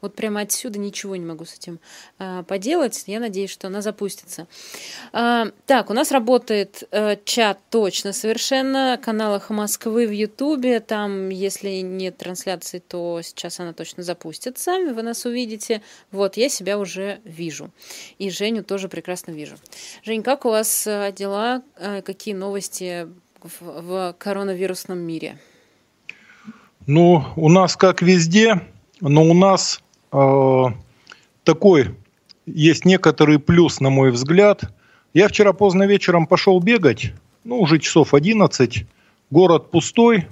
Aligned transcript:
Вот 0.00 0.14
прямо 0.14 0.42
отсюда 0.42 0.78
ничего 0.78 1.16
не 1.16 1.24
могу 1.24 1.44
с 1.44 1.54
этим 1.54 1.80
а, 2.18 2.42
поделать. 2.42 3.04
Я 3.06 3.18
надеюсь, 3.18 3.50
что 3.50 3.68
она 3.68 3.80
запустится. 3.80 4.46
А, 5.12 5.46
так, 5.66 5.90
у 5.90 5.94
нас 5.94 6.12
работает 6.12 6.84
а, 6.90 7.16
чат 7.24 7.58
точно 7.70 8.12
совершенно. 8.12 9.00
Каналах 9.02 9.50
Москвы 9.50 10.06
в 10.06 10.10
Ютубе. 10.10 10.80
Там, 10.80 11.30
если 11.30 11.80
нет 11.80 12.18
трансляции, 12.18 12.78
то 12.78 13.20
сейчас 13.22 13.58
она 13.58 13.72
точно 13.72 14.02
запустится. 14.02 14.72
Вы 14.92 15.02
нас 15.02 15.24
увидите. 15.24 15.82
Вот, 16.10 16.36
я 16.36 16.48
себя 16.48 16.78
уже 16.78 17.20
вижу. 17.24 17.70
И 18.18 18.30
Женю 18.30 18.62
тоже 18.62 18.88
прекрасно 18.88 19.32
вижу. 19.32 19.56
Жень, 20.04 20.22
как 20.22 20.44
у 20.44 20.50
вас 20.50 20.86
а, 20.86 21.10
дела? 21.10 21.62
А, 21.76 22.02
какие 22.02 22.34
новости 22.34 23.08
в, 23.42 23.60
в 23.60 24.16
коронавирусном 24.18 24.98
мире? 24.98 25.38
Ну, 26.86 27.24
у 27.34 27.48
нас 27.48 27.76
как 27.76 28.00
везде, 28.02 28.60
но 29.00 29.24
у 29.24 29.34
нас 29.34 29.80
э, 30.12 30.64
такой 31.44 31.94
есть 32.46 32.84
некоторый 32.84 33.38
плюс, 33.38 33.80
на 33.80 33.90
мой 33.90 34.10
взгляд. 34.10 34.62
Я 35.14 35.28
вчера 35.28 35.52
поздно 35.52 35.84
вечером 35.84 36.26
пошел 36.26 36.60
бегать, 36.60 37.12
ну, 37.44 37.60
уже 37.60 37.78
часов 37.78 38.14
11, 38.14 38.86
город 39.30 39.70
пустой. 39.70 40.26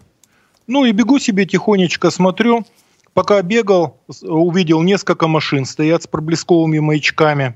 Ну, 0.66 0.84
и 0.84 0.92
бегу 0.92 1.18
себе 1.18 1.44
тихонечко, 1.46 2.10
смотрю. 2.10 2.64
Пока 3.12 3.40
бегал, 3.42 3.98
увидел 4.22 4.82
несколько 4.82 5.28
машин, 5.28 5.64
стоят 5.64 6.02
с 6.02 6.06
проблесковыми 6.06 6.80
маячками. 6.80 7.54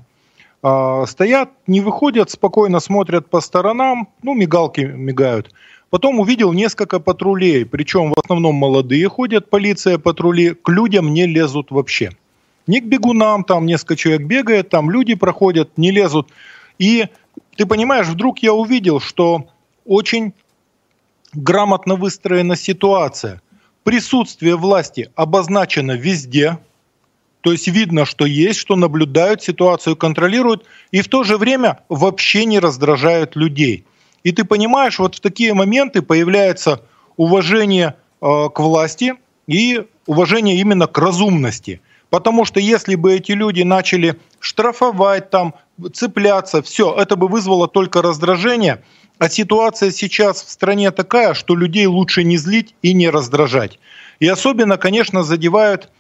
А, 0.63 1.07
стоят, 1.07 1.51
не 1.67 1.81
выходят, 1.81 2.31
спокойно 2.31 2.81
смотрят 2.81 3.29
по 3.31 3.41
сторонам, 3.41 4.09
ну, 4.23 4.35
мигалки 4.35 4.81
мигают. 4.81 5.53
Потом 5.91 6.21
увидел 6.21 6.53
несколько 6.53 7.01
патрулей, 7.01 7.65
причем 7.65 8.11
в 8.11 8.19
основном 8.23 8.55
молодые 8.57 9.09
ходят, 9.09 9.49
полиция, 9.49 9.99
патрули, 9.99 10.51
к 10.51 10.69
людям 10.69 11.15
не 11.15 11.27
лезут 11.27 11.71
вообще. 11.71 12.11
Не 12.67 12.81
к 12.81 12.85
бегунам, 12.85 13.45
там 13.45 13.65
несколько 13.65 13.97
человек 13.97 14.27
бегает, 14.27 14.69
там 14.69 14.91
люди 14.91 15.15
проходят, 15.15 15.79
не 15.79 15.91
лезут. 15.91 16.29
И 16.79 17.07
ты 17.57 17.65
понимаешь, 17.65 18.07
вдруг 18.07 18.41
я 18.41 18.53
увидел, 18.53 19.01
что 19.01 19.49
очень 19.87 20.35
грамотно 21.33 21.97
выстроена 21.97 22.57
ситуация. 22.57 23.41
Присутствие 23.83 24.57
власти 24.57 25.11
обозначено 25.15 25.93
везде, 25.93 26.59
то 27.41 27.53
есть 27.53 27.69
видно, 27.69 28.05
что 28.05 28.27
есть, 28.27 28.59
что 28.59 28.77
наблюдают, 28.77 29.43
ситуацию 29.43 29.97
контролируют, 29.97 30.67
и 30.91 31.01
в 31.01 31.09
то 31.09 31.25
же 31.25 31.39
время 31.39 31.81
вообще 31.89 32.45
не 32.45 32.59
раздражают 32.59 33.37
людей. 33.37 33.87
И 34.25 34.33
ты 34.33 34.45
понимаешь, 34.45 34.99
вот 34.99 35.17
в 35.17 35.21
такие 35.21 35.55
моменты 35.55 36.03
появляется 36.03 36.83
уважение 37.17 37.95
э, 38.21 38.49
к 38.55 38.61
власти 38.61 39.15
и 39.47 39.85
уважение 40.07 40.59
именно 40.61 40.87
к 40.87 40.99
разумности. 40.99 41.81
Потому 42.11 42.45
что 42.45 42.59
если 42.59 42.95
бы 42.95 43.15
эти 43.15 43.33
люди 43.33 43.63
начали 43.63 44.19
штрафовать, 44.41 45.31
там, 45.31 45.55
цепляться, 45.93 46.63
все, 46.63 46.95
это 46.95 47.17
бы 47.17 47.29
вызвало 47.29 47.69
только 47.69 48.03
раздражение. 48.03 48.83
А 49.19 49.29
ситуация 49.29 49.91
сейчас 49.91 50.43
в 50.43 50.51
стране 50.51 50.91
такая, 50.91 51.35
что 51.35 51.55
людей 51.55 51.87
лучше 51.87 52.25
не 52.25 52.37
злить 52.37 52.75
и 52.83 52.95
не 52.95 53.11
раздражать. 53.11 53.79
И 54.21 54.27
особенно, 54.27 54.79
конечно, 54.79 55.23
задевают 55.23 55.91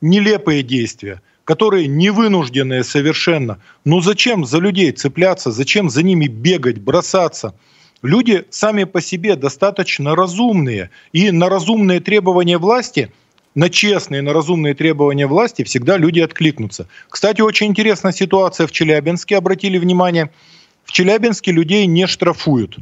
нелепые 0.00 0.62
действия, 0.62 1.22
которые 1.46 1.86
не 1.86 2.10
вынужденные 2.10 2.84
совершенно. 2.84 3.58
Ну 3.86 4.00
зачем 4.00 4.44
за 4.44 4.58
людей 4.58 4.92
цепляться, 4.92 5.50
зачем 5.50 5.88
за 5.88 6.02
ними 6.02 6.26
бегать, 6.26 6.78
бросаться? 6.78 7.54
Люди 8.02 8.44
сами 8.50 8.84
по 8.84 9.00
себе 9.00 9.36
достаточно 9.36 10.14
разумные, 10.14 10.90
и 11.12 11.30
на 11.30 11.48
разумные 11.48 12.00
требования 12.00 12.58
власти– 12.58 13.10
на 13.54 13.70
честные, 13.70 14.20
на 14.20 14.34
разумные 14.34 14.74
требования 14.74 15.26
власти 15.26 15.64
всегда 15.64 15.96
люди 15.96 16.20
откликнутся. 16.20 16.88
Кстати, 17.08 17.40
очень 17.40 17.68
интересная 17.68 18.12
ситуация 18.12 18.66
в 18.66 18.70
Челябинске, 18.70 19.38
обратили 19.38 19.78
внимание. 19.78 20.30
В 20.84 20.92
Челябинске 20.92 21.52
людей 21.52 21.86
не 21.86 22.06
штрафуют. 22.06 22.76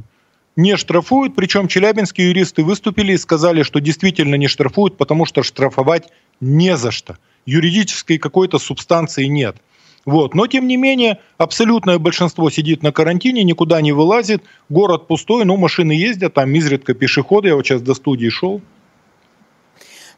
Не 0.57 0.77
штрафуют, 0.77 1.37
причем 1.37 1.69
челябинские 1.69 2.31
юристы 2.31 2.65
выступили 2.65 3.13
и 3.13 3.19
сказали, 3.19 3.63
что 3.63 3.79
действительно 3.79 4.35
не 4.35 4.49
штрафуют, 4.49 4.97
потому 4.97 5.27
что 5.27 5.45
штрафовать 5.45 6.09
не 6.41 6.77
за 6.77 6.91
что. 6.91 7.19
Юридической 7.47 8.19
какой-то 8.19 8.59
субстанции 8.59 9.27
нет. 9.27 9.57
Вот. 10.05 10.35
Но, 10.35 10.47
тем 10.47 10.69
не 10.69 10.77
менее, 10.77 11.19
абсолютное 11.39 11.99
большинство 11.99 12.51
сидит 12.51 12.83
на 12.83 12.93
карантине, 12.93 13.43
никуда 13.43 13.81
не 13.81 13.93
вылазит, 13.93 14.43
город 14.69 15.07
пустой, 15.07 15.45
ну, 15.45 15.57
машины 15.57 15.93
ездят, 15.93 16.35
там 16.35 16.55
изредка 16.55 16.95
пешеходы, 16.95 17.49
я 17.49 17.57
вот 17.57 17.67
сейчас 17.67 17.81
до 17.81 17.95
студии 17.95 18.29
шел, 18.29 18.61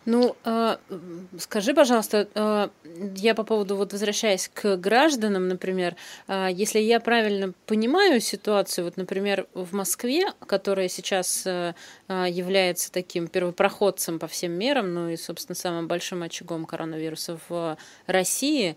ну, 0.07 0.37
э, 0.45 0.77
скажи, 1.37 1.75
пожалуйста, 1.75 2.29
э, 2.33 2.69
я 3.17 3.35
по 3.35 3.43
поводу, 3.43 3.77
вот 3.77 3.93
возвращаясь 3.93 4.49
к 4.55 4.77
гражданам, 4.77 5.49
например, 5.49 5.97
э, 6.29 6.49
если 6.53 6.79
я 6.79 7.01
правильно 7.01 7.53
понимаю 7.67 8.21
ситуацию, 8.21 8.85
вот, 8.85 8.97
например, 8.97 9.49
в 9.53 9.75
Москве, 9.75 10.33
которая 10.47 10.89
сейчас 10.89 11.45
является 12.09 12.93
таким 12.93 13.27
первопроходцем 13.27 14.21
по 14.21 14.29
всем 14.29 14.53
мерам, 14.53 14.95
ну 14.95 15.09
и, 15.09 15.17
собственно, 15.17 15.57
самым 15.57 15.89
большим 15.89 16.23
очагом 16.23 16.67
коронавируса 16.67 17.39
в 17.49 17.77
России, 18.07 18.77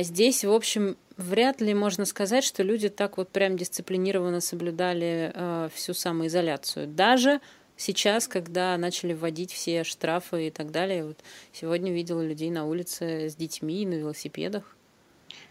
здесь, 0.00 0.44
в 0.44 0.52
общем, 0.52 0.98
вряд 1.16 1.62
ли 1.62 1.72
можно 1.72 2.04
сказать, 2.04 2.44
что 2.44 2.62
люди 2.62 2.90
так 2.90 3.16
вот 3.16 3.30
прям 3.30 3.56
дисциплинированно 3.56 4.40
соблюдали 4.42 5.32
всю 5.74 5.94
самоизоляцию. 5.94 6.86
Даже 6.86 7.40
сейчас, 7.76 8.28
когда 8.28 8.76
начали 8.76 9.12
вводить 9.12 9.52
все 9.52 9.84
штрафы 9.84 10.48
и 10.48 10.50
так 10.50 10.70
далее, 10.70 11.04
вот 11.04 11.18
сегодня 11.52 11.92
видела 11.92 12.22
людей 12.22 12.50
на 12.50 12.64
улице 12.64 13.28
с 13.28 13.36
детьми 13.36 13.86
на 13.86 13.94
велосипедах. 13.94 14.76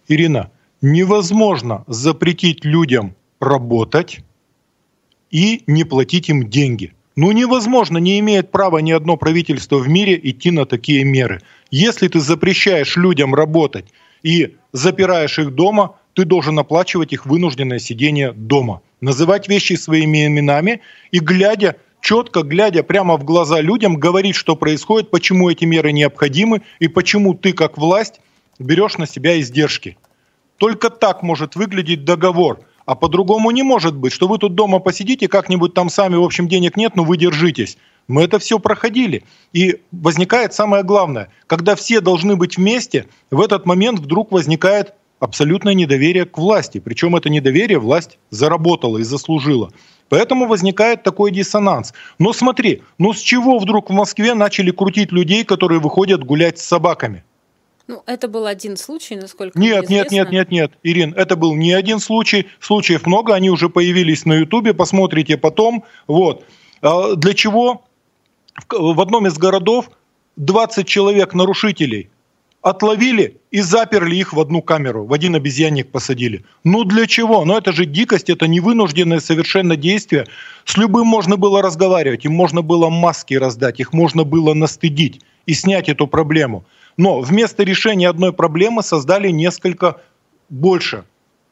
Ирина, 0.08 0.52
невозможно 0.82 1.84
запретить 1.88 2.64
людям 2.66 3.16
работать 3.40 4.20
и 5.32 5.64
не 5.68 5.84
платить 5.84 6.30
им 6.30 6.50
деньги. 6.50 6.94
Ну 7.16 7.32
невозможно, 7.32 7.98
не 7.98 8.20
имеет 8.20 8.52
права 8.52 8.80
ни 8.80 8.92
одно 8.92 9.16
правительство 9.16 9.78
в 9.78 9.88
мире 9.88 10.20
идти 10.22 10.52
на 10.52 10.66
такие 10.66 11.04
меры. 11.06 11.42
Если 11.72 12.08
ты 12.08 12.20
запрещаешь 12.20 12.98
людям 12.98 13.34
работать 13.34 13.86
и 14.22 14.56
запираешь 14.74 15.40
их 15.40 15.56
дома, 15.56 15.96
ты 16.14 16.26
должен 16.26 16.60
оплачивать 16.60 17.14
их 17.14 17.26
вынужденное 17.26 17.80
сидение 17.80 18.34
дома. 18.34 18.82
Называть 19.02 19.48
вещи 19.48 19.74
своими 19.74 20.28
именами 20.28 20.82
и 21.12 21.20
глядя 21.20 21.78
четко, 22.06 22.44
глядя 22.44 22.84
прямо 22.84 23.18
в 23.18 23.24
глаза 23.24 23.62
людям, 23.62 23.96
говорить, 23.96 24.36
что 24.36 24.56
происходит, 24.56 25.10
почему 25.10 25.50
эти 25.50 25.66
меры 25.66 25.92
необходимы 25.92 26.62
и 26.80 26.88
почему 26.88 27.34
ты, 27.34 27.52
как 27.52 27.80
власть, 27.80 28.22
берешь 28.60 29.00
на 29.00 29.08
себя 29.08 29.40
издержки. 29.42 29.98
Только 30.58 30.92
так 30.92 31.24
может 31.24 31.56
выглядеть 31.56 32.06
договор. 32.06 32.60
А 32.86 32.94
по-другому 32.94 33.50
не 33.50 33.64
может 33.64 33.96
быть, 33.96 34.14
что 34.14 34.28
вы 34.28 34.38
тут 34.38 34.54
дома 34.54 34.78
посидите, 34.78 35.28
как-нибудь 35.28 35.74
там 35.74 35.90
сами, 35.90 36.16
в 36.16 36.24
общем, 36.24 36.48
денег 36.48 36.78
нет, 36.78 36.96
но 36.96 37.04
вы 37.04 37.18
держитесь. 37.18 37.80
Мы 38.08 38.22
это 38.22 38.38
все 38.38 38.60
проходили. 38.60 39.24
И 39.52 39.82
возникает 39.92 40.54
самое 40.54 40.84
главное, 40.84 41.30
когда 41.48 41.76
все 41.76 42.02
должны 42.02 42.36
быть 42.36 42.58
вместе, 42.58 43.08
в 43.32 43.42
этот 43.42 43.66
момент 43.66 44.00
вдруг 44.00 44.32
возникает 44.32 44.94
абсолютное 45.20 45.74
недоверие 45.74 46.26
к 46.26 46.38
власти. 46.38 46.78
Причем 46.78 47.16
это 47.16 47.30
недоверие 47.30 47.80
власть 47.80 48.20
заработала 48.30 49.00
и 49.00 49.04
заслужила. 49.04 49.72
Поэтому 50.10 50.48
возникает 50.48 51.04
такой 51.04 51.32
диссонанс. 51.32 51.94
Но 52.20 52.34
смотри, 52.34 52.84
ну 52.98 53.14
с 53.14 53.20
чего 53.20 53.58
вдруг 53.58 53.90
в 53.90 53.94
Москве 53.94 54.34
начали 54.34 54.72
крутить 54.72 55.12
людей, 55.12 55.44
которые 55.44 55.80
выходят 55.80 56.24
гулять 56.24 56.60
с 56.60 56.66
собаками? 56.66 57.24
Ну, 57.88 58.02
это 58.08 58.28
был 58.28 58.48
один 58.48 58.78
случай, 58.78 59.16
насколько 59.16 59.60
Нет, 59.60 59.90
нет, 59.90 60.10
нет, 60.10 60.32
нет, 60.32 60.50
нет, 60.50 60.72
Ирин, 60.82 61.14
это 61.14 61.36
был 61.36 61.54
не 61.54 61.72
один 61.72 62.00
случай. 62.00 62.48
Случаев 62.60 63.06
много, 63.06 63.36
они 63.36 63.52
уже 63.52 63.70
появились 63.70 64.26
на 64.26 64.34
Ютубе, 64.34 64.74
посмотрите 64.74 65.38
потом. 65.38 65.84
Вот. 66.08 66.46
А 66.82 67.16
для 67.16 67.36
чего 67.36 67.84
в 68.70 69.00
одном 69.00 69.28
из 69.28 69.38
городов 69.38 69.92
20 70.38 70.88
человек 70.88 71.36
нарушителей 71.36 72.10
отловили 72.66 73.42
и 73.52 73.62
заперли 73.62 74.16
их 74.16 74.34
в 74.34 74.40
одну 74.40 74.64
камеру, 74.64 75.06
в 75.06 75.14
один 75.14 75.36
обезьянник 75.36 75.92
посадили. 75.92 76.46
Ну 76.64 76.84
для 76.84 77.06
чего? 77.06 77.46
Ну 77.46 77.56
это 77.56 77.72
же 77.72 77.86
дикость, 77.86 78.32
это 78.32 78.48
невынужденное 78.48 79.20
совершенно 79.20 79.76
действие. 79.76 80.26
С 80.64 80.76
любым 80.76 81.06
можно 81.06 81.38
было 81.38 81.62
разговаривать, 81.62 82.26
им 82.26 82.34
можно 82.34 82.64
было 82.64 82.90
маски 82.90 83.36
раздать, 83.36 83.80
их 83.80 83.94
можно 83.94 84.24
было 84.24 84.56
настыдить 84.56 85.22
и 85.46 85.54
снять 85.54 85.90
эту 85.90 86.08
проблему. 86.08 86.66
Но 86.98 87.22
вместо 87.22 87.62
решения 87.62 88.10
одной 88.10 88.34
проблемы 88.34 88.82
создали 88.82 89.30
несколько 89.30 90.02
больше. 90.50 91.04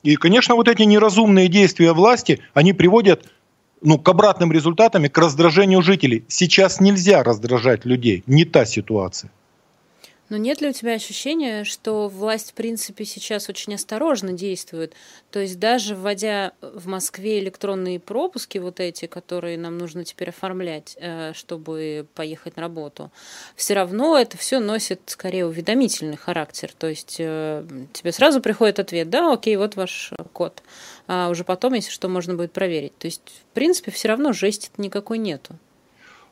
И, 0.01 0.15
конечно, 0.15 0.55
вот 0.55 0.67
эти 0.67 0.81
неразумные 0.81 1.47
действия 1.47 1.93
власти, 1.93 2.39
они 2.55 2.73
приводят 2.73 3.29
ну, 3.83 3.99
к 3.99 4.09
обратным 4.09 4.51
результатам 4.51 5.05
и 5.05 5.09
к 5.09 5.17
раздражению 5.19 5.83
жителей. 5.83 6.25
Сейчас 6.27 6.79
нельзя 6.79 7.21
раздражать 7.21 7.85
людей, 7.85 8.23
не 8.25 8.45
та 8.45 8.65
ситуация. 8.65 9.29
Но 10.33 10.37
нет 10.37 10.61
ли 10.61 10.69
у 10.69 10.73
тебя 10.73 10.93
ощущения, 10.93 11.63
что 11.63 12.07
власть, 12.07 12.49
в 12.49 12.53
принципе, 12.55 13.05
сейчас 13.05 13.49
очень 13.49 13.75
осторожно 13.75 14.33
действует? 14.33 14.95
То 15.29 15.37
есть 15.37 15.59
даже 15.59 15.95
вводя 15.95 16.53
в 16.59 16.87
Москве 16.87 17.37
электронные 17.37 17.99
пропуски, 17.99 18.57
вот 18.57 18.79
эти, 18.79 19.05
которые 19.05 19.59
нам 19.59 19.77
нужно 19.77 20.03
теперь 20.03 20.29
оформлять, 20.29 20.97
э, 20.99 21.33
чтобы 21.35 22.07
поехать 22.15 22.55
на 22.55 22.63
работу, 22.63 23.11
все 23.55 23.75
равно 23.75 24.17
это 24.17 24.35
все 24.35 24.57
носит 24.57 25.01
скорее 25.05 25.45
уведомительный 25.45 26.17
характер. 26.17 26.71
То 26.79 26.87
есть 26.87 27.17
э, 27.19 27.63
тебе 27.93 28.11
сразу 28.11 28.41
приходит 28.41 28.79
ответ, 28.79 29.11
да, 29.11 29.31
окей, 29.31 29.55
вот 29.55 29.75
ваш 29.75 30.13
код. 30.33 30.63
А 31.05 31.29
уже 31.29 31.43
потом, 31.43 31.75
если 31.75 31.91
что, 31.91 32.09
можно 32.09 32.33
будет 32.33 32.53
проверить. 32.53 32.97
То 32.97 33.05
есть, 33.05 33.21
в 33.51 33.53
принципе, 33.53 33.91
все 33.91 34.07
равно 34.07 34.33
жести 34.33 34.71
никакой 34.77 35.19
нету. 35.19 35.59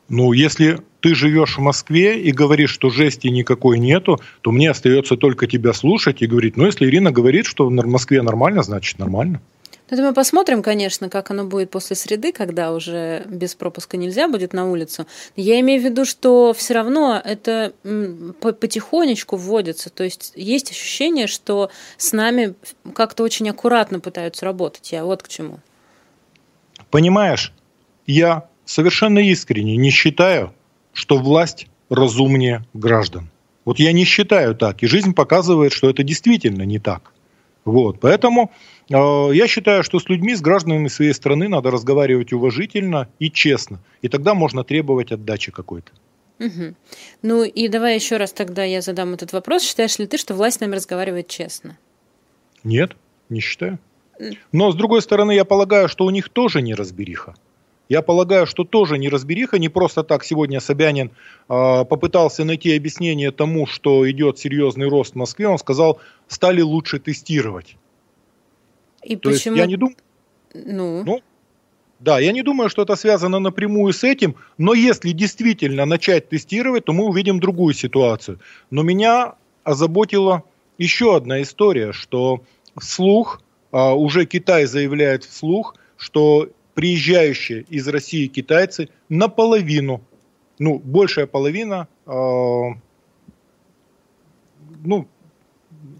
Ну, 0.08 0.32
если 0.32 0.80
ты 1.00 1.14
живешь 1.14 1.56
в 1.56 1.60
Москве 1.60 2.20
и 2.20 2.32
говоришь, 2.32 2.70
что 2.70 2.90
жести 2.90 3.28
никакой 3.28 3.78
нету, 3.78 4.20
то 4.40 4.52
мне 4.52 4.70
остается 4.70 5.16
только 5.16 5.46
тебя 5.46 5.72
слушать 5.72 6.22
и 6.22 6.26
говорить, 6.26 6.56
ну, 6.56 6.66
если 6.66 6.86
Ирина 6.86 7.10
говорит, 7.10 7.46
что 7.46 7.66
в 7.66 7.70
Москве 7.70 8.22
нормально, 8.22 8.62
значит 8.62 8.98
нормально. 8.98 9.40
Ну, 9.90 9.96
это 9.96 10.06
мы 10.06 10.14
посмотрим, 10.14 10.62
конечно, 10.62 11.10
как 11.10 11.30
оно 11.30 11.44
будет 11.44 11.70
после 11.70 11.96
среды, 11.96 12.32
когда 12.32 12.72
уже 12.72 13.24
без 13.26 13.54
пропуска 13.54 13.98
нельзя 13.98 14.26
будет 14.26 14.54
на 14.54 14.70
улицу. 14.70 15.06
Я 15.36 15.60
имею 15.60 15.82
в 15.82 15.84
виду, 15.84 16.06
что 16.06 16.54
все 16.54 16.72
равно 16.72 17.20
это 17.22 17.74
потихонечку 18.40 19.36
вводится. 19.36 19.90
То 19.90 20.04
есть 20.04 20.32
есть 20.34 20.70
ощущение, 20.70 21.26
что 21.26 21.70
с 21.98 22.12
нами 22.12 22.54
как-то 22.94 23.22
очень 23.22 23.50
аккуратно 23.50 24.00
пытаются 24.00 24.46
работать. 24.46 24.92
Я 24.92 25.04
вот 25.04 25.22
к 25.22 25.28
чему. 25.28 25.58
Понимаешь, 26.90 27.52
я 28.06 28.48
совершенно 28.72 29.18
искренне 29.18 29.76
не 29.76 29.90
считаю, 29.90 30.52
что 30.92 31.18
власть 31.18 31.66
разумнее 31.90 32.64
граждан. 32.74 33.28
Вот 33.64 33.78
я 33.78 33.92
не 33.92 34.04
считаю 34.04 34.54
так, 34.54 34.82
и 34.82 34.86
жизнь 34.86 35.14
показывает, 35.14 35.72
что 35.72 35.90
это 35.90 36.02
действительно 36.02 36.62
не 36.62 36.78
так. 36.78 37.12
Вот, 37.64 38.00
поэтому 38.00 38.50
э, 38.90 39.30
я 39.34 39.46
считаю, 39.46 39.84
что 39.84 40.00
с 40.00 40.08
людьми, 40.08 40.34
с 40.34 40.40
гражданами 40.40 40.88
своей 40.88 41.12
страны 41.12 41.48
надо 41.48 41.70
разговаривать 41.70 42.32
уважительно 42.32 43.08
и 43.20 43.30
честно, 43.30 43.78
и 44.00 44.08
тогда 44.08 44.34
можно 44.34 44.64
требовать 44.64 45.12
отдачи 45.12 45.52
какой-то. 45.52 45.92
Угу. 46.40 46.74
Ну 47.22 47.44
и 47.44 47.68
давай 47.68 47.94
еще 47.94 48.16
раз 48.16 48.32
тогда 48.32 48.64
я 48.64 48.80
задам 48.80 49.14
этот 49.14 49.32
вопрос. 49.32 49.62
Считаешь 49.62 49.98
ли 49.98 50.06
ты, 50.06 50.18
что 50.18 50.34
власть 50.34 50.56
с 50.56 50.60
нами 50.60 50.74
разговаривает 50.74 51.28
честно? 51.28 51.78
Нет, 52.64 52.96
не 53.28 53.40
считаю. 53.40 53.78
Но 54.50 54.72
с 54.72 54.74
другой 54.74 55.02
стороны, 55.02 55.32
я 55.32 55.44
полагаю, 55.44 55.88
что 55.88 56.04
у 56.04 56.10
них 56.10 56.28
тоже 56.30 56.62
не 56.62 56.74
разбериха. 56.74 57.34
Я 57.92 58.00
полагаю, 58.00 58.46
что 58.46 58.64
тоже 58.64 58.96
не 58.96 59.10
разбериха, 59.10 59.58
не 59.58 59.68
просто 59.68 60.02
так 60.02 60.24
сегодня 60.24 60.60
Собянин 60.60 61.10
э, 61.10 61.84
попытался 61.84 62.42
найти 62.42 62.74
объяснение 62.74 63.30
тому, 63.32 63.66
что 63.66 64.10
идет 64.10 64.38
серьезный 64.38 64.88
рост 64.88 65.12
в 65.12 65.16
Москве. 65.16 65.46
Он 65.46 65.58
сказал, 65.58 66.00
стали 66.26 66.62
лучше 66.62 66.98
тестировать. 66.98 67.76
И 69.02 69.14
То 69.16 69.28
почему? 69.28 69.56
Есть 69.56 69.58
я 69.58 69.66
не 69.66 69.76
думаю. 69.76 69.96
Ну. 70.54 71.04
ну, 71.04 71.20
да, 72.00 72.18
я 72.18 72.32
не 72.32 72.42
думаю, 72.42 72.70
что 72.70 72.80
это 72.80 72.96
связано 72.96 73.40
напрямую 73.40 73.92
с 73.92 74.04
этим, 74.04 74.36
но 74.56 74.72
если 74.72 75.12
действительно 75.12 75.84
начать 75.84 76.30
тестировать, 76.30 76.86
то 76.86 76.94
мы 76.94 77.04
увидим 77.04 77.40
другую 77.40 77.74
ситуацию. 77.74 78.38
Но 78.70 78.82
меня 78.82 79.34
озаботила 79.64 80.44
еще 80.78 81.14
одна 81.14 81.42
история, 81.42 81.92
что 81.92 82.40
вслух, 82.80 83.42
а, 83.70 83.92
уже 83.94 84.24
Китай 84.24 84.64
заявляет 84.64 85.24
вслух, 85.24 85.74
что 85.98 86.48
приезжающие 86.74 87.62
из 87.62 87.86
России 87.88 88.26
китайцы 88.26 88.88
наполовину, 89.08 90.02
ну, 90.58 90.78
большая 90.78 91.26
половина, 91.26 91.88
э, 92.06 92.10
ну, 94.84 95.08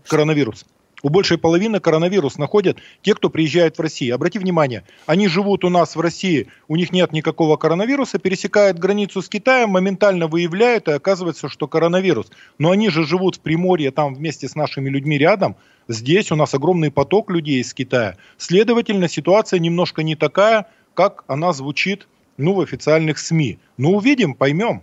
коронавирус. 0.06 0.66
У 1.02 1.08
большей 1.08 1.36
половины 1.36 1.80
коронавирус 1.80 2.38
находят 2.38 2.78
те, 3.02 3.14
кто 3.14 3.28
приезжает 3.28 3.76
в 3.76 3.80
Россию. 3.80 4.14
Обрати 4.14 4.38
внимание, 4.38 4.84
они 5.06 5.26
живут 5.26 5.64
у 5.64 5.68
нас 5.68 5.96
в 5.96 6.00
России, 6.00 6.46
у 6.68 6.76
них 6.76 6.92
нет 6.92 7.12
никакого 7.12 7.56
коронавируса, 7.56 8.18
пересекают 8.18 8.78
границу 8.78 9.20
с 9.20 9.28
Китаем, 9.28 9.70
моментально 9.70 10.28
выявляют, 10.28 10.86
и 10.86 10.92
оказывается, 10.92 11.48
что 11.48 11.66
коронавирус. 11.66 12.30
Но 12.58 12.70
они 12.70 12.88
же 12.88 13.04
живут 13.04 13.36
в 13.36 13.40
Приморье, 13.40 13.90
там 13.90 14.14
вместе 14.14 14.48
с 14.48 14.54
нашими 14.54 14.88
людьми 14.88 15.18
рядом. 15.18 15.56
Здесь 15.88 16.30
у 16.30 16.36
нас 16.36 16.54
огромный 16.54 16.92
поток 16.92 17.30
людей 17.30 17.60
из 17.60 17.74
Китая. 17.74 18.16
Следовательно, 18.38 19.08
ситуация 19.08 19.58
немножко 19.58 20.04
не 20.04 20.14
такая, 20.14 20.68
как 20.94 21.24
она 21.26 21.52
звучит 21.52 22.06
ну, 22.36 22.54
в 22.54 22.60
официальных 22.60 23.18
СМИ. 23.18 23.58
Ну, 23.76 23.96
увидим, 23.96 24.34
поймем. 24.34 24.82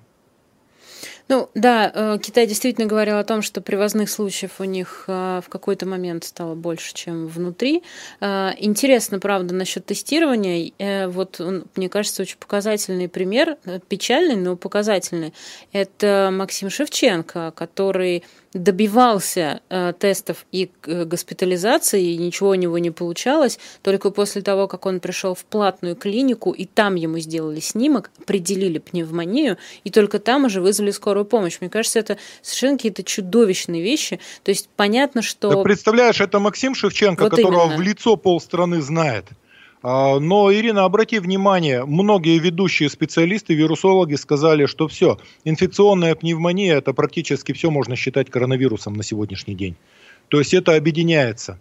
Ну 1.29 1.47
да, 1.53 1.91
э, 1.93 2.17
Китай 2.19 2.47
действительно 2.47 2.87
говорил 2.87 3.19
о 3.19 3.23
том, 3.23 3.43
что 3.43 3.61
привозных 3.61 4.09
случаев 4.09 4.53
у 4.59 4.63
них 4.63 5.03
э, 5.07 5.41
в 5.45 5.47
какой-то 5.47 5.85
момент 5.85 6.23
стало 6.23 6.55
больше, 6.55 6.91
чем 6.95 7.27
внутри. 7.27 7.83
Э, 8.19 8.49
интересно, 8.57 9.19
правда, 9.19 9.53
насчет 9.53 9.85
тестирования. 9.85 11.07
Вот 11.07 11.39
мне 11.75 11.87
кажется, 11.87 12.23
очень 12.23 12.37
показательный 12.37 13.07
пример, 13.07 13.57
печальный, 13.87 14.37
но 14.37 14.55
показательный. 14.55 15.35
Это 15.71 16.31
Максим 16.33 16.71
Шевченко, 16.71 17.53
который 17.55 18.23
добивался 18.53 19.61
э, 19.69 19.93
тестов 19.97 20.45
и 20.51 20.71
э, 20.85 21.05
госпитализации, 21.05 22.13
и 22.13 22.17
ничего 22.17 22.49
у 22.49 22.55
него 22.55 22.77
не 22.79 22.91
получалось. 22.91 23.59
Только 23.83 24.09
после 24.09 24.41
того, 24.41 24.67
как 24.67 24.85
он 24.85 24.99
пришел 24.99 25.35
в 25.35 25.45
платную 25.45 25.95
клинику, 25.95 26.51
и 26.51 26.65
там 26.65 26.95
ему 26.95 27.19
сделали 27.19 27.59
снимок, 27.59 28.11
определили 28.19 28.79
пневмонию, 28.79 29.57
и 29.83 29.91
только 29.91 30.19
там 30.19 30.45
уже 30.45 30.61
вызвали 30.61 30.91
скорую 30.91 31.25
помощь. 31.25 31.57
Мне 31.61 31.69
кажется, 31.69 31.99
это 31.99 32.17
совершенно 32.41 32.77
какие-то 32.77 33.03
чудовищные 33.03 33.83
вещи. 33.83 34.19
То 34.43 34.49
есть 34.49 34.69
понятно, 34.75 35.21
что... 35.21 35.53
Ты 35.53 35.63
представляешь, 35.63 36.19
это 36.19 36.39
Максим 36.39 36.73
Шевченко, 36.73 37.23
вот 37.23 37.31
которого 37.31 37.65
именно. 37.65 37.77
в 37.77 37.81
лицо 37.81 38.15
полстраны 38.15 38.81
знает. 38.81 39.25
А, 39.81 40.19
но, 40.19 40.53
Ирина, 40.53 40.83
обрати 40.83 41.19
внимание, 41.19 41.85
многие 41.85 42.37
ведущие 42.37 42.89
специалисты, 42.89 43.53
вирусологи 43.53 44.15
сказали, 44.15 44.65
что 44.65 44.87
все, 44.87 45.17
инфекционная 45.45 46.15
пневмония, 46.15 46.77
это 46.77 46.93
практически 46.93 47.53
все 47.53 47.69
можно 47.69 47.95
считать 47.95 48.29
коронавирусом 48.29 48.93
на 48.93 49.03
сегодняшний 49.03 49.55
день. 49.55 49.75
То 50.27 50.39
есть 50.39 50.53
это 50.53 50.75
объединяется. 50.75 51.59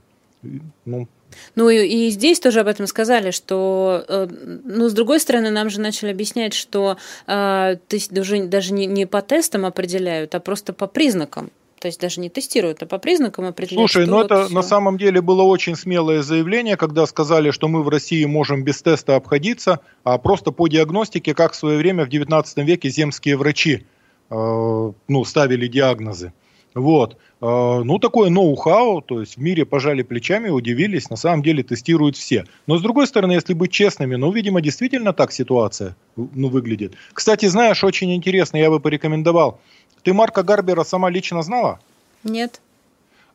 Ну, 0.84 1.08
ну 1.54 1.68
и, 1.68 1.86
и 1.86 2.10
здесь 2.10 2.40
тоже 2.40 2.60
об 2.60 2.68
этом 2.68 2.86
сказали, 2.86 3.30
что, 3.32 4.04
э, 4.08 4.28
ну, 4.64 4.88
с 4.88 4.92
другой 4.92 5.20
стороны, 5.20 5.50
нам 5.50 5.68
же 5.68 5.80
начали 5.80 6.10
объяснять, 6.10 6.54
что 6.54 6.96
э, 7.26 7.76
то 7.86 7.96
есть 7.96 8.16
уже 8.16 8.44
даже 8.46 8.72
не, 8.72 8.86
не 8.86 9.06
по 9.06 9.20
тестам 9.20 9.66
определяют, 9.66 10.34
а 10.34 10.40
просто 10.40 10.72
по 10.72 10.86
признакам. 10.86 11.50
То 11.80 11.86
есть 11.86 12.00
даже 12.00 12.20
не 12.20 12.28
тестируют, 12.28 12.82
а 12.82 12.86
по 12.86 12.98
признакам 12.98 13.44
определяют. 13.44 13.90
Слушай, 13.90 14.06
ну 14.06 14.16
вот 14.16 14.26
это 14.26 14.46
все. 14.46 14.54
на 14.54 14.62
самом 14.62 14.98
деле 14.98 15.20
было 15.20 15.42
очень 15.42 15.76
смелое 15.76 16.22
заявление, 16.22 16.76
когда 16.76 17.06
сказали, 17.06 17.50
что 17.52 17.68
мы 17.68 17.82
в 17.82 17.88
России 17.88 18.24
можем 18.24 18.64
без 18.64 18.82
теста 18.82 19.16
обходиться, 19.16 19.80
а 20.02 20.18
просто 20.18 20.50
по 20.50 20.66
диагностике, 20.66 21.34
как 21.34 21.52
в 21.52 21.56
свое 21.56 21.78
время 21.78 22.04
в 22.04 22.08
19 22.08 22.58
веке 22.58 22.90
земские 22.90 23.36
врачи 23.36 23.86
э, 24.30 24.92
ну, 25.08 25.24
ставили 25.24 25.68
диагнозы. 25.68 26.32
Вот. 26.74 27.16
Э, 27.40 27.80
ну, 27.84 27.98
такое 28.00 28.28
ноу-хау, 28.28 29.00
то 29.00 29.20
есть 29.20 29.36
в 29.36 29.40
мире 29.40 29.64
пожали 29.64 30.02
плечами, 30.02 30.48
удивились, 30.48 31.10
на 31.10 31.16
самом 31.16 31.44
деле 31.44 31.62
тестируют 31.62 32.16
все. 32.16 32.44
Но 32.66 32.76
с 32.76 32.82
другой 32.82 33.06
стороны, 33.06 33.32
если 33.32 33.54
быть 33.54 33.70
честными, 33.70 34.16
ну, 34.16 34.32
видимо, 34.32 34.60
действительно 34.60 35.12
так 35.12 35.30
ситуация 35.30 35.96
ну, 36.16 36.48
выглядит. 36.48 36.94
Кстати, 37.12 37.46
знаешь, 37.46 37.84
очень 37.84 38.12
интересно, 38.14 38.56
я 38.56 38.68
бы 38.68 38.80
порекомендовал– 38.80 39.60
ты 40.08 40.14
Марка 40.14 40.42
Гарбера 40.42 40.84
сама 40.84 41.10
лично 41.10 41.42
знала? 41.42 41.80
Нет. 42.24 42.62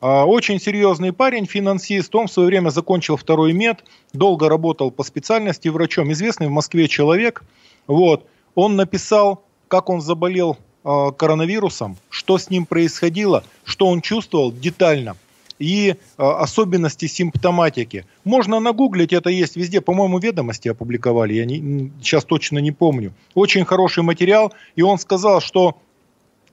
А, 0.02 0.26
очень 0.26 0.60
серьезный 0.60 1.14
парень, 1.14 1.46
финансист. 1.46 2.16
Он 2.16 2.26
в 2.26 2.32
свое 2.32 2.48
время 2.48 2.70
закончил 2.70 3.16
второй 3.16 3.54
мед, 3.54 3.86
долго 4.12 4.50
работал 4.50 4.90
по 4.90 5.04
специальности 5.04 5.68
врачом. 5.68 6.12
Известный 6.14 6.48
в 6.48 6.50
Москве 6.50 6.88
человек. 6.88 7.44
Вот. 7.86 8.26
Он 8.56 8.76
написал, 8.76 9.44
как 9.68 9.88
он 9.92 10.02
заболел 10.02 10.58
а, 10.84 11.12
коронавирусом, 11.12 11.96
что 12.10 12.40
с 12.40 12.50
ним 12.50 12.66
происходило, 12.66 13.44
что 13.66 13.86
он 13.86 14.02
чувствовал 14.02 14.52
детально 14.52 15.16
и 15.60 15.98
а, 16.18 16.40
особенности 16.40 17.06
симптоматики. 17.06 18.08
Можно 18.24 18.60
нагуглить, 18.60 19.14
это 19.14 19.30
есть 19.30 19.56
везде. 19.58 19.80
По-моему, 19.80 20.18
ведомости 20.18 20.70
опубликовали, 20.70 21.36
я 21.36 21.46
не, 21.46 21.92
сейчас 22.02 22.26
точно 22.26 22.58
не 22.58 22.72
помню. 22.72 23.14
Очень 23.36 23.64
хороший 23.64 24.02
материал, 24.02 24.52
и 24.76 24.82
он 24.82 24.98
сказал, 24.98 25.40
что 25.40 25.78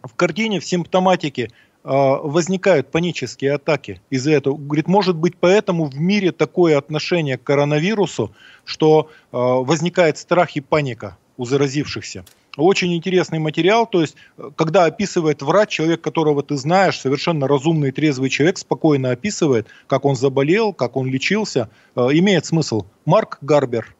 в 0.03 0.15
картине, 0.15 0.61
в 0.61 0.65
симптоматике 0.65 1.51
а, 1.83 2.17
возникают 2.17 2.91
панические 2.91 3.55
атаки 3.55 4.01
из-за 4.11 4.33
этого. 4.33 4.57
Говорит, 4.57 4.87
может 4.89 5.17
быть, 5.17 5.37
поэтому 5.39 5.87
в 5.87 5.99
мире 5.99 6.33
такое 6.33 6.77
отношение 6.77 7.39
к 7.39 7.43
коронавирусу, 7.43 8.33
что 8.65 9.11
а, 9.33 9.57
возникает 9.57 10.19
страх 10.19 10.57
и 10.57 10.61
паника 10.61 11.17
у 11.37 11.45
заразившихся. 11.47 12.25
Очень 12.57 12.95
интересный 12.95 13.39
материал, 13.39 13.87
то 13.87 14.01
есть, 14.01 14.17
когда 14.57 14.85
описывает 14.85 15.41
врач, 15.41 15.71
человек, 15.71 16.01
которого 16.01 16.43
ты 16.43 16.57
знаешь, 16.57 16.99
совершенно 16.99 17.47
разумный, 17.47 17.93
трезвый 17.93 18.29
человек, 18.29 18.59
спокойно 18.59 19.13
описывает, 19.13 19.69
как 19.87 20.05
он 20.05 20.17
заболел, 20.17 20.73
как 20.73 20.97
он 20.97 21.07
лечился, 21.07 21.71
а, 21.95 22.09
имеет 22.09 22.45
смысл. 22.45 22.85
Марк 23.07 23.39
Гарбер 23.41 23.95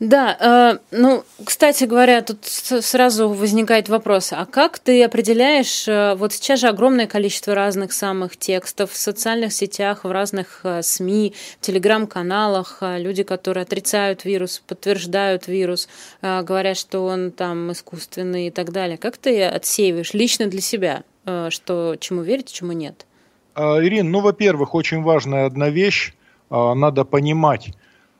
Да, 0.00 0.36
э, 0.40 0.78
ну, 0.90 1.22
кстати 1.44 1.84
говоря, 1.84 2.20
тут 2.22 2.44
сразу 2.44 3.28
возникает 3.28 3.88
вопрос, 3.88 4.32
а 4.32 4.44
как 4.44 4.80
ты 4.80 5.04
определяешь, 5.04 5.86
э, 5.86 6.14
вот 6.16 6.32
сейчас 6.32 6.60
же 6.60 6.68
огромное 6.68 7.06
количество 7.06 7.54
разных 7.54 7.92
самых 7.92 8.36
текстов 8.36 8.90
в 8.90 8.96
социальных 8.96 9.52
сетях, 9.52 10.04
в 10.04 10.10
разных 10.10 10.60
э, 10.64 10.82
СМИ, 10.82 11.34
телеграм-каналах, 11.60 12.78
э, 12.80 12.98
люди, 12.98 13.22
которые 13.22 13.62
отрицают 13.62 14.24
вирус, 14.24 14.62
подтверждают 14.66 15.46
вирус, 15.46 15.88
э, 16.22 16.42
говорят, 16.42 16.76
что 16.76 17.06
он 17.06 17.30
там 17.30 17.70
искусственный 17.70 18.48
и 18.48 18.50
так 18.50 18.72
далее. 18.72 18.98
Как 18.98 19.16
ты 19.16 19.44
отсеиваешь 19.44 20.12
лично 20.12 20.46
для 20.46 20.60
себя, 20.60 21.04
э, 21.24 21.50
что 21.50 21.96
чему 22.00 22.22
верить, 22.22 22.52
чему 22.52 22.72
нет? 22.72 23.06
А, 23.54 23.78
Ирин, 23.80 24.10
ну, 24.10 24.20
во-первых, 24.20 24.74
очень 24.74 25.02
важная 25.02 25.46
одна 25.46 25.70
вещь, 25.70 26.14
а, 26.50 26.74
надо 26.74 27.04
понимать, 27.04 27.68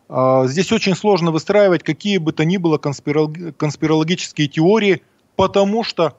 здесь 0.09 0.71
очень 0.73 0.95
сложно 0.95 1.31
выстраивать 1.31 1.83
какие 1.83 2.19
бы 2.19 2.33
то 2.33 2.45
ни 2.45 2.57
было 2.57 2.79
конспирологические 2.79 4.49
теории, 4.49 5.03
потому 5.37 5.83
что 5.83 6.17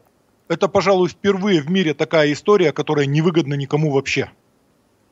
это, 0.48 0.68
пожалуй, 0.68 1.10
впервые 1.10 1.62
в 1.62 1.70
мире 1.70 1.94
такая 1.94 2.32
история, 2.32 2.72
которая 2.72 3.06
невыгодна 3.06 3.56
никому 3.56 3.92
вообще. 3.92 4.30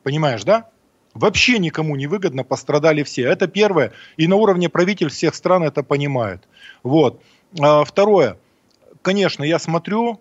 Понимаешь, 0.03 0.43
да? 0.43 0.69
Вообще 1.13 1.59
никому 1.59 1.95
не 1.95 2.07
выгодно, 2.07 2.43
пострадали 2.43 3.03
все. 3.03 3.23
Это 3.27 3.47
первое. 3.47 3.93
И 4.17 4.27
на 4.27 4.35
уровне 4.35 4.69
правительств 4.69 5.17
всех 5.17 5.35
стран 5.35 5.63
это 5.63 5.83
понимают. 5.83 6.47
Вот. 6.81 7.21
А, 7.59 7.83
второе. 7.83 8.37
Конечно, 9.03 9.43
я 9.43 9.59
смотрю 9.59 10.19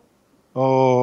э, 0.55 1.03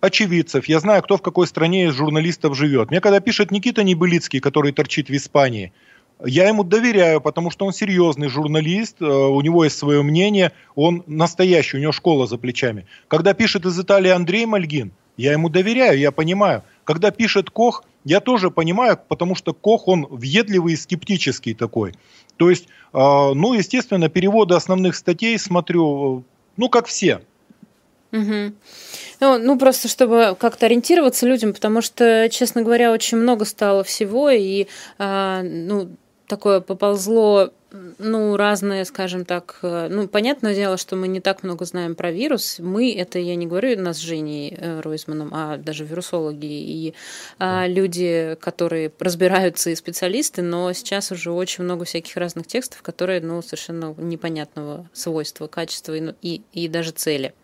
очевидцев, 0.00 0.66
я 0.66 0.80
знаю, 0.80 1.02
кто 1.02 1.16
в 1.16 1.22
какой 1.22 1.46
стране 1.46 1.86
из 1.86 1.94
журналистов 1.94 2.56
живет. 2.56 2.90
Мне 2.90 3.00
когда 3.00 3.20
пишет 3.20 3.50
Никита 3.50 3.84
Небылицкий, 3.84 4.40
который 4.40 4.72
торчит 4.72 5.08
в 5.08 5.16
Испании– 5.16 5.72
я 6.24 6.48
ему 6.48 6.64
доверяю, 6.64 7.20
потому 7.20 7.50
что 7.50 7.66
он 7.66 7.72
серьезный 7.72 8.28
журналист, 8.28 9.00
э, 9.00 9.04
у 9.04 9.40
него 9.40 9.64
есть 9.64 9.78
свое 9.78 10.02
мнение, 10.02 10.52
он 10.74 11.02
настоящий, 11.06 11.76
у 11.76 11.80
него 11.80 11.92
школа 11.92 12.26
за 12.26 12.38
плечами. 12.38 12.86
Когда 13.08 13.34
пишет 13.34 13.66
из 13.66 13.78
Италии 13.78 14.10
Андрей 14.10 14.46
Мальгин, 14.46 14.92
я 15.16 15.32
ему 15.32 15.48
доверяю, 15.48 15.98
я 15.98 16.12
понимаю. 16.12 16.62
Когда 16.84 17.10
пишет 17.10 17.50
Кох, 17.50 17.84
я 18.04 18.20
тоже 18.20 18.50
понимаю, 18.50 18.98
потому 19.08 19.34
что 19.34 19.52
Кох, 19.52 19.88
он 19.88 20.06
въедливый 20.10 20.74
и 20.74 20.76
скептический 20.76 21.54
такой. 21.54 21.94
То 22.36 22.50
есть, 22.50 22.66
э, 22.66 22.68
ну, 22.92 23.52
естественно, 23.54 24.08
переводы 24.08 24.54
основных 24.54 24.96
статей 24.96 25.38
смотрю, 25.38 26.24
ну, 26.56 26.68
как 26.68 26.86
все. 26.86 27.20
Угу. 28.12 28.52
Ну, 29.20 29.38
ну, 29.38 29.58
просто 29.58 29.88
чтобы 29.88 30.36
как-то 30.38 30.66
ориентироваться 30.66 31.26
людям, 31.26 31.52
потому 31.52 31.80
что, 31.80 32.28
честно 32.30 32.62
говоря, 32.62 32.90
очень 32.90 33.18
много 33.18 33.44
стало 33.44 33.84
всего, 33.84 34.30
и, 34.30 34.66
э, 34.98 35.42
ну, 35.42 35.90
такое 36.30 36.60
поползло, 36.60 37.50
ну, 37.98 38.36
разное, 38.36 38.84
скажем 38.84 39.24
так, 39.24 39.58
э, 39.62 39.88
ну, 39.90 40.06
понятное 40.06 40.54
дело, 40.54 40.76
что 40.76 40.94
мы 40.96 41.08
не 41.08 41.20
так 41.20 41.42
много 41.42 41.64
знаем 41.64 41.94
про 41.94 42.12
вирус. 42.12 42.58
Мы, 42.60 42.94
это 42.94 43.18
я 43.18 43.34
не 43.34 43.46
говорю 43.46 43.80
нас 43.80 43.98
с 43.98 44.00
Женей 44.00 44.56
э, 44.56 44.80
Ройзманом, 44.80 45.30
а 45.32 45.56
даже 45.56 45.84
вирусологи 45.84 46.46
и 46.46 46.94
а, 47.38 47.66
люди, 47.66 48.36
которые 48.40 48.92
разбираются 48.98 49.70
и 49.70 49.74
специалисты, 49.74 50.42
но 50.42 50.72
сейчас 50.72 51.10
уже 51.10 51.32
очень 51.32 51.64
много 51.64 51.84
всяких 51.84 52.16
разных 52.16 52.46
текстов, 52.46 52.82
которые, 52.82 53.20
ну, 53.20 53.42
совершенно 53.42 53.94
непонятного 53.98 54.88
свойства, 54.92 55.48
качества 55.48 55.94
и, 55.94 56.14
и, 56.22 56.42
и 56.52 56.68
даже 56.68 56.92
цели. 56.92 57.34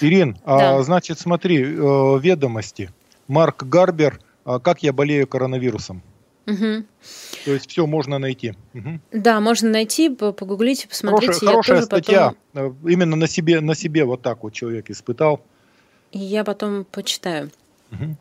Ирин, 0.00 0.38
а, 0.44 0.58
да. 0.58 0.76
а, 0.76 0.82
значит, 0.82 1.18
смотри, 1.18 1.62
э, 1.62 2.18
ведомости. 2.20 2.90
Марк 3.26 3.64
Гарбер, 3.64 4.20
а, 4.44 4.60
как 4.60 4.82
я 4.82 4.92
болею 4.92 5.26
коронавирусом. 5.26 6.02
Угу. 6.46 6.84
То 7.44 7.52
есть 7.52 7.70
все 7.70 7.86
можно 7.86 8.18
найти. 8.18 8.54
Угу. 8.74 9.00
Да, 9.12 9.40
можно 9.40 9.70
найти, 9.70 10.10
погуглите, 10.10 10.88
посмотрите. 10.88 11.32
Хорошая, 11.32 11.50
хорошая 11.50 11.82
статья. 11.82 12.34
Потом... 12.52 12.76
Э, 12.84 12.90
именно 12.90 13.16
на 13.16 13.26
себе, 13.26 13.60
на 13.60 13.74
себе 13.74 14.04
вот 14.04 14.22
так 14.22 14.42
вот 14.42 14.52
человек 14.52 14.90
испытал. 14.90 15.40
Я 16.12 16.44
потом 16.44 16.84
почитаю. 16.84 17.50
Угу. 17.92 18.16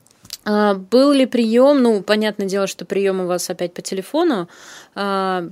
А, 0.46 0.74
был 0.76 1.12
ли 1.12 1.26
прием? 1.26 1.82
Ну, 1.82 2.02
понятное 2.02 2.48
дело, 2.48 2.68
что 2.68 2.86
прием 2.86 3.22
у 3.22 3.28
вас 3.28 3.50
опять 3.50 3.74
по 3.74 3.82
телефону. 3.82 4.48
А, 4.96 5.50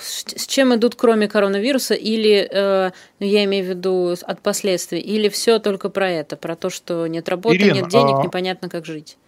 с 0.00 0.46
чем 0.46 0.74
идут, 0.74 0.94
кроме 0.94 1.28
коронавируса, 1.28 1.94
или, 1.94 2.48
э, 2.50 2.90
ну, 3.20 3.26
я 3.26 3.44
имею 3.44 3.66
в 3.66 3.68
виду 3.68 4.14
от 4.22 4.40
последствий, 4.40 4.98
или 4.98 5.28
все 5.28 5.58
только 5.58 5.90
про 5.90 6.10
это, 6.10 6.36
про 6.36 6.56
то, 6.56 6.70
что 6.70 7.06
нет 7.06 7.28
работы, 7.28 7.56
Ирина, 7.56 7.74
нет 7.74 7.88
денег, 7.88 8.16
а... 8.18 8.22
непонятно, 8.22 8.68
как 8.68 8.86
жить? 8.86 9.18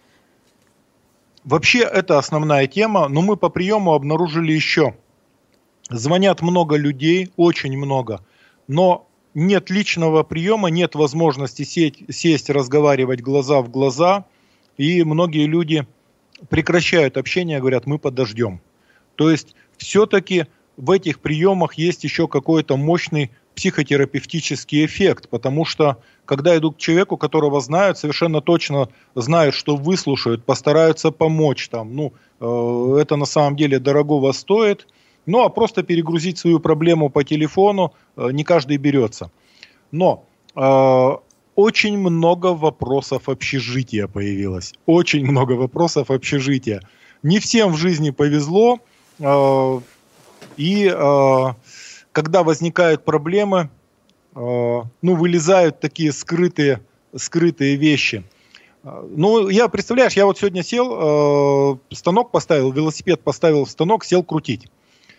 Вообще 1.47 1.79
это 1.79 2.17
основная 2.17 2.67
тема, 2.67 3.07
но 3.07 3.21
мы 3.21 3.37
по 3.37 3.47
приему 3.47 3.93
обнаружили 3.93 4.51
еще. 4.51 4.97
Звонят 5.89 6.41
много 6.41 6.75
людей, 6.75 7.31
очень 7.37 7.77
много, 7.77 8.19
но 8.67 9.07
нет 9.33 9.69
личного 9.69 10.23
приема, 10.23 10.67
нет 10.67 10.95
возможности 10.95 11.63
сесть, 11.63 12.13
сесть, 12.13 12.49
разговаривать 12.49 13.21
глаза 13.21 13.61
в 13.61 13.69
глаза, 13.71 14.25
и 14.75 15.05
многие 15.05 15.45
люди 15.45 15.87
прекращают 16.49 17.15
общение, 17.15 17.61
говорят, 17.61 17.85
мы 17.85 17.97
подождем. 17.97 18.59
То 19.15 19.31
есть 19.31 19.55
все-таки 19.77 20.47
в 20.75 20.91
этих 20.91 21.21
приемах 21.21 21.75
есть 21.75 22.03
еще 22.03 22.27
какой-то 22.27 22.75
мощный 22.75 23.31
психотерапевтический 23.57 24.85
эффект, 24.85 25.29
потому 25.29 25.65
что 25.65 25.97
когда 26.25 26.55
идут 26.55 26.75
к 26.75 26.79
человеку, 26.79 27.17
которого 27.17 27.59
знают, 27.59 27.97
совершенно 27.97 28.39
точно 28.39 28.89
знают, 29.15 29.55
что 29.55 29.75
выслушают, 29.75 30.45
постараются 30.45 31.09
помочь, 31.11 31.67
там, 31.69 31.95
ну, 31.95 32.13
э, 32.39 33.01
это 33.01 33.15
на 33.15 33.25
самом 33.25 33.55
деле 33.55 33.79
дорогого 33.79 34.31
стоит, 34.31 34.87
ну, 35.25 35.43
а 35.43 35.49
просто 35.49 35.81
перегрузить 35.81 36.37
свою 36.37 36.59
проблему 36.59 37.09
по 37.09 37.23
телефону 37.23 37.93
э, 38.15 38.29
не 38.31 38.43
каждый 38.43 38.77
берется. 38.77 39.31
Но 39.91 40.23
э, 40.55 41.09
очень 41.55 41.97
много 41.97 42.53
вопросов 42.53 43.27
общежития 43.27 44.07
появилось, 44.07 44.75
очень 44.85 45.25
много 45.25 45.53
вопросов 45.53 46.11
общежития. 46.11 46.81
Не 47.23 47.39
всем 47.39 47.73
в 47.73 47.77
жизни 47.77 48.11
повезло, 48.11 48.79
э, 49.19 49.79
и 50.57 50.91
э, 50.93 51.53
когда 52.17 52.41
возникают 52.41 53.05
проблемы, 53.05 53.69
э, 54.33 54.39
ну, 54.39 55.15
вылезают 55.15 55.79
такие 55.79 56.11
скрытые, 56.11 56.81
скрытые 57.15 57.75
вещи. 57.75 58.23
Ну, 58.83 59.49
я, 59.49 59.67
представляешь, 59.67 60.13
я 60.13 60.25
вот 60.25 60.39
сегодня 60.39 60.63
сел, 60.63 61.77
э, 61.91 61.93
станок 61.93 62.31
поставил, 62.31 62.71
велосипед 62.71 63.21
поставил 63.21 63.65
в 63.65 63.69
станок, 63.69 64.03
сел 64.03 64.23
крутить. 64.23 64.67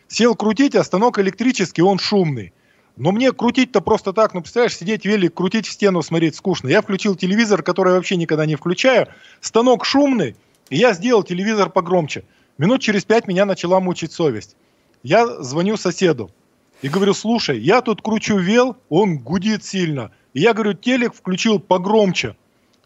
Сел 0.09 0.35
крутить, 0.35 0.75
а 0.75 0.83
станок 0.83 1.21
электрический, 1.21 1.83
он 1.83 2.01
шумный. 2.01 2.53
Но 2.97 3.13
мне 3.13 3.31
крутить-то 3.31 3.81
просто 3.81 4.13
так, 4.13 4.35
ну, 4.35 4.41
представляешь, 4.41 4.77
сидеть 4.77 5.07
велик, 5.07 5.35
крутить 5.35 5.69
в 5.69 5.71
стену, 5.71 6.03
смотреть 6.03 6.35
скучно. 6.35 6.67
Я 6.67 6.83
включил 6.83 7.15
телевизор, 7.15 7.63
который 7.63 7.93
вообще 7.93 8.17
никогда 8.17 8.45
не 8.45 8.57
включаю. 8.57 9.07
Станок 9.41 9.85
шумный, 9.85 10.35
и 10.69 10.79
я 10.79 10.95
сделал 10.95 11.23
телевизор 11.23 11.71
погромче. 11.71 12.25
Минут 12.59 12.81
через 12.81 13.05
пять 13.05 13.29
меня 13.29 13.45
начала 13.45 13.79
мучить 13.79 14.11
совесть. 14.11 14.57
Я 15.05 15.29
звоню 15.45 15.77
соседу. 15.77 16.33
И 16.83 16.89
говорю, 16.89 17.15
слушай, 17.15 17.59
я 17.59 17.81
тут 17.81 18.03
кручу 18.03 18.39
вел, 18.39 18.77
он 18.89 19.19
гудит 19.19 19.65
сильно. 19.65 20.13
И 20.33 20.41
я 20.41 20.55
говорю, 20.55 20.75
телек 20.75 21.15
включил 21.15 21.59
погромче. 21.59 22.37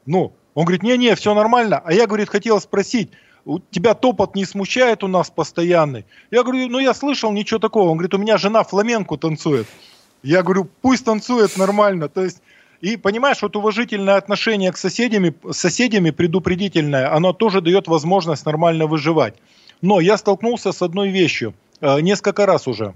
Ну, 0.06 0.32
он 0.54 0.64
говорит, 0.64 0.82
не-не, 0.82 1.14
все 1.14 1.34
нормально. 1.34 1.82
А 1.84 1.92
я, 1.92 2.06
говорит, 2.06 2.30
хотел 2.30 2.60
спросить, 2.60 3.10
у 3.44 3.58
тебя 3.58 3.94
топот 3.94 4.34
не 4.34 4.44
смущает 4.44 5.02
у 5.04 5.08
нас 5.08 5.30
постоянный? 5.30 6.06
Я 6.30 6.42
говорю, 6.42 6.68
ну 6.68 6.78
я 6.78 6.94
слышал, 6.94 7.32
ничего 7.32 7.58
такого. 7.58 7.90
Он 7.90 7.96
говорит, 7.96 8.14
у 8.14 8.18
меня 8.18 8.38
жена 8.38 8.64
фламенку 8.64 9.18
танцует. 9.18 9.66
Я 10.22 10.42
говорю, 10.42 10.68
пусть 10.80 11.04
танцует 11.04 11.56
нормально. 11.56 12.08
То 12.08 12.22
есть, 12.22 12.40
и 12.80 12.96
понимаешь, 12.96 13.42
вот 13.42 13.56
уважительное 13.56 14.16
отношение 14.16 14.72
к 14.72 14.78
соседями, 14.78 15.34
соседями 15.50 16.10
предупредительное, 16.10 17.14
оно 17.14 17.32
тоже 17.32 17.60
дает 17.60 17.88
возможность 17.88 18.46
нормально 18.46 18.86
выживать. 18.86 19.34
Но 19.80 20.00
я 20.00 20.16
столкнулся 20.16 20.72
с 20.72 20.80
одной 20.80 21.10
вещью, 21.10 21.54
э, 21.80 22.00
несколько 22.00 22.46
раз 22.46 22.68
уже. 22.68 22.94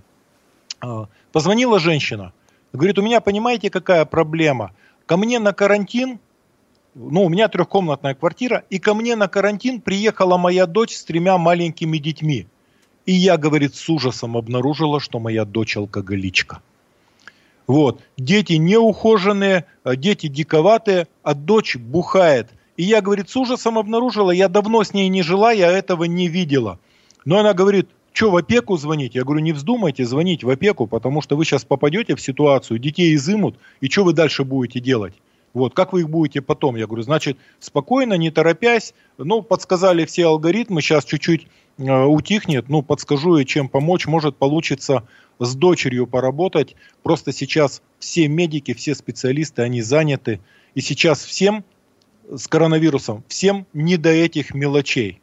А, 0.80 1.08
позвонила 1.32 1.78
женщина, 1.78 2.32
говорит, 2.72 2.98
у 2.98 3.02
меня, 3.02 3.20
понимаете, 3.20 3.70
какая 3.70 4.04
проблема? 4.04 4.72
Ко 5.06 5.16
мне 5.16 5.38
на 5.38 5.52
карантин, 5.52 6.18
ну, 6.94 7.24
у 7.24 7.28
меня 7.28 7.48
трехкомнатная 7.48 8.14
квартира, 8.14 8.64
и 8.70 8.78
ко 8.78 8.94
мне 8.94 9.16
на 9.16 9.28
карантин 9.28 9.80
приехала 9.80 10.36
моя 10.36 10.66
дочь 10.66 10.94
с 10.94 11.04
тремя 11.04 11.38
маленькими 11.38 11.98
детьми. 11.98 12.46
И 13.04 13.12
я, 13.12 13.36
говорит, 13.36 13.74
с 13.74 13.88
ужасом 13.88 14.36
обнаружила, 14.36 14.98
что 15.00 15.20
моя 15.20 15.44
дочь 15.44 15.76
алкоголичка. 15.76 16.60
Вот. 17.66 18.00
Дети 18.16 18.54
неухоженные, 18.54 19.66
а 19.84 19.96
дети 19.96 20.28
диковатые, 20.28 21.08
а 21.22 21.34
дочь 21.34 21.76
бухает. 21.76 22.50
И 22.76 22.82
я, 22.82 23.00
говорит, 23.00 23.30
с 23.30 23.36
ужасом 23.36 23.78
обнаружила, 23.78 24.30
я 24.30 24.48
давно 24.48 24.84
с 24.84 24.92
ней 24.92 25.08
не 25.08 25.22
жила, 25.22 25.52
я 25.52 25.70
этого 25.70 26.04
не 26.04 26.28
видела. 26.28 26.78
Но 27.24 27.38
она 27.38 27.54
говорит, 27.54 27.88
что 28.16 28.30
в 28.30 28.36
опеку 28.36 28.78
звонить? 28.78 29.14
Я 29.14 29.24
говорю, 29.24 29.42
не 29.42 29.52
вздумайте 29.52 30.06
звонить 30.06 30.42
в 30.42 30.48
опеку, 30.48 30.86
потому 30.86 31.20
что 31.20 31.36
вы 31.36 31.44
сейчас 31.44 31.66
попадете 31.66 32.16
в 32.16 32.20
ситуацию, 32.20 32.78
детей 32.78 33.14
изымут, 33.14 33.58
и 33.82 33.90
что 33.90 34.04
вы 34.04 34.14
дальше 34.14 34.42
будете 34.42 34.80
делать? 34.80 35.12
Вот, 35.52 35.74
как 35.74 35.92
вы 35.92 36.00
их 36.00 36.08
будете 36.08 36.40
потом? 36.40 36.76
Я 36.76 36.86
говорю, 36.86 37.02
значит, 37.02 37.36
спокойно, 37.60 38.14
не 38.14 38.30
торопясь. 38.30 38.94
Ну, 39.18 39.42
подсказали 39.42 40.06
все 40.06 40.28
алгоритмы, 40.28 40.80
сейчас 40.80 41.04
чуть-чуть 41.04 41.46
э, 41.76 42.04
утихнет. 42.04 42.70
Ну, 42.70 42.82
подскажу 42.82 43.36
и 43.36 43.44
чем 43.44 43.68
помочь. 43.68 44.06
Может, 44.06 44.36
получится 44.36 45.06
с 45.38 45.54
дочерью 45.54 46.06
поработать. 46.06 46.74
Просто 47.02 47.32
сейчас 47.32 47.82
все 47.98 48.28
медики, 48.28 48.72
все 48.72 48.94
специалисты, 48.94 49.60
они 49.60 49.82
заняты. 49.82 50.40
И 50.74 50.80
сейчас 50.80 51.22
всем 51.22 51.64
с 52.30 52.48
коронавирусом, 52.48 53.24
всем 53.28 53.66
не 53.72 53.96
до 53.98 54.10
этих 54.10 54.54
мелочей. 54.54 55.20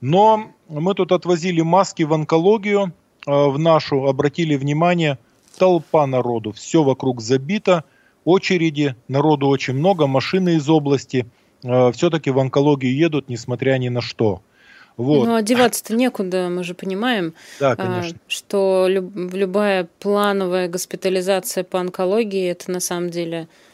Но 0.00 0.52
мы 0.68 0.94
тут 0.94 1.12
отвозили 1.12 1.60
маски 1.60 2.02
в 2.02 2.12
онкологию, 2.12 2.92
э, 3.26 3.30
в 3.30 3.58
нашу, 3.58 4.06
обратили 4.06 4.56
внимание, 4.56 5.18
толпа 5.58 6.06
народу, 6.06 6.52
все 6.52 6.82
вокруг 6.82 7.20
забито– 7.20 7.84
очереди, 8.26 8.96
народу 9.08 9.46
очень 9.46 9.74
много, 9.74 10.06
машины 10.06 10.56
из 10.56 10.68
области 10.68 11.26
э, 11.62 11.92
все-таки 11.92 12.30
в 12.30 12.38
онкологию 12.38 12.94
едут, 12.94 13.30
несмотря 13.30 13.78
ни 13.78 13.88
на 13.88 14.02
что. 14.02 14.42
Вот. 14.96 15.26
Ну, 15.26 15.34
одеваться-то 15.34 15.94
некуда, 15.94 16.48
мы 16.50 16.64
же 16.64 16.74
понимаем, 16.74 17.34
да, 17.60 17.72
а, 17.72 17.76
конечно. 17.76 18.18
что 18.28 18.86
любая 18.88 19.88
плановая 20.00 20.68
госпитализация 20.68 21.64
по 21.64 21.78
онкологии 21.78 22.48
это 22.48 22.70
на 22.70 22.80
самом 22.80 23.10
деле 23.10 23.46
а, 23.46 23.65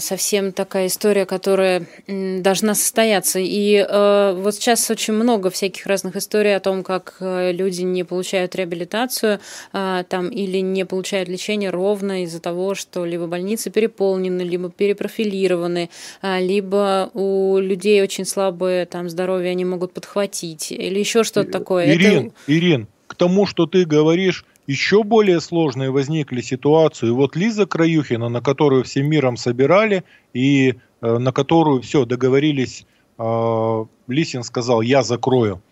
совсем 0.00 0.52
такая 0.52 0.86
история, 0.86 1.26
которая 1.26 1.86
должна 2.06 2.74
состояться. 2.74 3.38
И 3.38 3.76
э, 3.76 4.34
вот 4.36 4.54
сейчас 4.54 4.90
очень 4.90 5.14
много 5.14 5.50
всяких 5.50 5.86
разных 5.86 6.16
историй 6.16 6.54
о 6.54 6.60
том, 6.60 6.82
как 6.82 7.16
э, 7.20 7.52
люди 7.52 7.82
не 7.82 8.04
получают 8.04 8.54
реабилитацию 8.54 9.40
э, 9.72 10.04
там, 10.08 10.28
или 10.28 10.58
не 10.58 10.84
получают 10.84 11.28
лечение 11.28 11.70
ровно 11.70 12.24
из-за 12.24 12.40
того, 12.40 12.74
что 12.74 13.04
либо 13.04 13.26
больницы 13.26 13.70
переполнены, 13.70 14.42
либо 14.42 14.70
перепрофилированы, 14.70 15.90
э, 16.22 16.40
либо 16.40 17.10
у 17.14 17.58
людей 17.58 18.02
очень 18.02 18.24
слабое 18.24 18.86
там, 18.86 19.08
здоровье, 19.08 19.50
они 19.50 19.64
могут 19.64 19.92
подхватить, 19.92 20.72
или 20.72 20.98
еще 20.98 21.24
что-то 21.24 21.50
такое. 21.50 21.92
Ирин, 21.92 22.26
Это... 22.26 22.34
Ирин, 22.46 22.86
к 23.06 23.14
тому, 23.14 23.46
что 23.46 23.66
ты 23.66 23.84
говоришь, 23.84 24.44
еще 24.68 25.02
более 25.02 25.40
сложные 25.40 25.90
возникли 25.90 26.42
ситуации. 26.42 27.08
Вот 27.10 27.34
Лиза 27.34 27.66
Краюхина, 27.66 28.28
на 28.28 28.42
которую 28.42 28.84
всем 28.84 29.08
миром 29.08 29.36
собирали, 29.36 30.04
и 30.34 30.74
э, 31.00 31.18
на 31.18 31.32
которую 31.32 31.80
все, 31.80 32.04
договорились, 32.04 32.86
э, 33.18 33.84
Лисин 34.08 34.42
сказал, 34.42 34.82
я 34.82 35.02
закрою. 35.02 35.62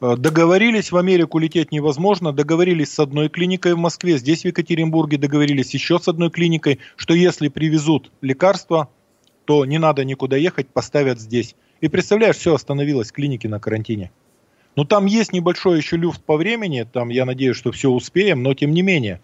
Э, 0.00 0.16
договорились, 0.16 0.90
в 0.90 0.96
Америку 0.96 1.38
лететь 1.38 1.70
невозможно, 1.70 2.32
договорились 2.32 2.94
с 2.94 2.98
одной 2.98 3.28
клиникой 3.28 3.74
в 3.74 3.78
Москве, 3.78 4.16
здесь 4.16 4.42
в 4.42 4.46
Екатеринбурге 4.46 5.18
договорились 5.18 5.74
еще 5.74 5.98
с 5.98 6.08
одной 6.08 6.30
клиникой, 6.30 6.78
что 6.96 7.12
если 7.12 7.48
привезут 7.48 8.10
лекарства, 8.22 8.88
то 9.44 9.66
не 9.66 9.76
надо 9.76 10.02
никуда 10.06 10.38
ехать, 10.38 10.68
поставят 10.68 11.20
здесь. 11.20 11.56
И 11.82 11.88
представляешь, 11.88 12.36
все 12.36 12.54
остановилось, 12.54 13.12
клиники 13.12 13.46
на 13.46 13.60
карантине. 13.60 14.10
Ну, 14.76 14.84
там 14.84 15.06
есть 15.06 15.32
небольшой 15.32 15.78
еще 15.78 15.96
люфт 15.96 16.22
по 16.22 16.36
времени, 16.36 16.86
там 16.90 17.08
я 17.08 17.24
надеюсь, 17.24 17.56
что 17.56 17.72
все 17.72 17.90
успеем, 17.90 18.42
но 18.42 18.54
тем 18.54 18.72
не 18.72 18.82
менее. 18.82 19.20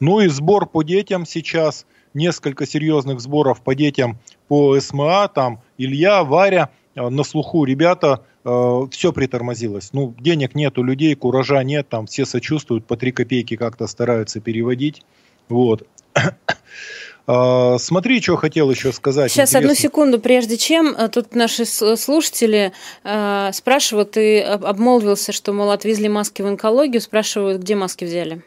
Ну 0.00 0.20
и 0.20 0.28
сбор 0.28 0.66
по 0.66 0.82
детям 0.82 1.26
сейчас, 1.26 1.86
несколько 2.14 2.66
серьезных 2.66 3.20
сборов 3.20 3.60
по 3.60 3.74
детям 3.74 4.18
по 4.48 4.78
СМА, 4.78 5.28
там 5.28 5.60
Илья, 5.78 6.24
Варя, 6.24 6.70
э, 6.94 7.08
на 7.08 7.24
слуху 7.24 7.64
ребята, 7.64 8.24
э, 8.44 8.80
все 8.90 9.12
притормозилось. 9.12 9.90
Ну, 9.92 10.14
денег 10.18 10.54
нет 10.54 10.78
у 10.78 10.82
людей, 10.82 11.14
куража 11.14 11.62
нет, 11.62 11.88
там 11.88 12.06
все 12.06 12.24
сочувствуют, 12.24 12.86
по 12.86 12.96
3 12.96 13.12
копейки 13.12 13.56
как-то 13.56 13.86
стараются 13.86 14.40
переводить. 14.40 15.02
Вот. 15.48 15.86
А, 17.26 17.76
смотри, 17.78 18.22
что 18.22 18.36
хотел 18.36 18.70
еще 18.70 18.92
сказать. 18.92 19.32
Сейчас 19.32 19.50
Интересно. 19.50 19.70
одну 19.70 19.74
секунду, 19.74 20.20
прежде 20.20 20.56
чем 20.56 20.94
э, 20.94 21.08
тут 21.08 21.34
наши 21.34 21.64
слушатели 21.64 22.72
э, 23.02 23.50
спрашивают, 23.52 24.12
ты 24.12 24.42
обмолвился, 24.42 25.32
что, 25.32 25.52
мол, 25.52 25.72
отвезли 25.72 26.08
маски 26.08 26.42
в 26.42 26.46
онкологию, 26.46 27.00
спрашивают, 27.00 27.60
где 27.62 27.74
маски 27.74 28.04
взяли? 28.04 28.44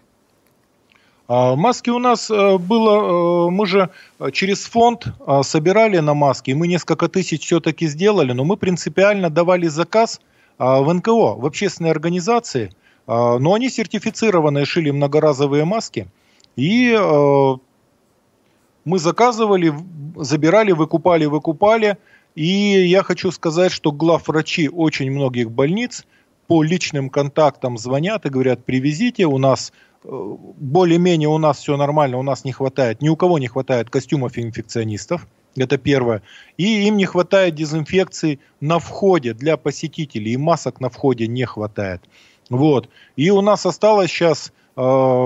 А, 1.28 1.58
маски 1.58 1.90
у 1.90 2.00
нас 2.00 2.32
э, 2.32 2.58
было, 2.58 3.50
мы 3.50 3.66
же 3.68 3.90
через 4.32 4.64
фонд 4.64 5.08
собирали 5.44 5.98
на 5.98 6.14
маски, 6.14 6.52
мы 6.52 6.68
несколько 6.68 7.10
тысяч 7.10 7.44
все-таки 7.44 7.86
сделали, 7.88 8.32
но 8.32 8.46
мы 8.46 8.56
принципиально 8.56 9.30
давали 9.30 9.68
заказ 9.68 10.22
в 10.58 10.94
НКО, 10.94 11.36
в 11.36 11.46
общественные 11.46 11.92
организации, 11.92 12.74
но 13.08 13.54
они 13.54 13.70
сертифицированные 13.70 14.66
шили 14.66 14.92
многоразовые 14.92 15.64
маски, 15.64 16.08
и 16.58 16.94
мы 18.86 19.00
заказывали, 19.00 19.74
забирали, 20.16 20.72
выкупали, 20.72 21.26
выкупали. 21.26 21.98
И 22.36 22.46
я 22.46 23.04
хочу 23.04 23.32
сказать, 23.32 23.72
что 23.72 23.92
главврачи 23.92 24.70
очень 24.70 25.12
многих 25.12 25.52
больниц 25.52 26.06
по 26.48 26.64
личным 26.64 27.10
контактам 27.10 27.78
звонят 27.78 28.26
и 28.26 28.30
говорят, 28.30 28.66
привезите, 28.66 29.26
у 29.26 29.38
нас 29.38 29.72
э, 30.04 30.08
более-менее 30.10 31.30
у 31.30 31.38
нас 31.38 31.60
все 31.60 31.78
нормально, 31.78 32.18
у 32.18 32.24
нас 32.24 32.44
не 32.44 32.52
хватает, 32.52 33.02
ни 33.02 33.10
у 33.10 33.16
кого 33.16 33.40
не 33.40 33.48
хватает 33.48 33.90
костюмов 33.90 34.38
инфекционистов, 34.38 35.28
это 35.56 35.78
первое. 35.78 36.22
И 36.58 36.88
им 36.88 36.98
не 36.98 37.06
хватает 37.06 37.56
дезинфекции 37.56 38.40
на 38.62 38.80
входе 38.80 39.34
для 39.34 39.58
посетителей, 39.58 40.34
и 40.34 40.38
масок 40.38 40.80
на 40.80 40.90
входе 40.90 41.28
не 41.28 41.46
хватает. 41.46 42.02
Вот. 42.50 42.90
И 43.16 43.30
у 43.30 43.42
нас 43.42 43.66
осталось 43.66 44.10
сейчас 44.10 44.52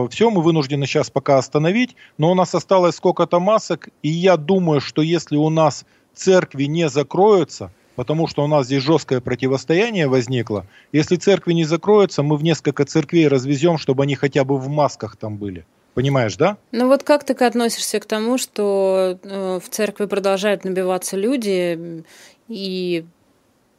все, 0.10 0.30
мы 0.32 0.42
вынуждены 0.42 0.88
сейчас 0.88 1.12
пока 1.12 1.38
остановить, 1.38 1.96
но 2.18 2.32
у 2.32 2.36
нас 2.36 2.56
осталось 2.56 2.96
сколько-то 2.96 3.39
масок, 3.39 3.89
и 4.02 4.10
я 4.10 4.36
думаю, 4.36 4.82
что 4.82 5.04
если 5.04 5.36
у 5.36 5.50
нас 5.50 5.86
церкви 6.16 6.63
не 6.63 6.89
закроются, 6.89 7.72
потому 7.96 8.28
что 8.28 8.44
у 8.44 8.48
нас 8.48 8.66
здесь 8.66 8.82
жесткое 8.82 9.22
противостояние 9.22 10.08
возникло, 10.08 10.66
если 10.92 11.18
церкви 11.18 11.54
не 11.54 11.66
закроются, 11.66 12.24
мы 12.24 12.38
в 12.38 12.44
несколько 12.44 12.86
церквей 12.86 13.28
развезем, 13.28 13.78
чтобы 13.78 14.04
они 14.04 14.16
хотя 14.16 14.44
бы 14.44 14.58
в 14.58 14.68
масках 14.70 15.18
там 15.18 15.38
были. 15.38 15.66
Понимаешь, 15.94 16.36
да? 16.36 16.58
Ну 16.72 16.88
вот 16.88 17.04
как 17.04 17.24
ты 17.24 17.34
относишься 17.34 18.00
к 18.00 18.06
тому, 18.06 18.39
что 18.39 19.20
э, 19.22 19.60
в 19.63 19.70
церкви 19.70 20.06
продолжают 20.06 20.63
набиваться 20.63 21.16
люди 21.16 22.04
и 22.48 23.06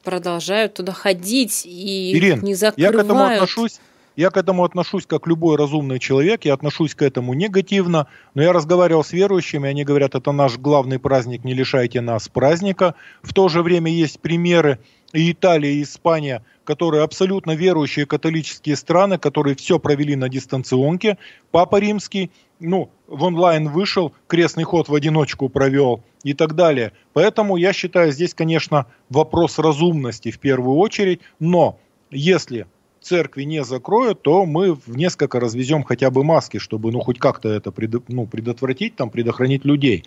продолжают 0.05 0.75
туда 0.75 0.93
ходить 0.93 1.67
и 1.67 2.17
Ирин, 2.17 2.43
не 2.43 2.55
закрывают? 2.55 2.95
Я 2.95 3.03
к 3.03 3.05
этому 3.05 3.25
отношусь 3.25 3.81
я 4.17 4.31
к 4.31 4.37
этому 4.37 4.65
отношусь 4.65 5.07
как 5.07 5.27
любой 5.27 5.57
разумный 5.57 5.99
человек, 5.99 6.45
я 6.45 6.55
отношусь 6.55 6.95
к 6.95 7.03
этому 7.03 7.35
негативно, 7.35 8.07
но 8.35 8.43
я 8.43 8.53
разговаривал 8.53 9.05
с 9.05 9.13
верующими, 9.13 9.69
они 9.69 9.85
говорят, 9.85 10.15
это 10.15 10.33
наш 10.33 10.59
главный 10.59 10.99
праздник, 10.99 11.45
не 11.45 11.55
лишайте 11.55 12.01
нас 12.01 12.29
праздника. 12.29 12.95
В 13.23 13.33
то 13.33 13.49
же 13.49 13.63
время 13.63 13.91
есть 13.91 14.21
примеры 14.21 14.79
и 15.13 15.33
Италия, 15.33 15.75
и 15.75 15.83
Испания, 15.83 16.45
которые 16.65 17.03
абсолютно 17.03 17.53
верующие 17.53 18.07
католические 18.07 18.77
страны, 18.77 19.19
которые 19.19 19.57
все 19.57 19.79
провели 19.79 20.17
на 20.17 20.29
дистанционке. 20.29 21.19
Папа 21.51 21.77
Римский, 21.77 22.31
ну, 22.61 22.91
в 23.07 23.23
онлайн 23.25 23.69
вышел, 23.69 24.13
крестный 24.27 24.65
ход 24.65 24.89
в 24.89 24.95
одиночку 24.95 25.49
провел 25.49 26.03
и 26.23 26.35
так 26.35 26.55
далее. 26.55 26.93
Поэтому 27.13 27.57
я 27.57 27.73
считаю, 27.73 28.13
здесь, 28.13 28.35
конечно, 28.35 28.87
вопрос 29.11 29.59
разумности 29.59 30.31
в 30.31 30.39
первую 30.39 30.79
очередь, 30.79 31.21
но 31.39 31.79
если 32.11 32.67
церкви 33.05 33.43
не 33.45 33.65
закроют, 33.65 34.23
то 34.23 34.47
мы 34.47 34.75
в 34.75 34.97
несколько 34.97 35.39
развезем 35.39 35.85
хотя 35.85 36.11
бы 36.11 36.25
маски, 36.25 36.59
чтобы 36.59 36.91
ну 36.91 37.01
хоть 37.01 37.19
как-то 37.19 37.49
это 37.49 37.71
пред, 37.71 38.09
ну, 38.09 38.27
предотвратить, 38.27 38.97
там, 38.97 39.11
предохранить 39.11 39.65
людей. 39.65 40.05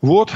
Вот. 0.00 0.32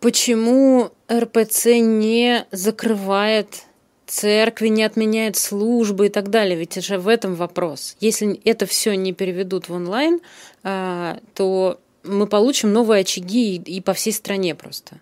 Почему 0.00 0.90
РПЦ 1.10 1.78
не 1.80 2.46
закрывает 2.50 3.64
церкви, 4.06 4.68
не 4.68 4.82
отменяет 4.82 5.36
службы 5.36 6.06
и 6.06 6.08
так 6.08 6.30
далее? 6.30 6.58
Ведь 6.58 6.82
же 6.82 6.98
в 6.98 7.08
этом 7.08 7.34
вопрос. 7.34 7.96
Если 8.00 8.40
это 8.44 8.66
все 8.66 8.94
не 8.94 9.12
переведут 9.12 9.68
в 9.68 9.72
онлайн, 9.72 10.20
а, 10.62 11.18
то 11.34 11.78
мы 12.02 12.26
получим 12.26 12.72
новые 12.72 13.02
очаги 13.02 13.56
и 13.56 13.80
по 13.80 13.92
всей 13.92 14.12
стране 14.12 14.54
просто. 14.54 15.00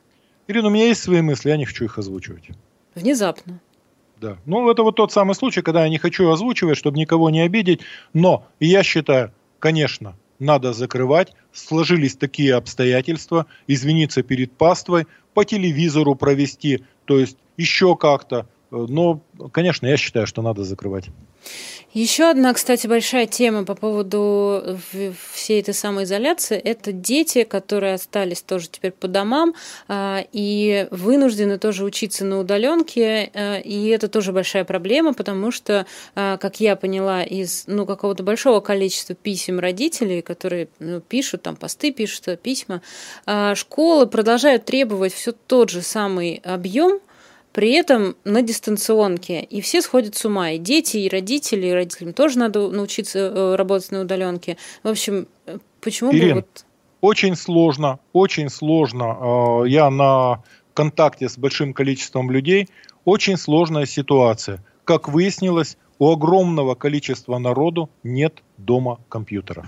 Ирина, 0.49 0.69
у 0.69 0.71
меня 0.71 0.87
есть 0.87 1.03
свои 1.03 1.21
мысли, 1.21 1.51
я 1.51 1.57
не 1.57 1.65
хочу 1.65 1.85
их 1.85 1.99
озвучивать. 1.99 2.49
Внезапно. 2.95 3.61
Да. 4.21 4.37
Ну, 4.47 4.71
это 4.71 4.83
вот 4.83 4.97
тот 4.97 5.13
самый 5.13 5.35
случай, 5.35 5.63
когда 5.63 5.85
я 5.85 5.89
не 5.89 5.99
хочу 5.99 6.29
озвучивать, 6.31 6.77
чтобы 6.77 6.99
никого 6.99 7.31
не 7.31 7.41
обидеть. 7.41 7.81
Но 8.13 8.47
я 8.61 8.83
считаю, 8.83 9.33
конечно, 9.59 10.17
надо 10.39 10.73
закрывать. 10.73 11.35
Сложились 11.53 12.17
такие 12.17 12.55
обстоятельства. 12.55 13.47
Извиниться 13.67 14.23
перед 14.23 14.53
паствой, 14.53 15.07
по 15.35 15.45
телевизору 15.45 16.15
провести, 16.15 16.85
то 17.05 17.19
есть 17.19 17.37
еще 17.57 17.97
как-то. 17.97 18.47
Но, 18.71 19.21
конечно, 19.53 19.87
я 19.87 19.97
считаю, 19.97 20.27
что 20.27 20.43
надо 20.43 20.65
закрывать. 20.65 21.11
Еще 21.95 22.29
одна, 22.29 22.53
кстати, 22.53 22.87
большая 22.87 23.27
тема 23.27 23.65
по 23.65 23.75
поводу 23.75 24.79
всей 25.33 25.63
этой 25.63 25.73
самоизоляции– 25.73 26.59
это 26.65 26.93
дети, 26.93 27.45
которые 27.45 27.95
остались 27.95 28.43
тоже 28.43 28.69
теперь 28.69 28.93
по 28.93 29.09
домам 29.09 29.55
а, 29.89 30.23
и 30.31 30.87
вынуждены 30.91 31.59
тоже 31.59 31.85
учиться 31.85 32.27
на 32.27 32.41
удаленке. 32.41 33.31
А, 33.33 33.57
и 33.57 33.89
это 33.89 34.09
тоже 34.09 34.33
большая 34.33 34.65
проблема, 34.65 35.15
потому 35.15 35.51
что, 35.51 35.87
а, 36.15 36.37
как 36.37 36.61
я 36.61 36.77
поняла 36.77 37.23
из 37.23 37.65
ну, 37.67 37.87
какого-то 37.87 38.23
большого 38.23 38.61
количества 38.61 39.15
писем 39.15 39.59
родителей, 39.59 40.21
которые 40.21 40.69
ну, 40.81 41.01
пишут, 41.01 41.41
там 41.41 41.57
посты 41.57 41.91
пишут, 41.91 42.39
письма, 42.43 42.83
школы 43.55 44.07
продолжают 44.07 44.67
требовать 44.67 45.15
все 45.15 45.33
тот 45.33 45.71
же 45.71 45.81
самый 45.81 46.43
объем 46.45 47.01
при 47.59 47.73
этом 47.73 48.15
на 48.23 48.43
дистанционке. 48.43 49.41
И 49.41 49.61
все 49.61 49.83
сходят 49.83 50.15
с 50.15 50.25
ума. 50.25 50.53
И 50.53 50.59
дети, 50.59 50.99
и 50.99 51.09
родители, 51.09 51.67
и 51.67 51.73
родителям 51.73 52.13
тоже 52.13 52.39
надо 52.39 52.71
научиться 52.71 53.19
э, 53.19 53.57
работать 53.57 53.91
на 53.91 54.03
удаленке. 54.03 54.57
В 54.85 54.89
общем, 54.89 55.27
почему 55.81 56.13
Ирин, 56.13 56.29
бы 56.29 56.35
вот... 56.35 56.65
Очень 57.01 57.35
сложно, 57.35 57.99
очень 58.13 58.49
сложно. 58.49 59.65
Э, 59.65 59.69
я 59.69 59.91
на 59.91 60.45
контакте 60.73 61.29
с 61.29 61.37
большим 61.37 61.73
количеством 61.75 62.31
людей. 62.31 62.69
Очень 63.05 63.37
сложная 63.37 63.87
ситуация. 63.87 64.65
Как 64.85 65.09
выяснилось, 65.09 65.79
у 65.99 66.13
огромного 66.13 66.77
количества 66.77 67.39
народу 67.39 67.91
нет 68.05 68.41
дома 68.57 69.01
компьютеров. 69.09 69.67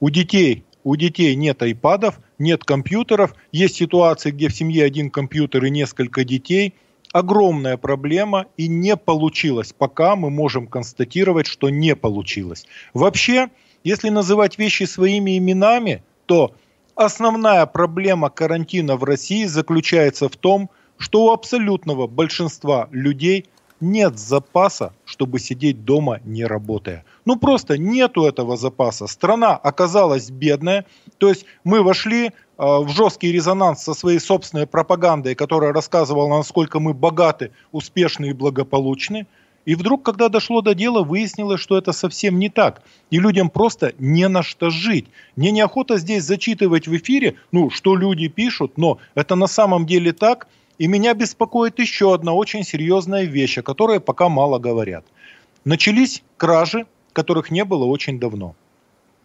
У 0.00 0.10
детей 0.10 0.64
у 0.82 0.96
детей 0.96 1.36
нет 1.36 1.62
айпадов, 1.62 2.18
нет 2.40 2.64
компьютеров. 2.64 3.36
Есть 3.52 3.76
ситуации, 3.76 4.32
где 4.32 4.48
в 4.48 4.54
семье 4.56 4.82
один 4.82 5.08
компьютер 5.08 5.66
и 5.66 5.70
несколько 5.70 6.24
детей– 6.24 6.74
огромная 7.12 7.76
проблема 7.76 8.46
и 8.56 8.68
не 8.68 8.96
получилось. 8.96 9.72
Пока 9.76 10.16
мы 10.16 10.30
можем 10.30 10.66
констатировать, 10.66 11.46
что 11.46 11.70
не 11.70 11.94
получилось. 11.94 12.66
Вообще, 12.94 13.48
если 13.84 14.08
называть 14.08 14.58
вещи 14.58 14.84
своими 14.84 15.38
именами, 15.38 16.02
то 16.26 16.54
основная 16.94 17.66
проблема 17.66 18.30
карантина 18.30 18.96
в 18.96 19.04
России 19.04 19.44
заключается 19.44 20.28
в 20.28 20.36
том, 20.36 20.70
что 20.98 21.26
у 21.26 21.30
абсолютного 21.32 22.06
большинства 22.06 22.88
людей 22.90 23.46
нет 23.80 24.18
запаса, 24.18 24.94
чтобы 25.04 25.40
сидеть 25.40 25.84
дома 25.84 26.20
не 26.24 26.44
работая. 26.44 27.04
Ну 27.24 27.36
просто 27.36 27.76
нету 27.76 28.24
этого 28.24 28.56
запаса. 28.56 29.08
Страна 29.08 29.56
оказалась 29.56 30.30
бедная. 30.30 30.86
То 31.18 31.28
есть 31.28 31.44
мы 31.64 31.82
вошли 31.82 32.30
в 32.62 32.90
жесткий 32.90 33.32
резонанс 33.32 33.82
со 33.82 33.92
своей 33.92 34.20
собственной 34.20 34.68
пропагандой, 34.68 35.34
которая 35.34 35.72
рассказывала, 35.72 36.28
насколько 36.36 36.78
мы 36.78 36.94
богаты, 36.94 37.50
успешны 37.72 38.26
и 38.26 38.32
благополучны. 38.32 39.26
И 39.64 39.74
вдруг, 39.74 40.04
когда 40.04 40.28
дошло 40.28 40.60
до 40.60 40.72
дела, 40.72 41.02
выяснилось, 41.02 41.60
что 41.60 41.76
это 41.76 41.90
совсем 41.90 42.38
не 42.38 42.48
так. 42.48 42.82
И 43.10 43.18
людям 43.18 43.50
просто 43.50 43.94
не 43.98 44.28
на 44.28 44.44
что 44.44 44.70
жить. 44.70 45.06
Мне 45.34 45.50
неохота 45.50 45.98
здесь 45.98 46.22
зачитывать 46.22 46.86
в 46.86 46.96
эфире, 46.96 47.34
ну, 47.50 47.68
что 47.68 47.96
люди 47.96 48.28
пишут, 48.28 48.78
но 48.78 48.98
это 49.16 49.34
на 49.34 49.48
самом 49.48 49.84
деле 49.84 50.12
так. 50.12 50.46
И 50.78 50.86
меня 50.86 51.14
беспокоит 51.14 51.80
еще 51.80 52.14
одна 52.14 52.32
очень 52.32 52.62
серьезная 52.62 53.24
вещь, 53.24 53.58
о 53.58 53.62
которой 53.62 53.98
пока 53.98 54.28
мало 54.28 54.60
говорят. 54.60 55.04
Начались 55.64 56.22
кражи, 56.36 56.86
которых 57.12 57.50
не 57.50 57.64
было 57.64 57.84
очень 57.86 58.20
давно. 58.20 58.54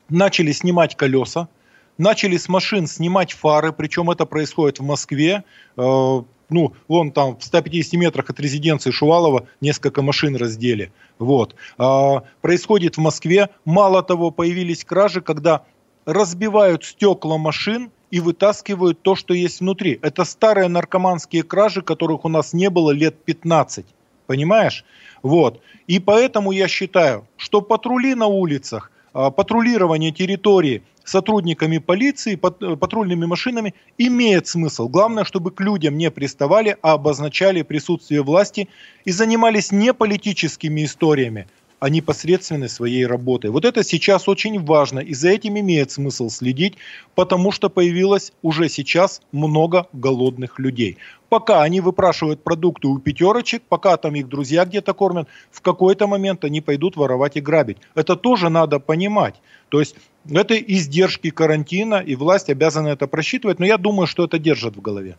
Начали 0.10 0.52
снимать 0.52 0.96
колеса, 0.96 1.50
начали 1.98 2.38
с 2.38 2.50
машин 2.50 2.88
снимать 2.88 3.34
фары, 3.34 3.72
причем 3.72 4.10
это 4.10 4.26
происходит 4.26 4.80
в 4.80 4.84
Москве. 4.84 5.44
Э, 5.78 6.22
ну, 6.50 6.74
вон 6.88 7.12
там 7.12 7.38
в 7.38 7.44
150 7.44 7.94
метрах 7.94 8.30
от 8.30 8.40
резиденции 8.40 8.92
Шувалова 8.92 9.48
несколько 9.62 10.02
машин 10.02 10.36
раздели. 10.36 10.92
Вот. 11.20 11.56
А, 11.78 12.24
происходит 12.42 12.98
в 12.98 13.02
Москве. 13.02 13.50
Мало 13.66 14.04
того, 14.04 14.32
появились 14.32 14.86
кражи, 14.86 15.22
когда 15.22 15.64
разбивают 16.06 16.86
стекла 16.86 17.38
машин 17.38 17.92
и 18.12 18.20
вытаскивают 18.22 19.02
то, 19.02 19.16
что 19.16 19.34
есть 19.34 19.60
внутри. 19.60 20.00
Это 20.02 20.24
старые 20.24 20.70
наркоманские 20.70 21.44
кражи, 21.44 21.82
которых 21.82 22.24
у 22.24 22.30
нас 22.30 22.54
не 22.54 22.70
было 22.70 22.92
лет 22.92 23.22
15. 23.26 23.86
Понимаешь? 24.26 24.86
Вот. 25.24 25.62
И 25.88 26.00
поэтому 26.00 26.52
я 26.52 26.68
считаю, 26.68 27.28
что 27.36 27.62
патрули 27.62 28.16
на 28.16 28.28
улицах, 28.28 28.92
а, 29.14 29.32
патрулирование 29.32 30.12
территории 30.12 30.84
сотрудниками 31.10 31.78
полиции, 31.78 32.36
патрульными 32.36 33.26
машинами 33.26 33.74
имеет 33.98 34.48
смысл. 34.48 34.90
Главное, 34.90 35.24
чтобы 35.24 35.52
к 35.52 35.62
людям 35.62 35.98
не 35.98 36.12
приставали, 36.12 36.78
а 36.82 36.94
обозначали 36.94 37.62
присутствие 37.62 38.22
власти 38.22 38.68
и 39.06 39.12
занимались 39.12 39.72
не 39.72 39.94
политическими 39.94 40.84
историями, 40.84 41.48
а 41.80 41.90
непосредственно 41.90 42.68
своей 42.68 43.06
работой. 43.06 43.52
Вот 43.52 43.64
это 43.64 43.84
сейчас 43.84 44.28
очень 44.28 44.64
важно, 44.66 45.00
и 45.00 45.14
за 45.14 45.30
этим 45.30 45.58
имеет 45.60 45.92
смысл 45.92 46.30
следить, 46.30 46.76
потому 47.16 47.52
что 47.52 47.70
появилось 47.70 48.34
уже 48.42 48.68
сейчас 48.68 49.22
много 49.32 49.88
голодных 49.94 50.60
людей. 50.60 50.98
Пока 51.30 51.62
они 51.62 51.82
выпрашивают 51.82 52.44
продукты 52.44 52.88
у 52.88 52.98
пятерочек, 53.00 53.62
пока 53.70 53.96
там 53.98 54.16
их 54.16 54.28
друзья 54.28 54.66
где-то 54.66 54.94
кормят, 54.94 55.28
в 55.52 55.62
какой-то 55.62 56.08
момент 56.08 56.44
они 56.44 56.62
пойдут 56.62 56.98
воровать 56.98 57.38
и 57.38 57.42
грабить. 57.42 57.78
Это 57.96 58.16
тоже 58.16 58.50
надо 58.50 58.80
понимать. 58.80 59.36
То 59.70 59.80
есть 59.80 59.96
это 60.30 60.56
издержки 60.58 61.30
карантина, 61.30 61.96
и 61.96 62.16
власть 62.16 62.50
обязана 62.50 62.90
это 62.90 63.08
просчитывать, 63.08 63.60
но 63.60 63.66
я 63.66 63.78
думаю, 63.78 64.08
что 64.08 64.26
это 64.26 64.40
держат 64.40 64.76
в 64.76 64.82
голове. 64.82 65.18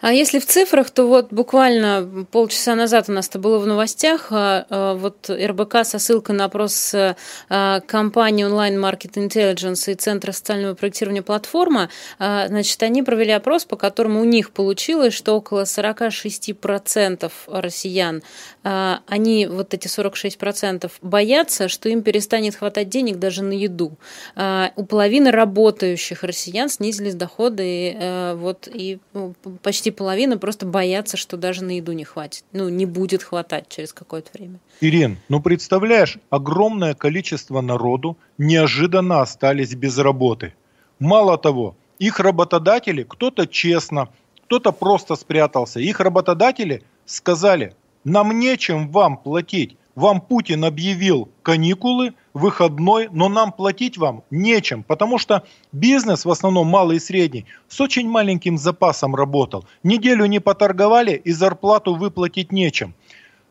А 0.00 0.12
если 0.12 0.38
в 0.38 0.46
цифрах, 0.46 0.90
то 0.90 1.06
вот 1.06 1.32
буквально 1.32 2.26
полчаса 2.30 2.74
назад 2.74 3.08
у 3.08 3.12
нас 3.12 3.28
это 3.28 3.38
было 3.38 3.58
в 3.58 3.66
новостях, 3.66 4.28
а, 4.30 4.66
а, 4.68 4.94
вот 4.94 5.28
РБК 5.30 5.84
со 5.84 5.98
ссылкой 5.98 6.36
на 6.36 6.44
опрос 6.44 6.94
а, 6.94 7.80
компании 7.80 8.46
Online 8.46 8.78
Market 8.78 9.14
Intelligence 9.14 9.90
и 9.90 9.94
Центра 9.94 10.32
социального 10.32 10.74
проектирования 10.74 11.22
платформа, 11.22 11.88
значит, 12.18 12.82
они 12.82 13.02
провели 13.02 13.32
опрос, 13.32 13.64
по 13.64 13.76
которому 13.76 14.20
у 14.20 14.24
них 14.24 14.50
получилось, 14.50 15.14
что 15.14 15.34
около 15.34 15.62
46% 15.62 17.30
россиян, 17.48 18.22
они, 18.64 19.46
вот 19.46 19.74
эти 19.74 19.88
46%, 19.88 20.90
боятся, 21.02 21.68
что 21.68 21.88
им 21.88 22.02
перестанет 22.02 22.54
хватать 22.54 22.88
денег 22.88 23.18
даже 23.18 23.42
на 23.42 23.52
еду. 23.52 23.98
А, 24.34 24.72
у 24.76 24.84
половины 24.84 25.30
работающих 25.30 26.22
россиян 26.22 26.68
снизились 26.68 27.14
доходы, 27.14 27.62
и, 27.66 27.96
э, 27.98 28.34
вот, 28.34 28.68
и 28.72 28.98
ну, 29.12 29.34
почти 29.62 29.90
половина 29.90 30.38
просто 30.38 30.66
боятся, 30.66 31.16
что 31.16 31.36
даже 31.36 31.64
на 31.64 31.76
еду 31.76 31.92
не 31.92 32.04
хватит, 32.04 32.44
ну, 32.52 32.68
не 32.68 32.86
будет 32.86 33.22
хватать 33.22 33.68
через 33.68 33.92
какое-то 33.92 34.30
время. 34.32 34.58
Ирин, 34.80 35.18
ну 35.28 35.40
представляешь, 35.40 36.18
огромное 36.30 36.94
количество 36.94 37.60
народу 37.60 38.16
неожиданно 38.38 39.20
остались 39.20 39.74
без 39.74 39.98
работы. 39.98 40.54
Мало 40.98 41.36
того, 41.38 41.76
их 41.98 42.20
работодатели, 42.20 43.02
кто-то 43.02 43.46
честно, 43.46 44.08
кто-то 44.46 44.72
просто 44.72 45.16
спрятался, 45.16 45.80
их 45.80 46.00
работодатели 46.00 46.82
сказали, 47.06 47.74
нам 48.04 48.38
нечем 48.38 48.88
вам 48.90 49.16
платить, 49.16 49.76
вам 49.94 50.20
Путин 50.20 50.64
объявил 50.64 51.28
каникулы, 51.42 52.14
выходной, 52.32 53.08
но 53.12 53.28
нам 53.28 53.52
платить 53.52 53.96
вам 53.96 54.24
нечем, 54.30 54.82
потому 54.82 55.18
что 55.18 55.44
бизнес, 55.72 56.24
в 56.24 56.30
основном 56.30 56.66
малый 56.66 56.96
и 56.96 57.00
средний, 57.00 57.46
с 57.68 57.80
очень 57.80 58.08
маленьким 58.08 58.58
запасом 58.58 59.14
работал. 59.14 59.64
Неделю 59.84 60.26
не 60.26 60.40
поторговали 60.40 61.12
и 61.12 61.32
зарплату 61.32 61.94
выплатить 61.94 62.50
нечем. 62.50 62.94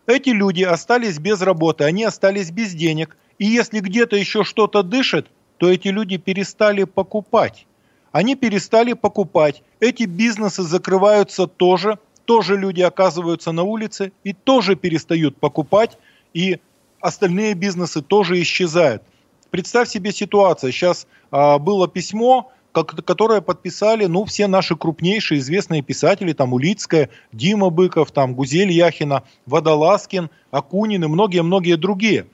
Эти 0.05 0.29
люди 0.29 0.63
остались 0.63 1.17
без 1.17 1.41
работы, 1.41 1.85
они 1.85 2.03
остались 2.03 2.51
без 2.51 2.73
денег. 2.73 3.15
И 3.39 3.45
если 3.45 3.79
где-то 3.79 4.17
еще 4.17 4.43
что-то 4.43 4.83
дышит, 4.83 5.27
то 5.57 5.71
эти 5.71 5.87
люди 5.87 6.17
перестали 6.17 6.83
покупать. 6.83 7.65
Они 8.11 8.35
перестали 8.35 8.93
покупать. 8.93 9.63
Эти 9.79 10.03
бизнесы 10.03 10.63
закрываются 10.63 11.47
тоже. 11.47 11.99
Тоже 12.25 12.57
люди 12.57 12.81
оказываются 12.81 13.51
на 13.51 13.63
улице 13.63 14.11
и 14.23 14.33
тоже 14.33 14.75
перестают 14.75 15.37
покупать 15.37 15.97
и 16.33 16.59
остальные 16.99 17.53
бизнесы 17.53 18.01
тоже 18.01 18.41
исчезают. 18.41 19.03
Представь 19.51 19.89
себе 19.89 20.11
ситуацию. 20.11 20.71
Сейчас 20.71 21.05
а, 21.31 21.59
было 21.59 21.87
письмо, 21.87 22.51
как, 22.71 23.05
которое 23.05 23.41
подписали 23.41 24.05
ну, 24.05 24.25
все 24.25 24.47
наши 24.47 24.75
крупнейшие 24.75 25.39
известные 25.39 25.81
писатели, 25.81 26.33
там 26.33 26.53
Улицкая, 26.53 27.09
Дима 27.31 27.69
Быков, 27.69 28.11
там 28.11 28.33
Гузель 28.33 28.71
Яхина, 28.71 29.23
Водолазкин, 29.45 30.29
Акунин 30.49 31.03
и 31.03 31.07
многие-многие 31.07 31.75
другие. 31.75 32.25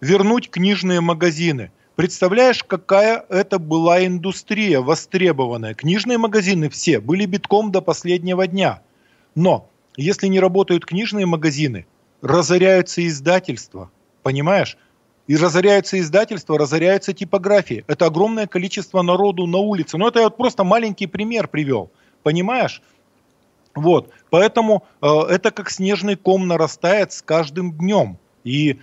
Вернуть 0.00 0.50
книжные 0.50 1.00
магазины. 1.00 1.72
Представляешь, 1.96 2.64
какая 2.64 3.24
это 3.28 3.60
была 3.60 4.04
индустрия 4.04 4.80
востребованная. 4.80 5.74
Книжные 5.74 6.18
магазины 6.18 6.68
все 6.68 6.98
были 6.98 7.24
битком 7.24 7.70
до 7.70 7.80
последнего 7.80 8.46
дня. 8.48 8.82
Но 9.36 9.68
если 9.96 10.26
не 10.26 10.40
работают 10.40 10.84
книжные 10.84 11.26
магазины, 11.26 11.86
разоряются 12.20 13.06
издательства, 13.06 13.90
понимаешь? 14.24 14.76
И 15.28 15.36
разоряются 15.36 15.98
издательства, 16.00 16.58
разоряются 16.58 17.12
типографии. 17.12 17.84
Это 17.86 18.06
огромное 18.06 18.46
количество 18.46 19.00
народу 19.02 19.46
на 19.46 19.58
улице. 19.58 19.96
Но 19.96 20.08
это 20.08 20.18
я 20.18 20.24
вот 20.24 20.36
просто 20.36 20.64
маленький 20.64 21.06
пример 21.06 21.46
привел, 21.46 21.90
понимаешь? 22.24 22.82
Вот, 23.74 24.10
поэтому 24.30 24.84
э, 25.00 25.06
это 25.30 25.50
как 25.50 25.70
снежный 25.70 26.16
ком 26.16 26.46
нарастает 26.46 27.12
с 27.12 27.22
каждым 27.22 27.72
днем. 27.72 28.18
И 28.44 28.78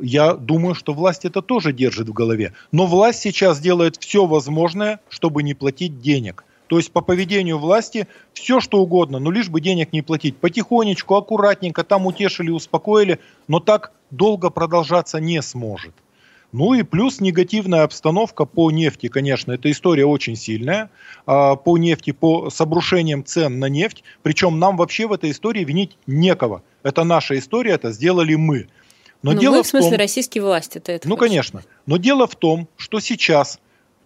я 0.00 0.34
думаю, 0.34 0.74
что 0.74 0.92
власть 0.92 1.24
это 1.24 1.42
тоже 1.42 1.72
держит 1.72 2.08
в 2.08 2.12
голове. 2.12 2.52
Но 2.72 2.86
власть 2.86 3.20
сейчас 3.20 3.60
делает 3.60 3.96
все 3.96 4.26
возможное, 4.26 5.00
чтобы 5.08 5.42
не 5.42 5.54
платить 5.54 6.00
денег. 6.00 6.44
То 6.66 6.78
есть 6.78 6.92
по 6.92 7.00
поведению 7.00 7.58
власти 7.58 8.08
все 8.32 8.60
что 8.60 8.78
угодно, 8.78 9.18
но 9.18 9.30
лишь 9.30 9.48
бы 9.48 9.60
денег 9.60 9.92
не 9.92 10.02
платить. 10.02 10.36
Потихонечку, 10.36 11.14
аккуратненько, 11.14 11.84
там 11.84 12.06
утешили, 12.06 12.50
успокоили, 12.50 13.20
но 13.46 13.60
так 13.60 13.92
долго 14.10 14.50
продолжаться 14.50 15.20
не 15.20 15.40
сможет. 15.42 15.94
Ну 16.52 16.74
и 16.74 16.82
плюс 16.82 17.20
негативная 17.20 17.82
обстановка 17.82 18.46
по 18.46 18.70
нефти, 18.70 19.08
конечно, 19.08 19.52
эта 19.52 19.70
история 19.70 20.06
очень 20.06 20.36
сильная. 20.36 20.90
А, 21.26 21.56
по 21.56 21.76
нефти, 21.76 22.12
по 22.12 22.50
с 22.50 22.60
обрушением 22.60 23.24
цен 23.24 23.58
на 23.58 23.66
нефть. 23.66 24.04
Причем 24.22 24.58
нам 24.58 24.76
вообще 24.76 25.06
в 25.06 25.12
этой 25.12 25.32
истории 25.32 25.64
винить 25.64 25.98
некого. 26.06 26.62
Это 26.82 27.04
наша 27.04 27.38
история, 27.38 27.72
это 27.72 27.92
сделали 27.92 28.36
мы. 28.36 28.68
Но 29.22 29.32
ну, 29.32 29.40
дело 29.40 29.56
мы, 29.56 29.62
в 29.62 29.66
смысле, 29.66 29.90
том, 29.90 29.98
российские 29.98 30.44
власти 30.44 30.78
это 30.78 31.08
Ну, 31.08 31.16
хочешь. 31.16 31.28
конечно. 31.28 31.62
Но 31.86 31.96
дело 31.96 32.26
в 32.26 32.36
том, 32.36 32.68
что 32.76 33.00
сейчас, 33.00 33.58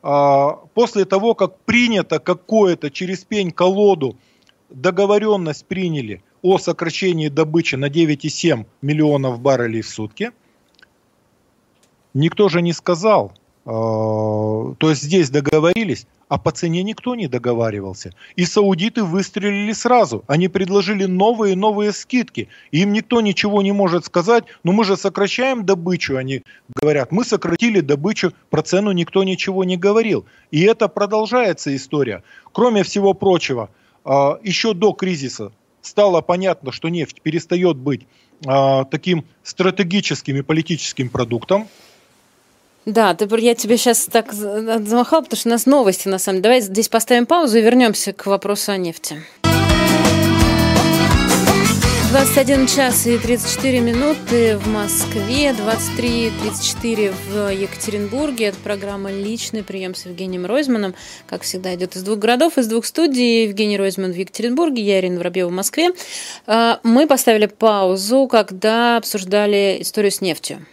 а, 0.03 0.61
после 0.75 1.05
того, 1.05 1.35
как 1.35 1.59
принято 1.61 2.19
какое-то 2.19 2.91
через 2.91 3.25
пень-колоду 3.25 4.17
договоренность 4.71 5.67
приняли 5.67 6.23
о 6.43 6.59
сокращении 6.59 7.29
добычи 7.29 7.75
на 7.75 7.89
9,7 7.89 8.67
миллионов 8.83 9.41
баррелей 9.41 9.83
в 9.83 9.89
сутки, 9.89 10.33
никто 12.15 12.49
же 12.49 12.63
не 12.63 12.73
сказал, 12.73 13.33
а, 13.67 14.75
то 14.79 14.91
есть 14.91 15.03
здесь 15.03 15.31
договорились, 15.31 16.07
а 16.31 16.39
по 16.39 16.53
цене 16.53 16.85
никто 16.85 17.17
не 17.17 17.27
договаривался. 17.27 18.15
И 18.37 18.45
саудиты 18.45 19.03
выстрелили 19.03 19.73
сразу. 19.73 20.23
Они 20.29 20.47
предложили 20.47 21.05
новые 21.05 21.55
и 21.55 21.57
новые 21.57 21.93
скидки. 21.93 22.49
Им 22.71 22.93
никто 22.93 23.21
ничего 23.21 23.63
не 23.63 23.73
может 23.73 24.05
сказать, 24.05 24.45
но 24.63 24.71
мы 24.71 24.85
же 24.85 24.97
сокращаем 24.97 25.67
добычу. 25.67 26.17
Они 26.17 26.45
говорят, 26.77 27.11
мы 27.11 27.25
сократили 27.25 27.81
добычу, 27.81 28.33
про 28.49 28.63
цену 28.63 28.93
никто 28.93 29.25
ничего 29.25 29.65
не 29.65 29.77
говорил. 29.77 30.25
И 30.53 30.63
это 30.63 30.87
продолжается 30.87 31.75
история. 31.75 32.23
Кроме 32.53 32.85
всего 32.85 33.13
прочего, 33.13 33.69
а, 34.05 34.39
еще 34.45 34.73
до 34.73 34.93
кризиса 34.93 35.51
стало 35.83 36.21
понятно, 36.21 36.71
что 36.71 36.91
нефть 36.91 37.23
перестает 37.23 37.77
быть 37.77 38.07
а, 38.47 38.85
таким 38.85 39.25
стратегическим 39.43 40.37
и 40.37 40.43
политическим 40.43 41.09
продуктом. 41.09 41.67
Да, 42.87 43.15
ты, 43.15 43.29
я 43.41 43.55
тебе 43.55 43.77
сейчас 43.77 44.07
так 44.07 44.33
замахал, 44.33 45.23
потому 45.23 45.39
что 45.39 45.49
у 45.49 45.53
нас 45.53 45.67
новости 45.67 46.09
на 46.09 46.19
самом 46.19 46.39
деле. 46.39 46.43
Давай 46.43 46.61
здесь 46.61 46.89
поставим 46.89 47.27
паузу 47.27 47.59
и 47.59 47.63
вернемся 47.63 48.13
к 48.13 48.27
вопросу 48.27 48.73
о 48.73 48.77
нефти. 48.77 49.23
21 52.11 52.67
час 52.67 53.07
и 53.07 53.19
34 53.19 53.79
минуты 53.79 54.57
в 54.57 54.67
Москве, 54.67 55.51
23.34 55.51 57.15
в 57.31 57.53
Екатеринбурге. 57.53 58.47
Это 58.47 58.57
программа 58.65 59.13
«Личный 59.13 59.63
прием» 59.63 59.95
с 59.95 60.07
Евгением 60.07 60.45
Ройзманом. 60.45 60.97
Как 61.29 61.43
всегда, 61.43 61.73
идет 61.77 61.95
из 61.95 62.03
двух 62.03 62.19
городов, 62.19 62.59
из 62.59 62.67
двух 62.67 62.85
студий. 62.85 63.45
Евгений 63.45 63.79
Ройзман 63.79 64.11
в 64.11 64.17
Екатеринбурге, 64.17 64.83
я 64.83 64.99
Ирина 64.99 65.19
Воробьева 65.19 65.51
в 65.51 65.53
Москве. 65.53 65.91
А, 66.49 66.81
мы 66.83 67.07
поставили 67.07 67.47
паузу, 67.47 68.27
когда 68.27 68.97
обсуждали 68.97 69.77
историю 69.81 70.11
с 70.11 70.21
нефтью. 70.21 70.67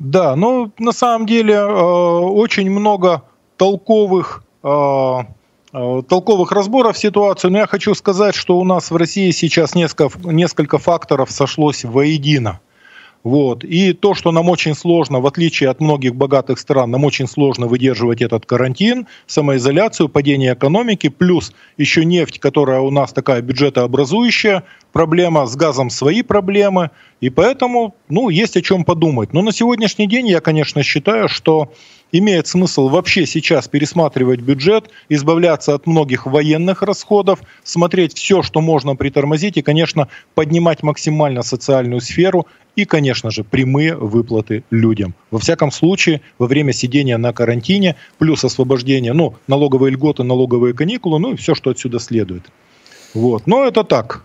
Да, 0.00 0.34
ну 0.34 0.72
на 0.78 0.92
самом 0.92 1.26
деле 1.26 1.54
э, 1.54 1.62
очень 1.62 2.70
много 2.70 3.22
толковых 3.58 4.42
э, 4.62 4.68
э, 5.74 6.02
толковых 6.08 6.52
разборов 6.52 6.96
ситуации, 6.96 7.48
но 7.48 7.58
я 7.58 7.66
хочу 7.66 7.94
сказать, 7.94 8.34
что 8.34 8.58
у 8.58 8.64
нас 8.64 8.90
в 8.90 8.96
России 8.96 9.30
сейчас 9.30 9.74
несколько, 9.74 10.10
несколько 10.24 10.78
факторов 10.78 11.30
сошлось 11.30 11.84
воедино. 11.84 12.60
Вот. 13.22 13.64
И 13.64 13.92
то, 13.92 14.14
что 14.14 14.32
нам 14.32 14.48
очень 14.48 14.74
сложно, 14.74 15.20
в 15.20 15.26
отличие 15.26 15.68
от 15.68 15.80
многих 15.80 16.14
богатых 16.14 16.58
стран, 16.58 16.90
нам 16.90 17.04
очень 17.04 17.26
сложно 17.26 17.66
выдерживать 17.66 18.22
этот 18.22 18.46
карантин, 18.46 19.06
самоизоляцию, 19.26 20.08
падение 20.08 20.54
экономики, 20.54 21.08
плюс 21.08 21.52
еще 21.76 22.04
нефть, 22.06 22.38
которая 22.38 22.80
у 22.80 22.90
нас 22.90 23.12
такая 23.12 23.42
бюджетообразующая, 23.42 24.64
проблема 24.92 25.46
с 25.46 25.54
газом 25.54 25.90
свои 25.90 26.22
проблемы, 26.22 26.90
и 27.20 27.28
поэтому, 27.28 27.94
ну, 28.08 28.30
есть 28.30 28.56
о 28.56 28.62
чем 28.62 28.84
подумать. 28.84 29.34
Но 29.34 29.42
на 29.42 29.52
сегодняшний 29.52 30.06
день 30.06 30.26
я, 30.28 30.40
конечно, 30.40 30.82
считаю, 30.82 31.28
что 31.28 31.72
имеет 32.12 32.46
смысл 32.46 32.88
вообще 32.88 33.26
сейчас 33.26 33.68
пересматривать 33.68 34.40
бюджет, 34.40 34.90
избавляться 35.08 35.74
от 35.74 35.86
многих 35.86 36.26
военных 36.26 36.82
расходов, 36.82 37.40
смотреть 37.62 38.16
все, 38.16 38.42
что 38.42 38.60
можно 38.60 38.96
притормозить 38.96 39.56
и, 39.56 39.62
конечно, 39.62 40.08
поднимать 40.34 40.82
максимально 40.82 41.42
социальную 41.42 42.00
сферу 42.00 42.46
и, 42.76 42.84
конечно 42.84 43.30
же, 43.30 43.44
прямые 43.44 43.96
выплаты 43.96 44.64
людям. 44.70 45.14
Во 45.30 45.38
всяком 45.38 45.70
случае, 45.70 46.20
во 46.38 46.46
время 46.46 46.72
сидения 46.72 47.16
на 47.16 47.32
карантине, 47.32 47.96
плюс 48.18 48.44
освобождение, 48.44 49.12
ну, 49.12 49.34
налоговые 49.46 49.92
льготы, 49.92 50.22
налоговые 50.22 50.74
каникулы, 50.74 51.18
ну 51.18 51.32
и 51.32 51.36
все, 51.36 51.54
что 51.54 51.70
отсюда 51.70 51.98
следует. 51.98 52.44
Вот. 53.14 53.46
Но 53.46 53.64
это 53.64 53.82
так, 53.82 54.24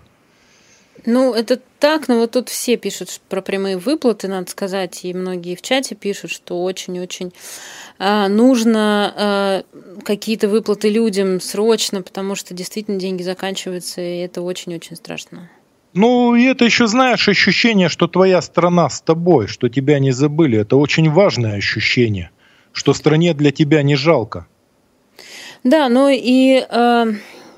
ну, 1.06 1.34
это 1.34 1.60
так, 1.80 2.08
но 2.08 2.20
вот 2.20 2.32
тут 2.32 2.50
все 2.50 2.78
пишут 2.78 3.20
про 3.30 3.42
прямые 3.42 3.78
выплаты, 3.78 4.28
надо 4.28 4.50
сказать, 4.50 5.04
и 5.04 5.14
многие 5.14 5.56
в 5.56 5.62
чате 5.62 5.96
пишут, 5.96 6.32
что 6.32 6.64
очень-очень 6.64 7.34
э, 8.00 8.28
нужно 8.28 9.64
э, 9.68 10.02
какие-то 10.04 10.48
выплаты 10.48 10.90
людям 10.90 11.42
срочно, 11.42 12.02
потому 12.02 12.36
что 12.36 12.54
действительно 12.54 12.98
деньги 12.98 13.24
заканчиваются, 13.24 14.02
и 14.02 14.20
это 14.20 14.42
очень-очень 14.42 14.96
страшно. 14.96 15.50
Ну, 15.94 16.36
и 16.36 16.44
это 16.44 16.66
еще, 16.66 16.88
знаешь, 16.88 17.28
ощущение, 17.30 17.88
что 17.88 18.08
твоя 18.08 18.42
страна 18.42 18.90
с 18.90 19.02
тобой, 19.02 19.48
что 19.48 19.70
тебя 19.70 20.00
не 20.00 20.12
забыли. 20.12 20.60
Это 20.60 20.76
очень 20.76 21.10
важное 21.10 21.56
ощущение, 21.56 22.32
что 22.74 22.94
стране 22.94 23.34
для 23.34 23.52
тебя 23.52 23.82
не 23.82 23.96
жалко. 23.96 24.48
Да, 25.64 25.88
ну 25.90 26.10
и 26.10 26.66
э, 26.70 27.06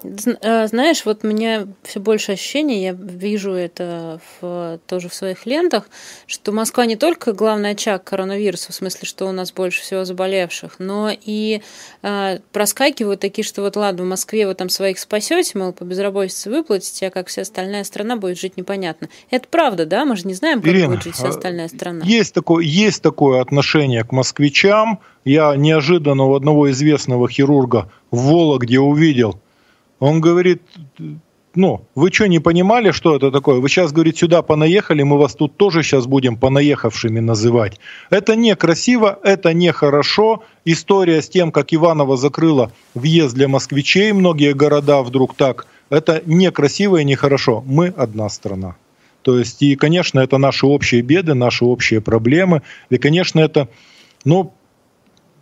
знаешь, 0.04 1.06
вот 1.06 1.24
у 1.24 1.28
меня 1.28 1.68
все 1.84 2.00
больше 2.00 2.34
ощущений, 2.34 2.84
я 2.84 2.92
вижу 2.92 3.52
это 3.52 4.20
в, 4.42 4.80
тоже 4.88 5.10
в 5.10 5.14
своих 5.14 5.46
лентах, 5.46 5.90
что 6.26 6.52
Москва 6.52 6.86
не 6.86 6.96
только 6.96 7.34
главный 7.34 7.72
очаг 7.72 8.04
коронавируса, 8.04 8.72
в 8.72 8.76
смысле, 8.76 9.08
что 9.08 9.26
у 9.26 9.32
нас 9.32 9.52
больше 9.52 9.82
всего 9.82 10.06
заболевших, 10.06 10.76
но 10.80 11.10
и 11.10 11.62
э, 12.04 12.40
проскакивают 12.52 13.20
такие, 13.20 13.44
что 13.46 13.62
вот 13.62 13.76
ладно, 13.76 14.04
в 14.04 14.08
Москве 14.08 14.48
вы 14.48 14.54
там 14.54 14.70
своих 14.70 15.00
спасете, 15.00 15.58
мол, 15.58 15.74
по 15.74 15.84
безработице 15.84 16.50
выплатите, 16.50 17.08
а 17.08 17.10
как 17.10 17.28
вся 17.28 17.42
остальная 17.42 17.84
страна 17.84 18.16
будет 18.16 18.40
жить 18.40 18.58
непонятно. 18.58 19.10
Это 19.30 19.48
правда, 19.50 19.86
да? 19.86 20.06
Мы 20.06 20.16
же 20.16 20.28
не 20.28 20.34
знаем, 20.34 20.62
как 20.62 20.72
Ирина, 20.72 20.90
будет 20.90 21.04
жить 21.04 21.16
вся 21.16 21.28
а 21.28 21.30
остальная 21.30 21.68
страна. 21.68 22.06
Есть 22.06 22.34
такое, 22.34 22.64
есть 22.64 23.02
такое 23.02 23.42
отношение 23.42 24.04
к 24.04 24.12
москвичам. 24.12 25.00
Я 25.26 25.56
неожиданно 25.56 26.26
у 26.26 26.36
одного 26.36 26.72
известного 26.72 27.28
хирурга 27.28 27.92
в 28.12 28.32
Вологде 28.32 28.80
увидел– 28.80 29.42
он 30.00 30.22
говорит, 30.22 30.62
ну, 31.56 31.82
вы 31.96 32.12
что, 32.12 32.28
не 32.28 32.40
понимали, 32.40 32.92
что 32.92 33.16
это 33.16 33.32
такое? 33.32 33.60
Вы 33.60 33.68
сейчас, 33.68 33.92
говорит, 33.92 34.18
сюда 34.18 34.44
понаехали, 34.44 35.02
мы 35.02 35.18
вас 35.18 35.34
тут 35.34 35.58
тоже 35.58 35.82
сейчас 35.82 36.06
будем 36.06 36.38
понаехавшими 36.38 37.20
называть. 37.20 37.80
Это 38.12 38.36
некрасиво, 38.36 39.18
это 39.24 39.54
нехорошо. 39.54 40.44
История 40.66 41.22
с 41.22 41.30
тем, 41.30 41.52
как 41.52 41.74
Иваново 41.74 42.16
закрыла 42.16 42.72
въезд 42.94 43.34
для 43.34 43.48
москвичей, 43.48 44.12
многие 44.12 44.54
города 44.54 45.02
вдруг 45.02 45.36
так, 45.36 45.66
это 45.90 46.22
некрасиво 46.26 46.98
и 46.98 47.04
нехорошо. 47.04 47.64
Мы 47.66 47.88
одна 47.88 48.30
страна. 48.30 48.76
То 49.24 49.40
есть, 49.40 49.62
и, 49.64 49.76
конечно, 49.76 50.20
это 50.20 50.38
наши 50.38 50.68
общие 50.68 51.02
беды, 51.02 51.34
наши 51.34 51.66
общие 51.66 52.02
проблемы. 52.02 52.62
И, 52.90 52.98
конечно, 52.98 53.40
это, 53.40 53.68
ну, 54.26 54.54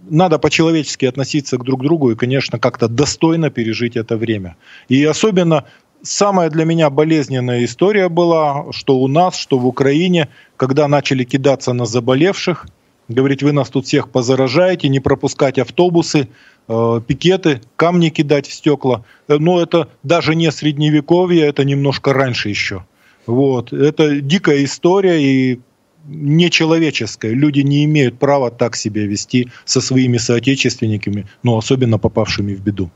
надо 0.10 0.40
по-человечески 0.40 1.06
относиться 1.06 1.58
к 1.58 1.64
друг 1.64 1.84
другу 1.84 2.12
и, 2.12 2.16
конечно, 2.16 2.60
как-то 2.60 2.88
достойно 2.88 3.50
пережить 3.50 3.96
это 3.96 4.18
время. 4.18 4.56
И 4.90 5.04
особенно 5.04 5.66
самая 6.02 6.50
для 6.50 6.66
меня 6.66 6.90
болезненная 6.90 7.66
история 7.66 8.10
была, 8.10 8.72
что 8.72 8.98
у 8.98 9.08
нас, 9.08 9.38
что 9.38 9.58
в 9.58 9.68
Украине, 9.68 10.30
когда 10.58 10.88
начали 10.88 11.24
кидаться 11.24 11.74
на 11.74 11.86
заболевших, 11.86 12.68
говорить, 13.08 13.44
вы 13.44 13.52
нас 13.52 13.70
тут 13.70 13.86
всех 13.86 14.10
позаражаете, 14.10 14.90
не 14.90 15.00
пропускать 15.00 15.60
автобусы, 15.60 16.28
э, 16.68 17.02
пикеты, 17.06 17.62
камни 17.76 18.10
кидать 18.10 18.48
в 18.48 18.54
стекла. 18.54 19.04
Но 19.28 19.62
это 19.62 19.90
даже 20.04 20.36
не 20.36 20.52
средневековье, 20.52 21.46
это 21.46 21.64
немножко 21.64 22.14
раньше 22.14 22.50
еще. 22.50 22.86
Вот. 23.28 23.74
Это 23.74 24.22
дикая 24.22 24.64
история, 24.64 25.22
и 25.22 25.60
нечеловеческое. 26.08 27.32
Люди 27.32 27.62
не 27.62 27.86
имеют 27.86 28.20
права 28.20 28.52
так 28.52 28.76
себя 28.76 29.06
вести 29.06 29.50
со 29.66 29.82
своими 29.82 30.18
соотечественниками, 30.18 31.28
но 31.44 31.58
особенно 31.58 31.98
попавшими 31.98 32.54
в 32.54 32.62
беду. 32.62 32.90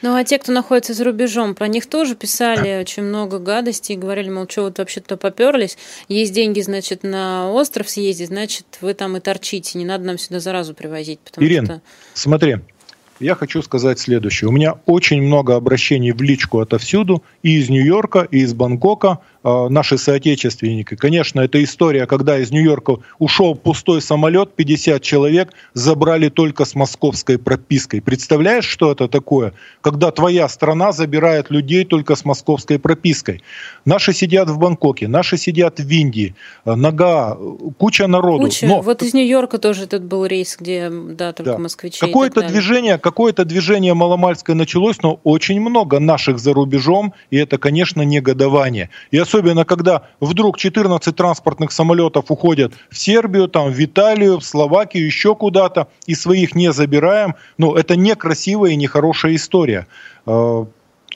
Ну, 0.00 0.14
а 0.14 0.22
те, 0.22 0.38
кто 0.38 0.52
находится 0.52 0.94
за 0.94 1.04
рубежом, 1.04 1.54
про 1.54 1.66
них 1.66 1.86
тоже 1.86 2.14
писали 2.14 2.80
очень 2.80 3.02
много 3.02 3.38
гадостей, 3.38 3.96
говорили, 3.96 4.30
мол, 4.30 4.46
что 4.48 4.62
вот 4.62 4.78
вообще-то 4.78 5.16
поперлись, 5.16 5.76
есть 6.08 6.32
деньги, 6.32 6.60
значит, 6.60 7.02
на 7.02 7.50
остров 7.50 7.90
съездить, 7.90 8.28
значит, 8.28 8.64
вы 8.80 8.94
там 8.94 9.16
и 9.16 9.20
торчите, 9.20 9.76
не 9.76 9.84
надо 9.84 10.04
нам 10.04 10.18
сюда 10.18 10.38
заразу 10.38 10.74
привозить. 10.74 11.18
Потому 11.20 11.46
Ирин, 11.46 11.64
что... 11.64 11.82
смотри, 12.14 12.58
я 13.20 13.34
хочу 13.34 13.62
сказать 13.62 13.98
следующее. 13.98 14.48
У 14.48 14.52
меня 14.52 14.74
очень 14.86 15.22
много 15.22 15.56
обращений 15.56 16.12
в 16.12 16.22
личку 16.22 16.60
отовсюду, 16.60 17.22
и 17.42 17.58
из 17.58 17.68
Нью-Йорка, 17.68 18.26
и 18.30 18.38
из 18.38 18.54
Бангкока, 18.54 19.18
э, 19.42 19.68
наши 19.68 19.98
соотечественники. 19.98 20.94
Конечно, 20.94 21.40
это 21.40 21.62
история, 21.62 22.06
когда 22.06 22.38
из 22.38 22.50
Нью-Йорка 22.50 22.98
ушел 23.18 23.54
пустой 23.54 24.00
самолет, 24.02 24.54
50 24.54 25.02
человек 25.02 25.52
забрали 25.74 26.28
только 26.28 26.64
с 26.64 26.74
московской 26.74 27.38
пропиской. 27.38 28.00
Представляешь, 28.00 28.64
что 28.64 28.92
это 28.92 29.08
такое? 29.08 29.52
Когда 29.80 30.10
твоя 30.10 30.48
страна 30.48 30.92
забирает 30.92 31.50
людей 31.50 31.84
только 31.84 32.14
с 32.14 32.24
московской 32.24 32.78
пропиской. 32.78 33.42
Наши 33.84 34.12
сидят 34.12 34.48
в 34.48 34.58
Бангкоке, 34.58 35.08
наши 35.08 35.36
сидят 35.36 35.80
в 35.80 35.90
Индии, 35.90 36.34
э, 36.64 36.74
нога, 36.74 37.36
куча 37.78 38.06
народу. 38.06 38.44
Куча. 38.44 38.66
Но... 38.66 38.80
Вот 38.80 39.02
из 39.02 39.14
Нью-Йорка 39.14 39.58
тоже 39.58 39.84
этот 39.84 40.04
был 40.04 40.24
рейс, 40.26 40.56
где, 40.58 40.90
да, 40.90 41.32
только 41.32 41.52
да. 41.52 41.58
москвичи. 41.58 42.00
Какое-то 42.00 42.42
движение, 42.42 42.98
какое-то 43.08 43.46
движение 43.46 43.94
маломальское 43.94 44.54
началось, 44.54 44.98
но 45.02 45.18
очень 45.24 45.60
много 45.60 45.98
наших 45.98 46.38
за 46.38 46.52
рубежом, 46.52 47.14
и 47.30 47.38
это, 47.38 47.56
конечно, 47.56 48.02
негодование. 48.02 48.90
И 49.10 49.16
особенно, 49.16 49.64
когда 49.64 50.02
вдруг 50.20 50.58
14 50.58 51.16
транспортных 51.16 51.72
самолетов 51.72 52.26
уходят 52.28 52.74
в 52.90 52.98
Сербию, 52.98 53.48
там, 53.48 53.72
в 53.72 53.82
Италию, 53.82 54.40
в 54.40 54.44
Словакию, 54.44 55.06
еще 55.06 55.34
куда-то, 55.34 55.88
и 56.06 56.14
своих 56.14 56.54
не 56.54 56.70
забираем, 56.70 57.34
ну, 57.56 57.74
это 57.74 57.96
некрасивая 57.96 58.72
и 58.72 58.76
нехорошая 58.76 59.36
история. 59.36 59.86
Э, 60.26 60.66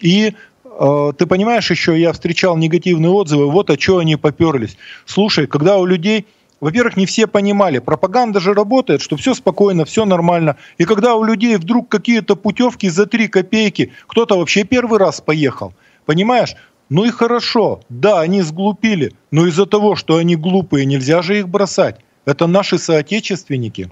и 0.01 0.33
э, 0.65 1.13
ты 1.19 1.27
понимаешь, 1.27 1.71
еще 1.71 2.01
я 2.01 2.15
встречал 2.15 2.57
негативные 2.57 3.11
отзывы, 3.11 3.51
вот 3.51 3.69
о 3.69 3.77
чем 3.77 3.99
они 3.99 4.17
поперлись. 4.17 4.79
Слушай, 5.05 5.47
когда 5.47 5.77
у 5.77 5.85
людей 5.85 6.25
во-первых, 6.63 6.97
не 6.97 7.07
все 7.07 7.27
понимали, 7.27 7.81
пропаганда 7.81 8.39
же 8.39 8.55
работает, 8.55 9.03
что 9.03 9.17
все 9.17 9.35
спокойно, 9.35 9.85
все 9.85 10.05
нормально. 10.05 10.57
И 10.79 10.85
когда 10.85 11.17
у 11.17 11.25
людей 11.25 11.57
вдруг 11.57 11.89
какие-то 11.89 12.37
путевки 12.37 12.89
за 12.89 13.07
3 13.07 13.27
копейки, 13.27 13.93
кто-то 14.07 14.39
вообще 14.39 14.63
первый 14.63 15.01
раз 15.01 15.21
поехал, 15.21 15.75
понимаешь? 16.07 16.55
Ну 16.89 17.05
и 17.05 17.11
хорошо, 17.11 17.81
да, 17.89 18.21
они 18.21 18.43
сглупили, 18.43 19.13
но 19.33 19.49
из-за 19.49 19.67
того, 19.67 19.97
что 19.97 20.19
они 20.19 20.37
глупые, 20.37 20.87
нельзя 20.87 21.21
же 21.21 21.41
их 21.41 21.49
бросать. 21.49 21.99
Это 22.27 22.47
наши 22.47 22.79
соотечественники. 22.79 23.91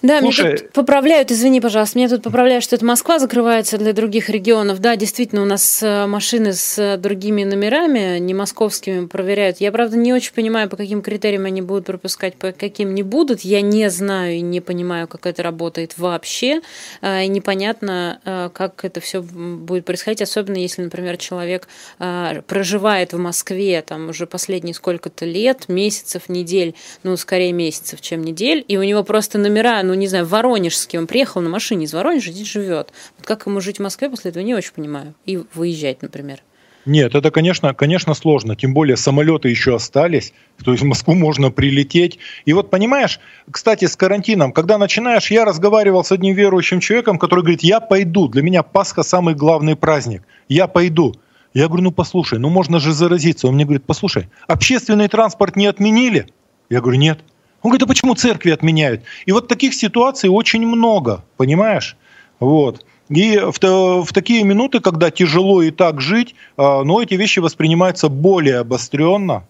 Да, 0.00 0.20
Слушай, 0.20 0.46
мне 0.46 0.56
тут 0.58 0.72
поправляют, 0.72 1.32
извини, 1.32 1.60
пожалуйста, 1.60 1.98
мне 1.98 2.08
тут 2.08 2.22
поправляют, 2.22 2.62
что 2.62 2.76
это 2.76 2.84
Москва 2.84 3.18
закрывается 3.18 3.78
для 3.78 3.92
других 3.92 4.28
регионов. 4.28 4.78
Да, 4.78 4.94
действительно, 4.94 5.42
у 5.42 5.44
нас 5.44 5.82
э, 5.82 6.06
машины 6.06 6.52
с 6.52 6.78
э, 6.78 6.96
другими 6.98 7.42
номерами, 7.42 8.18
не 8.20 8.32
московскими, 8.32 9.06
проверяют. 9.06 9.56
Я, 9.58 9.72
правда, 9.72 9.96
не 9.96 10.12
очень 10.12 10.32
понимаю, 10.34 10.68
по 10.68 10.76
каким 10.76 11.02
критериям 11.02 11.46
они 11.46 11.62
будут 11.62 11.86
пропускать, 11.86 12.36
по 12.36 12.52
каким 12.52 12.94
не 12.94 13.02
будут. 13.02 13.40
Я 13.40 13.60
не 13.60 13.90
знаю 13.90 14.34
и 14.36 14.40
не 14.40 14.60
понимаю, 14.60 15.08
как 15.08 15.26
это 15.26 15.42
работает 15.42 15.98
вообще. 15.98 16.60
Э, 17.02 17.24
и 17.24 17.28
непонятно, 17.28 18.50
как 18.54 18.84
это 18.84 19.00
все 19.00 19.20
будет 19.20 19.84
происходить, 19.84 20.22
особенно 20.22 20.58
если, 20.58 20.82
например, 20.82 21.16
человек 21.16 21.66
проживает 21.98 23.12
в 23.12 23.18
Москве 23.18 23.82
там 23.82 24.10
уже 24.10 24.26
последние 24.26 24.74
сколько-то 24.74 25.24
лет, 25.24 25.68
месяцев, 25.68 26.28
недель, 26.28 26.74
ну, 27.02 27.16
скорее 27.16 27.52
месяцев, 27.52 28.00
чем 28.00 28.22
недель, 28.22 28.64
и 28.68 28.76
у 28.76 28.82
него 28.82 29.02
просто 29.02 29.38
номера 29.38 29.82
ну, 29.88 29.94
не 29.94 30.06
знаю, 30.06 30.26
Воронежский, 30.26 30.98
он 30.98 31.06
приехал 31.06 31.40
на 31.40 31.48
машине 31.48 31.86
из 31.86 31.94
Воронежа, 31.94 32.30
здесь 32.30 32.46
живет. 32.46 32.92
Вот 33.16 33.26
как 33.26 33.46
ему 33.46 33.60
жить 33.60 33.78
в 33.78 33.82
Москве 33.82 34.10
после 34.10 34.30
этого, 34.30 34.42
не 34.42 34.54
очень 34.54 34.72
понимаю. 34.72 35.14
И 35.24 35.42
выезжать, 35.54 36.02
например. 36.02 36.40
Нет, 36.84 37.14
это, 37.14 37.30
конечно, 37.30 37.74
конечно, 37.74 38.14
сложно. 38.14 38.56
Тем 38.56 38.72
более 38.72 38.96
самолеты 38.96 39.48
еще 39.48 39.74
остались. 39.74 40.32
То 40.64 40.72
есть 40.72 40.82
в 40.82 40.86
Москву 40.86 41.14
можно 41.14 41.50
прилететь. 41.50 42.18
И 42.46 42.52
вот 42.52 42.70
понимаешь, 42.70 43.20
кстати, 43.50 43.86
с 43.86 43.96
карантином, 43.96 44.52
когда 44.52 44.78
начинаешь, 44.78 45.30
я 45.30 45.44
разговаривал 45.44 46.04
с 46.04 46.12
одним 46.12 46.34
верующим 46.34 46.80
человеком, 46.80 47.18
который 47.18 47.40
говорит, 47.40 47.62
я 47.62 47.80
пойду. 47.80 48.28
Для 48.28 48.42
меня 48.42 48.62
Пасха 48.62 49.02
самый 49.02 49.34
главный 49.34 49.76
праздник. 49.76 50.22
Я 50.48 50.66
пойду. 50.66 51.14
Я 51.52 51.66
говорю, 51.66 51.84
ну 51.84 51.92
послушай, 51.92 52.38
ну 52.38 52.48
можно 52.48 52.78
же 52.78 52.92
заразиться. 52.92 53.48
Он 53.48 53.54
мне 53.54 53.64
говорит, 53.64 53.84
послушай, 53.84 54.28
общественный 54.46 55.08
транспорт 55.08 55.56
не 55.56 55.66
отменили? 55.66 56.28
Я 56.70 56.80
говорю, 56.80 56.98
нет. 56.98 57.20
Он 57.62 57.70
говорит, 57.70 57.82
а 57.82 57.86
почему 57.86 58.14
церкви 58.14 58.50
отменяют? 58.50 59.02
И 59.26 59.32
вот 59.32 59.48
таких 59.48 59.74
ситуаций 59.74 60.30
очень 60.30 60.66
много, 60.66 61.24
понимаешь? 61.36 61.96
Вот. 62.38 62.84
И 63.08 63.38
в, 63.38 63.58
в 64.04 64.12
такие 64.12 64.44
минуты, 64.44 64.80
когда 64.80 65.10
тяжело 65.10 65.62
и 65.62 65.70
так 65.70 66.00
жить, 66.00 66.34
а, 66.56 66.84
но 66.84 67.02
эти 67.02 67.14
вещи 67.14 67.40
воспринимаются 67.40 68.08
более 68.08 68.58
обостренно. 68.58 69.44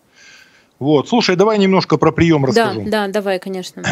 Вот. 0.79 1.09
Слушай, 1.09 1.37
давай 1.37 1.59
немножко 1.59 1.99
про 1.99 2.13
прием 2.13 2.45
расскажу. 2.45 2.83
Да, 2.85 3.07
да, 3.07 3.09
давай, 3.09 3.39
конечно. 3.39 3.83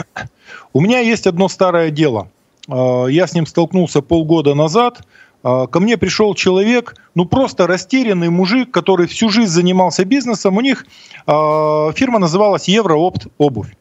У 0.72 0.80
меня 0.80 1.00
есть 1.00 1.26
одно 1.26 1.48
старое 1.48 1.90
дело. 1.90 2.30
А, 2.68 3.06
я 3.06 3.26
с 3.26 3.34
ним 3.34 3.44
столкнулся 3.44 4.02
полгода 4.02 4.54
назад. 4.54 5.02
А, 5.42 5.66
ко 5.66 5.80
мне 5.80 5.98
пришел 5.98 6.34
человек, 6.34 6.94
ну 7.14 7.26
просто 7.26 7.66
растерянный 7.66 8.30
мужик, 8.30 8.70
который 8.70 9.08
всю 9.08 9.28
жизнь 9.28 9.52
занимался 9.52 10.04
бизнесом. 10.04 10.56
У 10.56 10.60
них 10.60 10.86
фирма 11.26 12.18
называлась 12.18 12.68
Евроопт 12.68 13.26
обувь. 13.36 13.74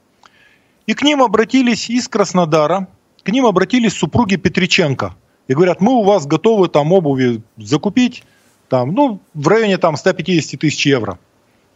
И 0.88 0.94
к 0.94 1.02
ним 1.02 1.24
обратились 1.24 1.90
из 1.90 2.08
Краснодара, 2.08 2.88
к 3.24 3.30
ним 3.30 3.46
обратились 3.46 3.94
супруги 3.94 4.36
Петриченко. 4.36 5.16
И 5.48 5.54
говорят, 5.54 5.82
мы 5.82 5.94
у 5.94 6.04
вас 6.04 6.26
готовы 6.26 6.68
там 6.68 6.92
обуви 6.92 7.42
закупить, 7.58 8.24
там, 8.70 8.94
ну, 8.94 9.20
в 9.34 9.48
районе 9.48 9.78
там 9.78 9.96
150 9.96 10.60
тысяч 10.60 10.86
евро. 10.86 11.20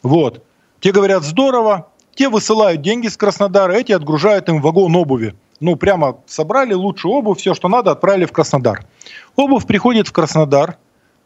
Вот. 0.03 0.43
Те 0.79 0.91
говорят, 0.91 1.23
здорово, 1.23 1.87
те 2.15 2.29
высылают 2.29 2.81
деньги 2.81 3.07
с 3.07 3.17
Краснодара, 3.17 3.73
эти 3.73 3.91
отгружают 3.91 4.49
им 4.49 4.61
вагон 4.61 4.95
обуви. 4.95 5.35
Ну, 5.59 5.75
прямо 5.75 6.17
собрали 6.25 6.73
лучшую 6.73 7.13
обувь, 7.15 7.39
все, 7.39 7.53
что 7.53 7.67
надо, 7.67 7.91
отправили 7.91 8.25
в 8.25 8.31
Краснодар. 8.31 8.85
Обувь 9.35 9.65
приходит 9.65 10.07
в 10.07 10.11
Краснодар. 10.13 10.77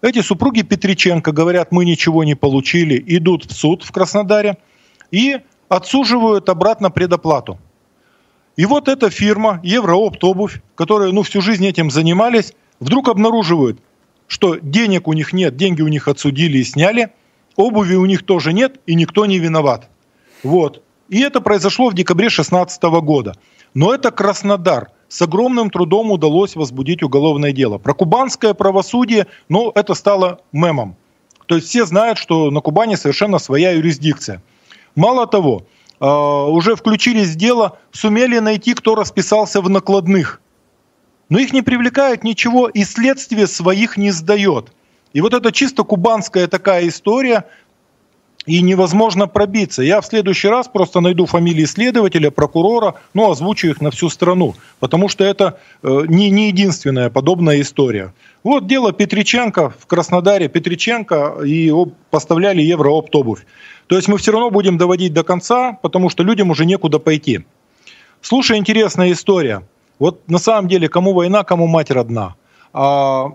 Эти 0.02 0.22
супруги 0.22 0.64
Петриченко 0.64 1.32
говорят, 1.32 1.72
мы 1.72 1.86
ничего 1.86 2.24
не 2.24 2.36
получили, 2.36 3.02
идут 3.08 3.46
в 3.46 3.54
суд 3.54 3.84
в 3.84 3.92
Краснодаре 3.92 4.58
и 5.12 5.40
отсуживают 5.70 6.50
обратно 6.50 6.90
предоплату. 6.90 7.60
И 8.56 8.66
вот 8.66 8.88
эта 8.88 9.10
фирма, 9.10 9.60
Евроопт 9.64 10.24
обувь, 10.24 10.62
которая 10.76 11.12
ну, 11.12 11.24
всю 11.24 11.42
жизнь 11.42 11.66
этим 11.66 11.90
занимались, 11.90 12.54
вдруг 12.80 13.10
обнаруживают, 13.10 13.80
что 14.28 14.56
денег 14.56 15.08
у 15.08 15.14
них 15.14 15.34
нет, 15.34 15.56
деньги 15.56 15.82
у 15.82 15.88
них 15.88 16.08
отсудили 16.08 16.60
и 16.60 16.64
сняли, 16.64 17.12
обуви 17.56 17.96
у 17.96 18.06
них 18.06 18.24
тоже 18.24 18.54
нет, 18.54 18.80
и 18.86 18.96
никто 18.96 19.26
не 19.26 19.40
виноват. 19.40 19.90
Вот. 20.44 20.84
И 21.10 21.20
это 21.22 21.42
произошло 21.42 21.90
в 21.90 21.94
декабре 21.94 22.28
2016 22.28 22.84
года. 22.84 23.36
Но 23.74 23.94
это 23.94 24.12
Краснодар. 24.12 24.92
С 25.08 25.22
огромным 25.22 25.70
трудом 25.70 26.12
удалось 26.12 26.56
возбудить 26.56 27.04
уголовное 27.04 27.52
дело. 27.52 27.78
Про 27.78 27.94
кубанское 27.94 28.54
правосудие, 28.54 29.28
ну, 29.48 29.72
это 29.76 29.94
стало 29.94 30.42
мемом. 30.52 30.96
То 31.46 31.56
есть 31.56 31.68
все 31.68 31.86
знают, 31.86 32.18
что 32.18 32.50
на 32.50 32.62
Кубани 32.62 32.96
совершенно 32.96 33.38
своя 33.38 33.72
юрисдикция. 33.72 34.42
Мало 34.96 35.28
того, 35.28 35.66
уже 36.00 36.76
включились 36.76 37.30
в 37.30 37.36
дело, 37.36 37.80
сумели 37.92 38.40
найти, 38.40 38.74
кто 38.74 38.96
расписался 38.96 39.62
в 39.62 39.70
накладных. 39.70 40.42
Но 41.30 41.40
их 41.40 41.54
не 41.54 41.62
привлекает 41.62 42.24
ничего, 42.24 42.68
и 42.68 42.84
следствие 42.84 43.48
своих 43.48 43.98
не 43.98 44.12
сдает. 44.12 44.74
И 45.14 45.22
вот 45.22 45.34
это 45.34 45.52
чисто 45.52 45.84
кубанская 45.84 46.48
такая 46.48 46.88
история, 46.88 47.46
и 48.46 48.62
невозможно 48.62 49.28
пробиться. 49.28 49.82
Я 49.84 50.02
в 50.02 50.06
следующий 50.06 50.50
раз 50.50 50.68
просто 50.68 51.00
найду 51.00 51.26
фамилии 51.26 51.66
следователя, 51.66 52.30
прокурора, 52.30 52.96
ну, 53.14 53.32
озвучу 53.32 53.68
их 53.68 53.82
на 53.82 53.92
всю 53.92 54.10
страну, 54.10 54.56
потому 54.80 55.08
что 55.08 55.24
это 55.24 55.60
э, 55.82 56.02
не, 56.08 56.30
не 56.30 56.48
единственная 56.48 57.10
подобная 57.10 57.62
история. 57.62 58.14
Вот 58.44 58.68
дело 58.68 58.92
Петриченко 58.92 59.70
в 59.70 59.86
Краснодаре. 59.86 60.50
Петриченко 60.50 61.38
и 61.46 61.72
поставляли 62.10 62.62
евроопт 62.62 63.16
обувь. 63.16 63.46
То 63.88 63.96
есть 63.96 64.08
мы 64.08 64.18
все 64.18 64.32
равно 64.32 64.50
будем 64.50 64.78
доводить 64.78 65.14
до 65.14 65.24
конца, 65.24 65.74
потому 65.82 66.10
что 66.10 66.24
людям 66.24 66.50
уже 66.50 66.66
некуда 66.66 67.00
пойти. 67.00 67.46
Слушай, 68.22 68.58
интересная 68.58 69.12
история. 69.12 69.64
Вот 70.00 70.28
на 70.30 70.38
самом 70.38 70.68
деле, 70.68 70.90
кому 70.90 71.14
война, 71.14 71.44
кому 71.44 71.68
мать 71.68 71.92
родна. 71.92 72.36
А, 72.72 73.34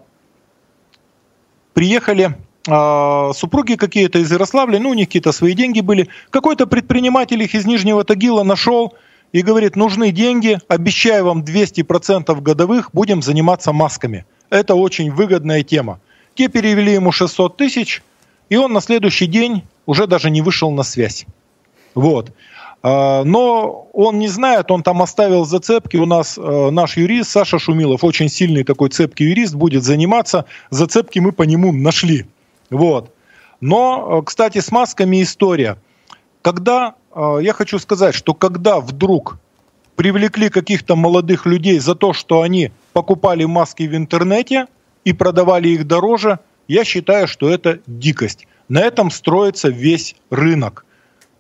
приехали 1.75 2.37
а, 2.67 3.33
супруги 3.35 3.75
какие-то 3.75 4.19
из 4.19 4.31
Ярославля, 4.33 4.79
ну, 4.79 4.91
у 4.91 4.95
них 4.95 5.09
какие-то 5.09 5.33
свои 5.33 5.55
деньги 5.55 5.81
были. 5.81 6.09
Какой-то 6.31 6.67
предприниматель 6.67 7.43
их 7.43 7.55
из 7.55 7.67
Нижнего 7.67 8.05
Тагила 8.05 8.43
нашел 8.43 8.95
и 9.33 9.43
говорит, 9.43 9.77
нужны 9.77 10.11
деньги, 10.11 10.59
обещаю 10.69 11.27
вам 11.27 11.43
200% 11.43 12.41
годовых, 12.41 12.91
будем 12.93 13.23
заниматься 13.23 13.73
масками. 13.73 14.25
Это 14.51 14.75
очень 14.75 15.11
выгодная 15.11 15.63
тема. 15.63 16.01
Те 16.35 16.49
перевели 16.49 16.93
ему 16.93 17.13
600 17.13 17.57
тысяч, 17.57 18.03
и 18.49 18.57
он 18.57 18.73
на 18.73 18.81
следующий 18.81 19.27
день 19.27 19.65
уже 19.89 20.07
даже 20.07 20.29
не 20.31 20.43
вышел 20.43 20.71
на 20.71 20.83
связь. 20.83 21.25
Вот. 21.95 22.33
А, 22.83 23.25
но 23.25 23.89
он 23.95 24.19
не 24.19 24.29
знает, 24.29 24.71
он 24.71 24.83
там 24.83 25.01
оставил 25.01 25.47
зацепки. 25.47 25.97
У 25.97 26.05
нас 26.05 26.37
э, 26.37 26.71
наш 26.71 26.99
юрист 26.99 27.31
Саша 27.31 27.59
Шумилов, 27.59 28.05
очень 28.05 28.29
сильный 28.29 28.65
такой 28.65 28.91
цепкий 28.91 29.25
юрист, 29.25 29.55
будет 29.55 29.83
заниматься. 29.83 30.45
Зацепки 30.69 31.21
мы 31.21 31.33
по 31.33 31.45
нему 31.45 31.73
нашли. 31.73 32.27
Вот. 32.69 33.15
Но, 33.63 34.19
э, 34.21 34.25
кстати, 34.27 34.59
с 34.61 34.71
масками 34.71 35.23
история. 35.23 35.79
Когда, 36.43 36.95
я 37.17 37.53
хочу 37.53 37.79
сказать, 37.79 38.15
что 38.15 38.33
когда 38.33 38.81
вдруг 38.81 39.39
привлекли 39.97 40.51
каких-то 40.51 40.97
молодых 40.97 41.47
людей 41.47 41.79
за 41.81 41.95
то, 41.95 42.13
что 42.13 42.43
они 42.43 42.71
покупали 42.93 43.45
маски 43.45 43.83
в 43.83 43.97
интернете 43.97 44.67
и 45.05 45.13
продавали 45.13 45.71
их 45.71 45.87
дороже, 45.87 46.39
я 46.69 46.85
считаю, 46.85 47.27
что 47.27 47.51
это 47.51 47.81
дикость. 47.87 48.47
На 48.69 48.81
этом 48.81 49.11
строится 49.11 49.69
весь 49.69 50.15
рынок. 50.31 50.85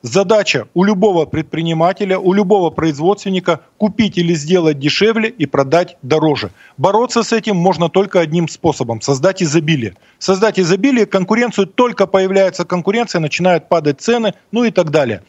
Задача 0.00 0.68
у 0.74 0.84
любого 0.84 1.26
предпринимателя, 1.26 2.18
у 2.18 2.32
любого 2.32 2.70
производственника 2.70 3.60
купить 3.78 4.16
или 4.16 4.32
сделать 4.34 4.78
дешевле 4.78 5.28
и 5.28 5.44
продать 5.44 5.96
дороже. 6.02 6.52
Бороться 6.76 7.24
с 7.24 7.32
этим 7.32 7.56
можно 7.56 7.88
только 7.88 8.20
одним 8.20 8.46
способом– 8.48 9.00
создать 9.02 9.42
изобилие. 9.42 9.96
Создать 10.18 10.60
изобилие, 10.60 11.04
конкуренцию, 11.04 11.66
только 11.66 12.06
появляется 12.06 12.64
конкуренция, 12.64 13.20
начинают 13.20 13.68
падать 13.68 14.00
цены, 14.00 14.34
ну 14.52 14.62
и 14.62 14.70
так 14.70 14.90
далее. 14.90 15.24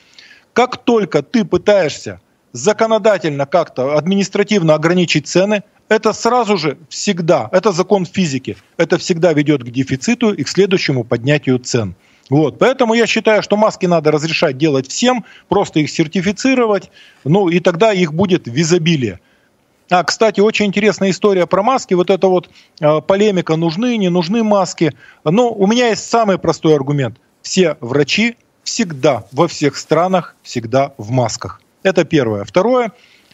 Как 0.53 0.77
только 0.77 1.23
ты 1.23 1.45
пытаешься 1.45 2.21
законодательно 2.51 3.47
как-то 3.47 3.97
административно 3.97 4.75
ограничить 4.75 5.27
цены, 5.27 5.63
это 5.89 6.13
сразу 6.13 6.57
же 6.57 6.77
всегда, 6.87 7.49
это 7.51 7.71
закон 7.71 8.05
физики, 8.05 8.57
это 8.77 8.97
всегда 8.97 9.33
ведет 9.33 9.63
к 9.63 9.69
дефициту 9.69 10.31
и 10.31 10.43
к 10.43 10.47
следующему 10.47 11.03
поднятию 11.03 11.59
цен. 11.59 11.95
Вот, 12.29 12.59
поэтому 12.59 12.93
я 12.93 13.07
считаю, 13.07 13.41
что 13.41 13.57
маски 13.57 13.87
надо 13.87 14.11
разрешать 14.11 14.57
делать 14.57 14.87
всем, 14.87 15.25
просто 15.47 15.79
их 15.79 15.89
сертифицировать, 15.89 16.91
ну 17.23 17.49
и 17.49 17.59
тогда 17.59 17.91
их 17.91 18.13
будет 18.13 18.47
в 18.47 18.55
изобилии. 18.55 19.19
А, 19.89 20.03
кстати, 20.03 20.39
очень 20.39 20.67
интересная 20.67 21.09
история 21.09 21.47
про 21.47 21.63
маски. 21.63 21.95
Вот 21.95 22.11
эта 22.11 22.27
вот 22.27 22.49
э, 22.79 23.01
полемика, 23.01 23.55
нужны, 23.55 23.97
не 23.97 24.09
нужны 24.09 24.43
маски. 24.43 24.93
Но 25.23 25.51
у 25.51 25.65
меня 25.65 25.87
есть 25.87 26.07
самый 26.07 26.37
простой 26.37 26.75
аргумент. 26.75 27.17
Все 27.41 27.75
врачи 27.79 28.37
всегда, 28.63 29.25
во 29.31 29.47
всех 29.47 29.75
странах, 29.77 30.35
всегда 30.43 30.93
в 30.99 31.09
масках. 31.09 31.59
Это 31.81 32.05
первое. 32.05 32.43
Второе. 32.43 32.91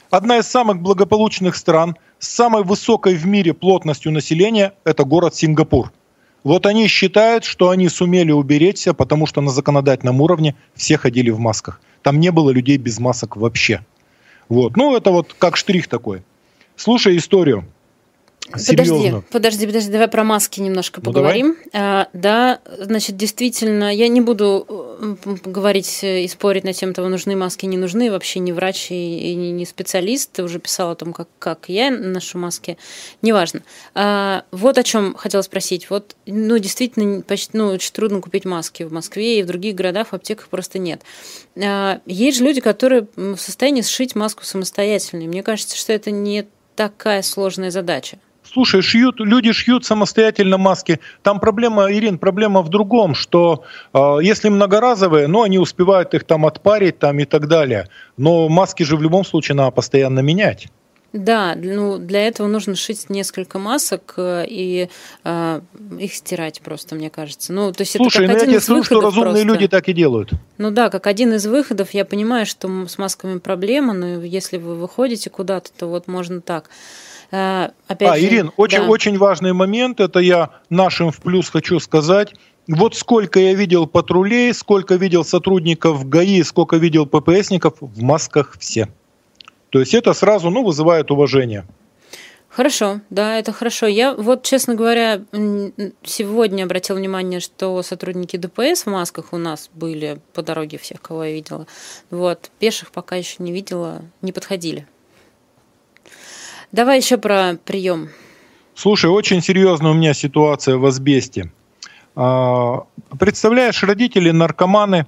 Одна 0.10 0.38
из 0.38 0.48
самых 0.48 0.80
благополучных 0.80 1.58
стран 1.58 1.98
с 2.26 2.28
самой 2.28 2.64
высокой 2.64 3.14
в 3.14 3.28
мире 3.28 3.54
плотностью 3.54 4.12
населения– 4.12 4.74
это 4.84 5.04
город 5.04 5.36
Сингапур. 5.36 5.92
Вот 6.44 6.66
они 6.66 6.88
считают, 6.88 7.44
что 7.44 7.70
они 7.70 7.88
сумели 7.88 8.32
уберечься, 8.32 8.96
потому 8.96 9.28
что 9.28 9.42
на 9.42 9.52
законодательном 9.52 10.20
уровне 10.22 10.56
все 10.74 10.98
ходили 10.98 11.30
в 11.30 11.38
масках. 11.38 11.80
Там 12.02 12.20
не 12.20 12.32
было 12.32 12.50
людей 12.50 12.78
без 12.78 13.00
масок 13.00 13.36
вообще. 13.36 13.86
Вот. 14.50 14.76
Ну, 14.76 14.96
это 14.96 15.12
вот 15.12 15.36
как 15.38 15.56
штрих 15.56 15.88
такой. 15.88 16.24
Слушай 16.76 17.18
историю. 17.18 17.66
Подожди, 18.52 19.14
подожди, 19.32 19.66
подожди, 19.66 19.92
давай 19.92 20.08
про 20.08 20.24
маски 20.24 20.60
немножко 20.60 21.02
ну, 21.02 21.06
поговорим. 21.06 21.58
А, 21.74 22.10
да, 22.14 22.60
значит, 22.78 23.18
действительно, 23.18 23.94
я 23.94 24.08
не 24.08 24.22
буду 24.22 24.98
говорить 25.44 26.02
и 26.04 26.28
спорить 26.28 26.64
на 26.64 26.72
тему 26.72 26.94
того, 26.94 27.10
нужны 27.10 27.36
маски, 27.36 27.66
не 27.66 27.78
нужны, 27.78 28.12
вообще 28.12 28.40
не 28.40 28.54
врач 28.54 28.92
и, 28.92 29.32
и 29.32 29.36
не 29.36 29.66
специалист, 29.66 30.32
ты 30.32 30.44
уже 30.44 30.60
писал 30.60 30.92
о 30.92 30.96
том, 30.96 31.12
как, 31.12 31.28
как 31.40 31.70
я 31.70 31.90
ношу 31.90 32.38
маски, 32.38 32.78
неважно. 33.24 33.64
А, 33.96 34.44
вот 34.52 34.78
о 34.78 34.84
чем 34.84 35.16
хотела 35.16 35.42
спросить. 35.42 35.90
Вот, 35.90 36.16
ну, 36.28 36.60
действительно, 36.60 37.24
почти, 37.24 37.58
ну, 37.58 37.70
очень 37.70 37.94
трудно 37.94 38.22
купить 38.22 38.46
маски 38.46 38.84
в 38.84 38.94
Москве 38.94 39.40
и 39.40 39.44
в 39.44 39.48
других 39.48 39.74
городах, 39.74 40.10
в 40.10 40.14
аптеках 40.14 40.50
просто 40.50 40.78
нет. 40.78 41.02
А, 41.58 42.00
есть 42.06 42.38
же 42.38 42.44
люди, 42.44 42.62
которые 42.62 43.08
в 43.16 43.38
состоянии 43.38 43.82
сшить 43.82 44.14
маску 44.14 44.46
самостоятельно, 44.46 45.24
и 45.24 45.28
мне 45.28 45.42
кажется, 45.42 45.76
что 45.76 45.94
это 45.94 46.12
не 46.12 46.46
такая 46.76 47.24
сложная 47.24 47.72
задача. 47.72 48.20
Слушай, 48.52 48.82
шьют, 48.82 49.20
люди 49.20 49.52
шьют 49.52 49.86
самостоятельно 49.86 50.58
маски. 50.58 51.00
Там 51.24 51.40
проблема, 51.40 51.92
Ирин, 51.92 52.18
проблема 52.18 52.62
в 52.62 52.70
другом, 52.70 53.16
что 53.16 53.64
э, 53.94 54.18
если 54.22 54.50
многоразовые, 54.50 55.28
ну, 55.28 55.44
они 55.44 55.60
успевают 55.60 56.14
их 56.14 56.24
там 56.24 56.46
отпарить 56.46 57.00
там 57.00 57.20
и 57.20 57.26
так 57.26 57.48
далее. 57.48 57.90
Но 58.18 58.48
маски 58.50 58.84
же 58.84 58.96
в 58.96 59.02
любом 59.02 59.26
случае 59.26 59.56
надо 59.56 59.72
постоянно 59.72 60.20
менять. 60.20 60.68
Да, 61.16 61.56
ну 61.56 61.98
для 61.98 62.28
этого 62.28 62.48
нужно 62.48 62.76
шить 62.76 63.10
несколько 63.10 63.58
масок 63.58 64.16
э, 64.18 64.46
и 64.50 64.90
э, 65.24 65.62
их 65.98 66.14
стирать 66.14 66.60
просто, 66.62 66.96
мне 66.96 67.10
кажется. 67.10 67.54
Ну, 67.54 67.72
то 67.72 67.84
есть 67.84 67.94
Слушай, 67.96 68.26
это 68.26 68.34
как 68.34 68.36
ну 68.36 68.44
один 68.44 68.54
я 68.54 68.60
тебе 68.60 68.62
скажу, 68.62 68.84
что 68.84 69.00
разумные 69.00 69.32
просто. 69.32 69.48
люди 69.48 69.68
так 69.70 69.88
и 69.88 69.94
делают. 69.94 70.32
Ну 70.58 70.72
да, 70.72 70.90
как 70.90 71.08
один 71.08 71.34
из 71.34 71.48
выходов. 71.48 71.92
Я 71.92 72.04
понимаю, 72.04 72.46
что 72.46 72.86
с 72.86 72.98
масками 72.98 73.40
проблема, 73.40 73.94
но 73.94 74.24
если 74.24 74.58
вы 74.58 74.76
выходите 74.76 75.30
куда-то, 75.30 75.72
то 75.72 75.88
вот 75.88 76.10
можно 76.10 76.42
так. 76.42 76.70
Э, 77.36 77.72
опять 77.88 78.10
а, 78.10 78.18
же, 78.18 78.26
Ирин, 78.26 78.52
очень, 78.56 78.80
да. 78.80 78.88
очень 78.88 79.18
важный 79.18 79.52
момент, 79.52 80.00
это 80.00 80.20
я 80.20 80.52
нашим 80.70 81.12
в 81.12 81.18
плюс 81.18 81.50
хочу 81.50 81.80
сказать. 81.80 82.34
Вот 82.68 82.96
сколько 82.96 83.40
я 83.40 83.54
видел 83.54 83.88
патрулей, 83.88 84.54
сколько 84.54 84.96
видел 84.96 85.26
сотрудников 85.26 86.08
ГАИ, 86.08 86.44
сколько 86.44 86.78
видел 86.78 87.06
ППСников, 87.06 87.74
в 87.82 88.02
масках 88.02 88.56
все. 88.58 88.88
То 89.70 89.82
есть 89.82 89.94
это 89.94 90.14
сразу 90.14 90.50
ну, 90.50 90.64
вызывает 90.64 91.12
уважение. 91.12 91.66
Хорошо, 92.48 93.02
да, 93.10 93.38
это 93.38 93.52
хорошо. 93.52 93.86
Я 93.86 94.14
вот, 94.14 94.44
честно 94.44 94.76
говоря, 94.76 95.22
сегодня 96.04 96.64
обратил 96.64 96.96
внимание, 96.96 97.42
что 97.42 97.84
сотрудники 97.84 98.38
ДПС 98.38 98.86
в 98.86 98.90
масках 98.90 99.34
у 99.34 99.38
нас 99.38 99.70
были 99.74 100.22
по 100.34 100.42
дороге 100.42 100.78
всех, 100.78 101.02
кого 101.02 101.26
я 101.26 101.34
видела. 101.34 101.68
Вот, 102.12 102.50
пеших 102.60 102.92
пока 102.92 103.18
еще 103.18 103.44
не 103.44 103.52
видела, 103.52 104.04
не 104.22 104.32
подходили. 104.32 104.88
Давай 106.76 106.98
еще 106.98 107.18
про 107.18 107.58
прием. 107.64 108.10
Слушай, 108.74 109.10
очень 109.10 109.42
серьезная 109.42 109.92
у 109.92 109.94
меня 109.94 110.14
ситуация 110.14 110.76
в 110.76 110.86
Асбесте. 110.86 111.50
А, 112.18 112.84
представляешь, 113.18 113.82
родители 113.82 114.32
наркоманы, 114.32 115.06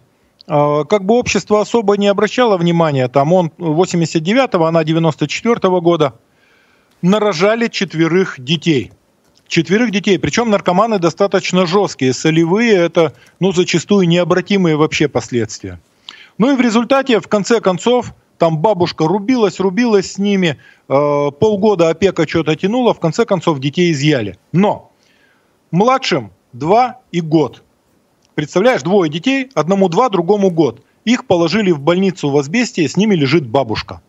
а, 0.47 0.85
как 0.85 1.03
бы 1.03 1.15
общество 1.15 1.59
особо 1.59 1.97
не 1.97 2.07
обращало 2.07 2.55
внимания, 2.57 3.09
там 3.09 3.33
он 3.33 3.51
89-го, 3.57 4.63
она 4.63 4.83
94-го 4.83 5.81
года, 5.81 6.13
нарожали 7.01 7.67
четверых 7.67 8.39
детей. 8.39 8.93
Четверых 9.49 9.91
детей, 9.91 10.17
причем 10.19 10.49
наркоманы 10.49 10.99
достаточно 10.99 11.65
жесткие, 11.65 12.13
солевые, 12.13 12.75
это 12.75 13.11
ну, 13.41 13.51
зачастую 13.51 14.07
необратимые 14.07 14.77
вообще 14.77 15.09
последствия. 15.09 15.81
Ну 16.37 16.53
и 16.53 16.55
в 16.55 16.61
результате, 16.61 17.19
в 17.19 17.27
конце 17.27 17.59
концов, 17.59 18.13
там 18.37 18.59
бабушка 18.59 19.07
рубилась, 19.07 19.59
рубилась 19.59 20.13
с 20.13 20.17
ними, 20.17 20.57
э, 20.87 21.31
полгода 21.39 21.89
опека 21.89 22.27
что-то 22.27 22.55
тянула, 22.55 22.93
в 22.93 22.99
конце 22.99 23.25
концов 23.25 23.59
детей 23.59 23.91
изъяли. 23.91 24.37
Но 24.51 24.91
младшим 25.71 26.31
два 26.53 26.99
и 27.11 27.21
год. 27.21 27.63
Представляешь, 28.35 28.83
двое 28.83 29.11
детей, 29.11 29.49
одному 29.55 29.89
два, 29.89 30.09
другому 30.09 30.51
год. 30.51 30.81
Их 31.05 31.25
положили 31.25 31.71
в 31.71 31.79
больницу 31.79 32.29
в 32.29 32.37
Асбесте, 32.37 32.87
с 32.87 32.97
ними 32.97 33.15
лежит 33.15 33.47
бабушка 33.47 34.01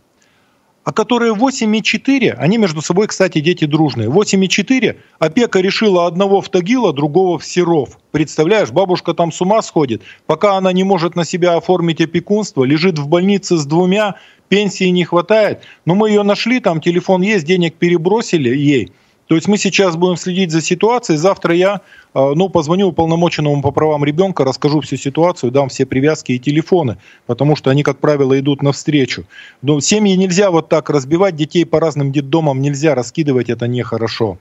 а 0.88 0.92
которые 0.92 1.34
8,4, 1.34 2.30
они 2.38 2.56
между 2.56 2.80
собой, 2.80 3.08
кстати, 3.08 3.40
дети 3.40 3.66
дружные. 3.66 4.08
8,4 4.08 4.96
опека 5.18 5.60
решила 5.60 6.06
одного 6.06 6.40
в 6.40 6.48
Тагила, 6.48 6.94
другого 6.94 7.38
в 7.38 7.44
Серов. 7.44 7.98
Представляешь, 8.10 8.70
бабушка 8.70 9.12
там 9.12 9.30
с 9.30 9.38
ума 9.42 9.60
сходит. 9.60 10.00
Пока 10.24 10.54
она 10.54 10.72
не 10.72 10.84
может 10.84 11.14
на 11.14 11.26
себя 11.26 11.56
оформить 11.56 12.00
опекунство, 12.00 12.64
лежит 12.64 12.98
в 12.98 13.06
больнице 13.06 13.58
с 13.58 13.66
двумя, 13.66 14.14
пенсии 14.48 14.84
не 14.84 15.04
хватает. 15.04 15.60
Но 15.84 15.94
мы 15.94 16.08
ее 16.08 16.22
нашли, 16.22 16.58
там 16.58 16.80
телефон 16.80 17.20
есть, 17.20 17.44
денег 17.44 17.74
перебросили 17.74 18.48
ей. 18.48 18.90
То 19.28 19.34
есть 19.34 19.46
мы 19.46 19.58
сейчас 19.58 19.96
будем 19.96 20.16
следить 20.16 20.50
за 20.50 20.62
ситуацией. 20.62 21.18
Завтра 21.18 21.54
я 21.54 21.82
а, 22.14 22.34
ну, 22.34 22.48
позвоню 22.48 22.88
уполномоченному 22.88 23.62
по 23.62 23.70
правам 23.70 24.04
ребенка, 24.04 24.44
расскажу 24.44 24.80
всю 24.80 24.96
ситуацию, 24.96 25.52
дам 25.52 25.68
все 25.68 25.84
привязки 25.84 26.32
и 26.32 26.38
телефоны, 26.38 26.96
потому 27.26 27.54
что 27.54 27.70
они, 27.70 27.82
как 27.82 27.98
правило, 27.98 28.38
идут 28.38 28.62
навстречу. 28.62 29.26
Но 29.60 29.80
семьи 29.80 30.16
нельзя 30.16 30.50
вот 30.50 30.70
так 30.70 30.88
разбивать, 30.88 31.36
детей 31.36 31.66
по 31.66 31.78
разным 31.78 32.10
детдомам 32.10 32.62
нельзя 32.62 32.94
раскидывать, 32.94 33.50
это 33.50 33.68
нехорошо. 33.68 34.38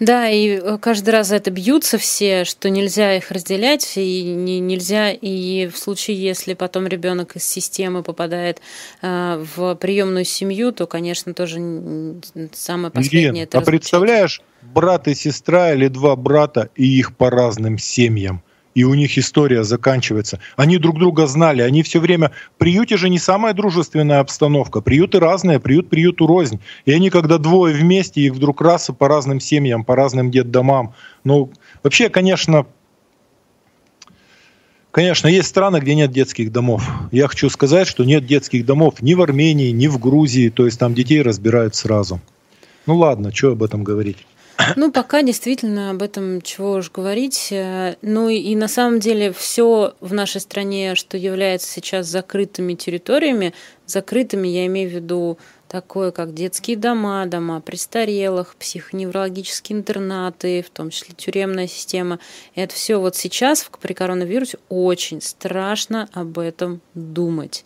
Да, 0.00 0.28
и 0.28 0.58
э, 0.58 0.78
каждый 0.80 1.10
раз 1.10 1.28
за 1.28 1.36
это 1.36 1.50
бьются 1.50 1.98
все, 1.98 2.44
что 2.44 2.68
нельзя 2.68 3.16
их 3.16 3.30
разделять, 3.30 3.96
и 3.96 4.22
не, 4.22 4.58
нельзя, 4.58 5.10
и 5.12 5.68
в 5.68 5.76
случае, 5.76 6.20
если 6.20 6.54
потом 6.54 6.86
ребенок 6.86 7.36
из 7.36 7.44
системы 7.44 8.02
попадает 8.02 8.60
э, 9.02 9.44
в 9.56 9.76
приемную 9.76 10.24
семью, 10.24 10.72
то, 10.72 10.86
конечно, 10.86 11.32
тоже 11.32 11.60
самое 12.52 12.90
последнее. 12.90 13.30
Ирин, 13.30 13.42
это 13.44 13.58
а 13.58 13.60
представляешь, 13.60 14.42
брат 14.62 15.06
и 15.06 15.14
сестра 15.14 15.72
или 15.72 15.88
два 15.88 16.16
брата, 16.16 16.70
и 16.74 16.98
их 16.98 17.16
по 17.16 17.30
разным 17.30 17.78
семьям– 17.78 18.42
и 18.74 18.84
у 18.84 18.94
них 18.94 19.16
история 19.16 19.64
заканчивается. 19.64 20.40
Они 20.56 20.78
друг 20.78 20.98
друга 20.98 21.26
знали, 21.26 21.62
они 21.62 21.82
все 21.82 22.00
время... 22.00 22.32
В 22.54 22.58
приюте 22.58 22.96
же 22.96 23.08
не 23.08 23.18
самая 23.18 23.54
дружественная 23.54 24.20
обстановка. 24.20 24.80
Приюты 24.80 25.20
разные, 25.20 25.60
приют 25.60 25.88
приюту 25.88 26.26
рознь. 26.26 26.60
И 26.84 26.92
они, 26.92 27.10
когда 27.10 27.38
двое 27.38 27.74
вместе, 27.74 28.20
их 28.22 28.32
вдруг 28.32 28.60
раз 28.60 28.90
по 28.98 29.08
разным 29.08 29.40
семьям, 29.40 29.84
по 29.84 29.96
разным 29.96 30.30
детдомам. 30.30 30.94
Ну, 31.24 31.52
вообще, 31.82 32.08
конечно, 32.08 32.66
Конечно, 34.90 35.26
есть 35.26 35.48
страны, 35.48 35.78
где 35.78 35.96
нет 35.96 36.12
детских 36.12 36.52
домов. 36.52 36.88
Я 37.10 37.26
хочу 37.26 37.50
сказать, 37.50 37.88
что 37.88 38.04
нет 38.04 38.26
детских 38.26 38.64
домов 38.64 39.02
ни 39.02 39.14
в 39.14 39.22
Армении, 39.22 39.72
ни 39.72 39.88
в 39.88 39.98
Грузии. 39.98 40.50
То 40.50 40.66
есть 40.66 40.78
там 40.78 40.94
детей 40.94 41.20
разбирают 41.20 41.74
сразу. 41.74 42.20
Ну 42.86 42.96
ладно, 42.96 43.34
что 43.34 43.50
об 43.50 43.64
этом 43.64 43.82
говорить. 43.82 44.18
Ну, 44.76 44.92
пока 44.92 45.22
действительно 45.22 45.90
об 45.90 46.02
этом 46.02 46.40
чего 46.42 46.72
уж 46.72 46.90
говорить. 46.90 47.48
Э, 47.50 47.96
ну 48.02 48.28
и 48.28 48.54
на 48.56 48.68
самом 48.68 49.00
деле 49.00 49.32
все 49.32 49.94
в 50.00 50.12
нашей 50.12 50.40
стране, 50.40 50.94
что 50.94 51.16
является 51.16 51.68
сейчас 51.68 52.06
закрытыми 52.06 52.74
территориями, 52.74 53.54
закрытыми 53.86 54.48
я 54.48 54.66
имею 54.66 54.90
в 54.90 54.92
виду 54.92 55.38
такое, 55.68 56.12
как 56.12 56.34
детские 56.34 56.76
дома, 56.76 57.26
дома 57.26 57.60
престарелых, 57.60 58.54
психоневрологические 58.56 59.78
интернаты, 59.78 60.62
в 60.62 60.70
том 60.70 60.90
числе 60.90 61.14
тюремная 61.16 61.66
система. 61.66 62.20
Это 62.54 62.74
все 62.74 63.00
вот 63.00 63.16
сейчас 63.16 63.68
при 63.80 63.92
коронавирусе 63.92 64.58
очень 64.68 65.20
страшно 65.20 66.08
об 66.12 66.38
этом 66.38 66.80
думать. 66.94 67.64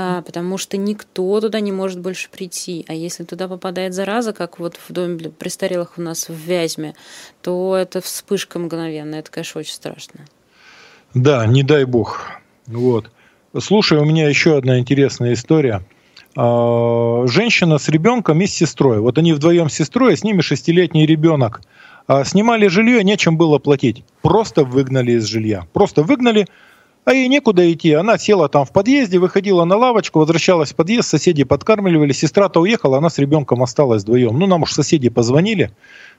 А, 0.00 0.22
потому 0.22 0.58
что 0.58 0.76
никто 0.76 1.40
туда 1.40 1.58
не 1.58 1.72
может 1.72 1.98
больше 1.98 2.28
прийти. 2.30 2.84
А 2.86 2.94
если 2.94 3.24
туда 3.24 3.48
попадает 3.48 3.94
зараза, 3.94 4.32
как 4.32 4.60
вот 4.60 4.76
в 4.76 4.92
доме 4.92 5.18
престарелых 5.30 5.94
у 5.98 6.02
нас 6.02 6.28
в 6.28 6.34
Вязьме, 6.34 6.94
то 7.42 7.74
это 7.76 8.00
вспышка 8.00 8.60
мгновенная. 8.60 9.18
Это, 9.18 9.32
конечно, 9.32 9.58
очень 9.58 9.72
страшно. 9.72 10.20
Да, 11.14 11.44
не 11.46 11.64
дай 11.64 11.84
бог. 11.84 12.30
Вот. 12.68 13.10
Слушай, 13.58 13.98
у 13.98 14.04
меня 14.04 14.28
еще 14.28 14.56
одна 14.56 14.78
интересная 14.78 15.32
история. 15.32 15.84
А, 16.36 17.26
женщина 17.26 17.78
с 17.78 17.88
ребенком 17.88 18.40
и 18.40 18.46
с 18.46 18.54
сестрой. 18.54 19.00
Вот 19.00 19.18
они 19.18 19.32
вдвоем 19.32 19.68
с 19.68 19.74
сестрой, 19.74 20.12
а 20.12 20.16
с 20.16 20.22
ними 20.22 20.42
шестилетний 20.42 21.06
ребенок. 21.06 21.60
Снимали 22.24 22.68
жилье, 22.68 23.02
нечем 23.02 23.36
было 23.36 23.58
платить. 23.58 24.04
Просто 24.22 24.62
выгнали 24.62 25.12
из 25.12 25.24
жилья. 25.24 25.66
Просто 25.72 26.04
выгнали, 26.04 26.46
а 27.08 27.14
ей 27.14 27.26
некуда 27.28 27.72
идти. 27.72 27.94
Она 27.94 28.18
села 28.18 28.50
там 28.50 28.66
в 28.66 28.70
подъезде, 28.70 29.18
выходила 29.18 29.64
на 29.64 29.76
лавочку, 29.76 30.18
возвращалась 30.18 30.72
в 30.72 30.74
подъезд, 30.74 31.08
соседи 31.08 31.42
подкармливали, 31.42 32.12
сестра-то 32.12 32.60
уехала, 32.60 32.98
она 32.98 33.08
с 33.08 33.16
ребенком 33.18 33.62
осталась 33.62 34.02
вдвоем. 34.02 34.38
Ну, 34.38 34.46
нам 34.46 34.64
уж 34.64 34.72
соседи 34.72 35.08
позвонили, 35.08 35.70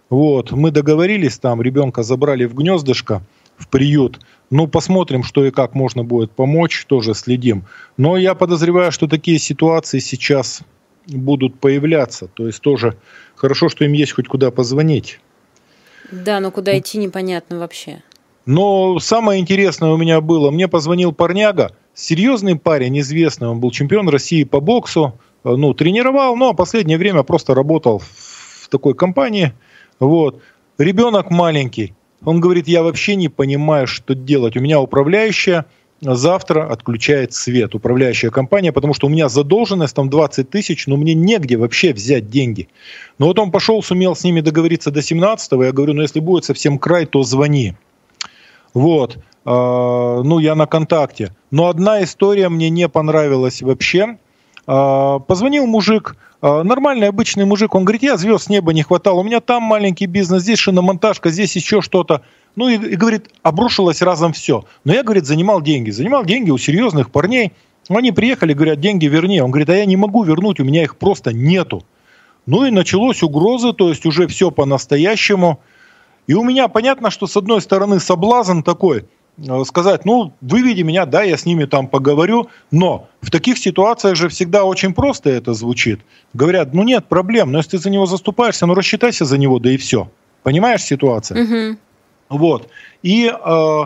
вот, 0.10 0.52
мы 0.52 0.72
договорились 0.72 1.38
там, 1.38 1.62
ребенка 1.62 2.02
забрали 2.02 2.46
в 2.46 2.56
гнездышко, 2.56 3.22
в 3.56 3.68
приют. 3.68 4.20
Ну, 4.50 4.66
посмотрим, 4.66 5.22
что 5.22 5.46
и 5.46 5.52
как 5.52 5.76
можно 5.76 6.04
будет 6.04 6.32
помочь, 6.32 6.86
тоже 6.88 7.14
следим. 7.14 7.66
Но 7.98 8.18
я 8.18 8.34
подозреваю, 8.34 8.92
что 8.92 9.06
такие 9.08 9.38
ситуации 9.38 10.00
сейчас 10.00 10.62
будут 11.06 11.60
появляться. 11.60 12.28
То 12.34 12.48
есть 12.48 12.62
тоже 12.62 12.98
хорошо, 13.36 13.70
что 13.70 13.86
им 13.86 13.94
есть 13.94 14.14
хоть 14.14 14.28
куда 14.28 14.50
позвонить. 14.50 15.20
Да, 16.12 16.40
но 16.40 16.50
куда 16.50 16.76
идти 16.80 16.98
непонятно 16.98 17.60
вообще. 17.60 18.02
Но 18.46 19.00
самое 19.00 19.40
интересное 19.40 19.92
у 19.92 19.98
меня 19.98 20.22
было, 20.22 20.52
мне 20.52 20.68
позвонил 20.68 21.12
парняга, 21.12 21.72
серьезный 21.94 22.58
парень, 22.58 23.00
известный, 23.00 23.48
он 23.48 23.60
был 23.60 23.72
чемпион 23.72 24.10
России 24.10 24.44
по 24.44 24.60
боксу, 24.60 25.14
э, 25.44 25.50
ну, 25.50 25.74
тренировал, 25.74 26.36
но 26.36 26.54
последнее 26.54 26.98
время 26.98 27.24
просто 27.24 27.54
работал 27.54 28.00
в 28.00 28.70
такой 28.70 28.96
компании, 28.96 29.54
вот. 30.00 30.42
Ребенок 30.78 31.30
маленький, 31.30 31.94
он 32.24 32.40
говорит, 32.40 32.68
я 32.68 32.84
вообще 32.84 33.16
не 33.16 33.28
понимаю, 33.28 33.86
что 33.86 34.16
делать, 34.16 34.56
у 34.56 34.62
меня 34.62 34.80
управляющая 34.80 35.66
завтра 36.02 36.66
отключает 36.72 37.34
свет, 37.34 37.76
управляющая 37.76 38.30
компания, 38.30 38.72
потому 38.72 38.94
что 38.94 39.08
у 39.08 39.10
меня 39.10 39.30
задолженность 39.30 39.96
там 39.96 40.10
20 40.10 40.50
тысяч, 40.50 40.88
но 40.88 40.98
мне 40.98 41.14
негде 41.14 41.58
вообще 41.58 41.94
взять 41.94 42.30
деньги. 42.30 42.70
Но 43.18 43.28
вот 43.28 43.40
он 43.40 43.52
пошел, 43.52 43.84
сумел 43.84 44.16
с 44.16 44.24
ними 44.24 44.42
договориться 44.42 44.92
до 44.92 45.02
17 45.02 45.52
я 45.52 45.72
говорю, 45.72 45.94
ну 45.94 46.02
если 46.02 46.20
будет 46.20 46.46
совсем 46.46 46.80
край, 46.80 47.06
то 47.06 47.24
звони. 47.24 47.76
Вот. 48.74 49.18
А, 49.46 50.22
ну, 50.24 50.40
я 50.40 50.56
на 50.56 50.66
контакте. 50.66 51.36
Но 51.52 51.68
одна 51.68 52.04
история 52.04 52.50
мне 52.50 52.70
не 52.70 52.88
понравилась 52.88 53.62
вообще. 53.62 54.18
А, 54.68 55.20
позвонил 55.20 55.66
мужик, 55.66 56.16
а, 56.42 56.64
нормальный 56.64 57.08
обычный 57.08 57.46
мужик, 57.46 57.76
он 57.76 57.84
говорит, 57.84 58.04
я 58.04 58.18
звезд 58.18 58.46
с 58.46 58.50
неба 58.50 58.72
не 58.74 58.84
хватало, 58.84 59.20
у 59.20 59.24
меня 59.24 59.40
там 59.40 59.64
маленький 59.64 60.06
бизнес, 60.06 60.44
здесь 60.44 60.60
шиномонтажка, 60.60 61.32
здесь 61.32 61.56
еще 61.56 61.82
что-то. 61.82 62.22
Ну 62.56 62.70
и, 62.70 62.76
и 62.76 62.96
говорит, 62.96 63.30
обрушилось 63.42 64.02
разом 64.02 64.34
все. 64.34 64.66
Но 64.84 64.94
я, 64.94 65.04
говорит, 65.04 65.26
занимал 65.26 65.62
деньги. 65.62 65.92
Занимал 65.92 66.26
деньги 66.26 66.52
у 66.52 66.58
серьезных 66.58 67.12
парней. 67.12 67.54
Они 67.90 68.12
приехали, 68.12 68.54
говорят, 68.54 68.80
деньги 68.80 69.06
верни. 69.08 69.42
Он 69.42 69.50
говорит, 69.50 69.70
а 69.70 69.76
я 69.76 69.86
не 69.86 69.96
могу 69.96 70.24
вернуть, 70.24 70.60
у 70.60 70.64
меня 70.64 70.84
их 70.84 70.98
просто 70.98 71.34
нету. 71.34 71.84
Ну 72.46 72.66
и 72.66 72.72
началось 72.72 73.24
угрозы, 73.24 73.74
то 73.74 73.90
есть 73.90 74.06
уже 74.06 74.28
все 74.28 74.52
по-настоящему. 74.52 75.60
И 76.30 76.36
у 76.36 76.44
меня 76.44 76.68
понятно, 76.68 77.10
что 77.10 77.26
с 77.26 77.36
одной 77.36 77.60
стороны 77.60 78.00
соблазн 78.00 78.62
такой, 78.62 79.06
э, 79.40 79.64
сказать, 79.66 80.06
ну, 80.06 80.32
выведи 80.42 80.84
меня, 80.84 81.08
да, 81.08 81.24
я 81.24 81.36
с 81.36 81.44
ними 81.44 81.66
там 81.66 81.88
поговорю, 81.88 82.50
но 82.70 83.10
в 83.20 83.32
таких 83.32 83.58
ситуациях 83.58 84.16
же 84.16 84.30
всегда 84.30 84.64
очень 84.64 84.94
просто 84.94 85.32
это 85.32 85.56
звучит. 85.56 86.02
Говорят, 86.36 86.72
ну 86.72 86.84
нет 86.84 87.08
проблем, 87.08 87.52
но 87.52 87.58
если 87.58 87.72
ты 87.72 87.78
за 87.80 87.90
него 87.90 88.06
заступаешься, 88.06 88.68
ну 88.68 88.76
рассчитайся 88.76 89.26
за 89.26 89.40
него, 89.40 89.58
да 89.58 89.72
и 89.72 89.78
все. 89.78 90.12
Понимаешь 90.44 90.84
ситуацию? 90.84 91.46
Угу. 91.46 91.80
Вот. 92.38 92.70
И 93.02 93.26
э, 93.26 93.84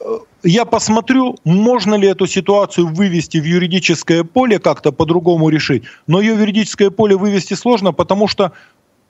э, 0.00 0.18
я 0.44 0.64
посмотрю, 0.64 1.36
можно 1.44 1.96
ли 1.96 2.08
эту 2.08 2.26
ситуацию 2.26 2.86
вывести 2.86 3.36
в 3.36 3.44
юридическое 3.44 4.24
поле, 4.24 4.58
как-то 4.58 4.90
по-другому 4.90 5.50
решить. 5.50 5.82
Но 6.06 6.18
ее 6.22 6.34
в 6.34 6.40
юридическое 6.40 6.88
поле 6.88 7.14
вывести 7.14 7.52
сложно, 7.52 7.92
потому 7.92 8.26
что 8.26 8.52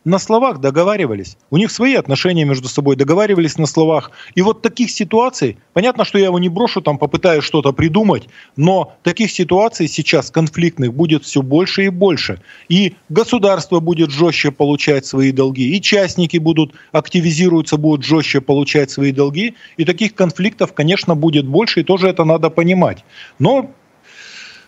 на 0.04 0.18
словах 0.18 0.58
договаривались. 0.58 1.36
У 1.50 1.56
них 1.56 1.70
свои 1.70 1.94
отношения 1.94 2.44
между 2.44 2.68
собой, 2.68 2.96
договаривались 2.96 3.58
на 3.58 3.66
словах. 3.66 4.10
И 4.34 4.42
вот 4.42 4.62
таких 4.62 4.90
ситуаций, 4.90 5.58
понятно, 5.72 6.04
что 6.04 6.18
я 6.18 6.26
его 6.26 6.38
не 6.38 6.48
брошу, 6.48 6.80
там 6.80 6.98
попытаюсь 6.98 7.44
что-то 7.44 7.72
придумать, 7.72 8.28
но 8.56 8.94
таких 9.02 9.30
ситуаций 9.30 9.88
сейчас 9.88 10.30
конфликтных 10.30 10.92
будет 10.92 11.24
все 11.24 11.42
больше 11.42 11.84
и 11.84 11.88
больше. 11.88 12.40
И 12.68 12.94
государство 13.08 13.80
будет 13.80 14.10
жестче 14.10 14.50
получать 14.50 15.06
свои 15.06 15.32
долги, 15.32 15.76
и 15.76 15.80
частники 15.80 16.38
будут 16.38 16.74
активизируются, 16.90 17.76
будут 17.76 18.04
жестче 18.04 18.40
получать 18.40 18.90
свои 18.90 19.12
долги. 19.12 19.54
И 19.76 19.84
таких 19.84 20.14
конфликтов, 20.14 20.72
конечно, 20.72 21.14
будет 21.14 21.46
больше, 21.46 21.80
и 21.80 21.84
тоже 21.84 22.08
это 22.08 22.24
надо 22.24 22.50
понимать. 22.50 23.04
Но 23.38 23.70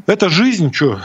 это 0.06 0.28
жизнь, 0.28 0.72
что 0.72 1.00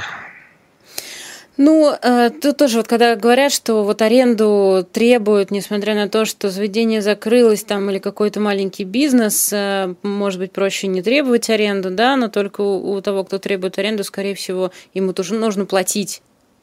ну, 1.59 1.93
э, 1.93 2.29
тут 2.41 2.55
тоже 2.55 2.77
вот 2.77 2.87
когда 2.87 3.17
говорят, 3.17 3.51
что 3.51 3.83
вот 3.83 4.01
аренду 4.01 4.87
требуют, 4.93 5.51
несмотря 5.51 5.93
на 5.93 6.07
то, 6.07 6.23
что 6.23 6.49
заведение 6.49 7.01
закрылось 7.01 7.65
там 7.65 7.89
или 7.89 7.99
какой-то 7.99 8.39
маленький 8.39 8.85
бизнес, 8.85 9.51
э, 9.51 9.93
может 10.01 10.39
быть, 10.39 10.53
проще 10.53 10.87
не 10.87 11.01
требовать 11.01 11.49
аренду, 11.49 11.91
да, 11.91 12.15
но 12.15 12.29
только 12.29 12.61
у, 12.61 13.01
того, 13.01 13.25
кто 13.25 13.39
требует 13.39 13.77
аренду, 13.77 14.05
скорее 14.05 14.35
всего, 14.35 14.71
ему 14.93 15.11
тоже 15.11 15.33
нужно 15.33 15.65
платить. 15.65 16.21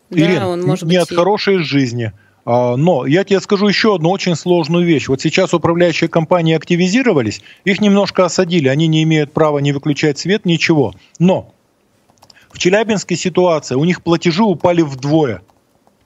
Ирина, 0.09 0.40
да, 0.40 0.49
он 0.49 0.62
может 0.62 0.84
не 0.84 0.99
быть... 0.99 1.11
от 1.11 1.14
хорошей 1.14 1.59
жизни. 1.59 2.12
А, 2.47 2.76
но 2.76 3.05
я 3.05 3.24
тебе 3.24 3.40
скажу 3.40 3.68
еще 3.68 3.97
одну 3.97 4.09
очень 4.09 4.34
сложную 4.34 4.86
вещь. 4.86 5.09
Вот 5.09 5.20
сейчас 5.20 5.53
управляющие 5.53 6.09
компании 6.09 6.57
активизировались, 6.57 7.42
их 7.64 7.82
немножко 7.82 8.24
осадили, 8.24 8.68
они 8.68 8.86
не 8.86 9.03
имеют 9.03 9.32
права 9.32 9.59
не 9.59 9.72
выключать 9.72 10.18
свет, 10.18 10.47
ничего. 10.47 10.94
Но 11.18 11.53
в 12.57 12.59
Челябинске 12.59 13.16
ситуация, 13.16 13.76
у 13.76 13.84
них 13.84 14.02
платежи 14.02 14.42
упали 14.42 14.80
вдвое. 14.80 15.42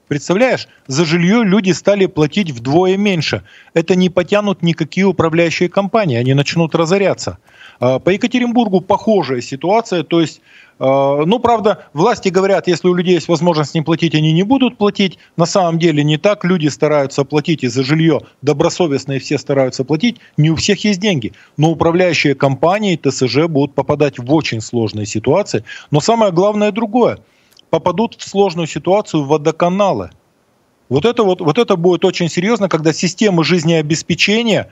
Представляешь, 0.09 0.67
за 0.85 1.05
жилье 1.05 1.45
люди 1.45 1.71
стали 1.71 2.07
платить 2.07 2.51
вдвое 2.51 2.97
меньше. 2.97 3.43
Это 3.73 3.95
не 3.95 4.09
потянут 4.09 4.61
никакие 4.61 5.05
управляющие 5.05 5.69
компании, 5.69 6.17
они 6.17 6.33
начнут 6.33 6.75
разоряться. 6.75 7.37
А, 7.79 7.99
по 7.99 8.09
Екатеринбургу 8.09 8.81
похожая 8.81 9.39
ситуация, 9.39 10.03
то 10.03 10.19
есть 10.19 10.41
ну, 10.83 11.37
правда, 11.37 11.85
власти 11.93 12.29
говорят, 12.29 12.67
если 12.67 12.87
у 12.87 12.95
людей 12.95 13.13
есть 13.13 13.27
возможность 13.27 13.75
не 13.75 13.83
платить, 13.83 14.15
они 14.15 14.33
не 14.33 14.41
будут 14.41 14.79
платить. 14.79 15.19
На 15.37 15.45
самом 15.45 15.77
деле 15.77 16.03
не 16.03 16.17
так. 16.17 16.43
Люди 16.43 16.69
стараются 16.69 17.23
платить 17.23 17.63
и 17.63 17.67
за 17.67 17.83
жилье. 17.83 18.21
Добросовестные 18.41 19.19
все 19.19 19.37
стараются 19.37 19.83
платить. 19.83 20.17
Не 20.37 20.49
у 20.49 20.55
всех 20.55 20.83
есть 20.83 20.99
деньги. 20.99 21.33
Но 21.55 21.69
управляющие 21.69 22.33
компании, 22.33 22.95
ТСЖ 22.95 23.45
будут 23.45 23.75
попадать 23.75 24.17
в 24.17 24.33
очень 24.33 24.59
сложные 24.59 25.05
ситуации. 25.05 25.63
Но 25.91 25.99
самое 25.99 26.31
главное 26.31 26.71
другое. 26.71 27.19
Попадут 27.69 28.15
в 28.15 28.27
сложную 28.27 28.65
ситуацию 28.65 29.23
водоканалы. 29.23 30.09
Вот 30.89 31.05
это, 31.05 31.23
вот, 31.23 31.41
вот 31.41 31.59
это 31.59 31.75
будет 31.75 32.03
очень 32.05 32.27
серьезно, 32.27 32.69
когда 32.69 32.91
системы 32.91 33.43
жизнеобеспечения, 33.43 34.71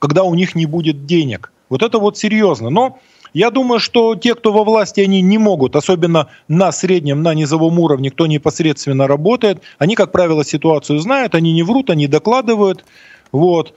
когда 0.00 0.24
у 0.24 0.34
них 0.34 0.56
не 0.56 0.66
будет 0.66 1.06
денег. 1.06 1.52
Вот 1.68 1.84
это 1.84 2.00
вот 2.00 2.18
серьезно. 2.18 2.70
Но 2.70 2.98
я 3.34 3.50
думаю, 3.50 3.80
что 3.80 4.14
те, 4.14 4.34
кто 4.34 4.52
во 4.52 4.64
власти, 4.64 5.00
они 5.00 5.20
не 5.20 5.38
могут, 5.38 5.76
особенно 5.76 6.28
на 6.48 6.72
среднем, 6.72 7.22
на 7.22 7.34
низовом 7.34 7.78
уровне, 7.80 8.10
кто 8.10 8.26
непосредственно 8.26 9.06
работает, 9.06 9.60
они, 9.78 9.96
как 9.96 10.12
правило, 10.12 10.44
ситуацию 10.44 11.00
знают, 11.00 11.34
они 11.34 11.52
не 11.52 11.64
врут, 11.64 11.90
они 11.90 12.06
докладывают. 12.06 12.84
Вот. 13.32 13.74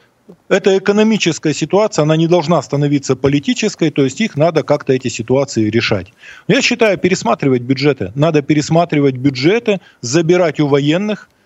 Эта 0.50 0.78
экономическая 0.78 1.54
ситуация, 1.54 2.04
она 2.04 2.18
не 2.18 2.28
должна 2.28 2.62
становиться 2.62 3.16
политической, 3.16 3.90
то 3.90 4.04
есть 4.04 4.22
их 4.22 4.36
надо 4.36 4.62
как-то 4.62 4.94
эти 4.94 5.08
ситуации 5.08 5.70
решать. 5.70 6.14
я 6.48 6.62
считаю, 6.62 6.98
пересматривать 6.98 7.62
бюджеты. 7.62 8.12
Надо 8.14 8.42
пересматривать 8.42 9.16
бюджеты, 9.16 9.82
забирать 10.02 10.60
у 10.60 10.68
военных– 10.68 11.30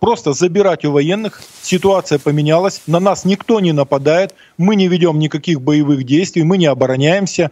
просто 0.00 0.32
забирать 0.32 0.84
у 0.84 0.92
военных. 0.92 1.42
Ситуация 1.62 2.18
поменялась, 2.18 2.82
на 2.86 3.00
нас 3.00 3.24
никто 3.24 3.60
не 3.60 3.72
нападает, 3.72 4.34
мы 4.56 4.76
не 4.76 4.88
ведем 4.88 5.18
никаких 5.18 5.60
боевых 5.60 6.04
действий, 6.04 6.42
мы 6.42 6.58
не 6.58 6.66
обороняемся. 6.66 7.50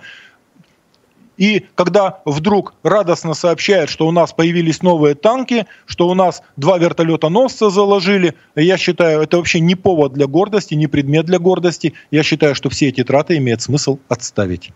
И 1.37 1.67
когда 1.75 2.23
вдруг 2.25 2.75
радостно 2.83 3.35
сообщают, 3.35 3.91
что 3.91 4.07
у 4.07 4.11
нас 4.11 4.33
появились 4.33 4.83
новые 4.83 5.15
танки, 5.15 5.67
что 5.85 6.09
у 6.09 6.15
нас 6.15 6.43
два 6.57 6.79
вертолета-носца 6.79 7.69
заложили, 7.69 8.35
я 8.55 8.79
считаю, 8.79 9.21
это 9.21 9.37
вообще 9.37 9.61
не 9.61 9.75
повод 9.75 10.15
для 10.15 10.27
гордости, 10.27 10.75
не 10.75 10.87
предмет 10.87 11.27
для 11.27 11.39
гордости. 11.39 11.93
Я 12.11 12.23
считаю, 12.23 12.55
что 12.55 12.71
все 12.71 12.89
эти 12.89 13.05
траты 13.05 13.37
имеет 13.37 13.61
смысл 13.61 13.99
отставить. 14.09 14.73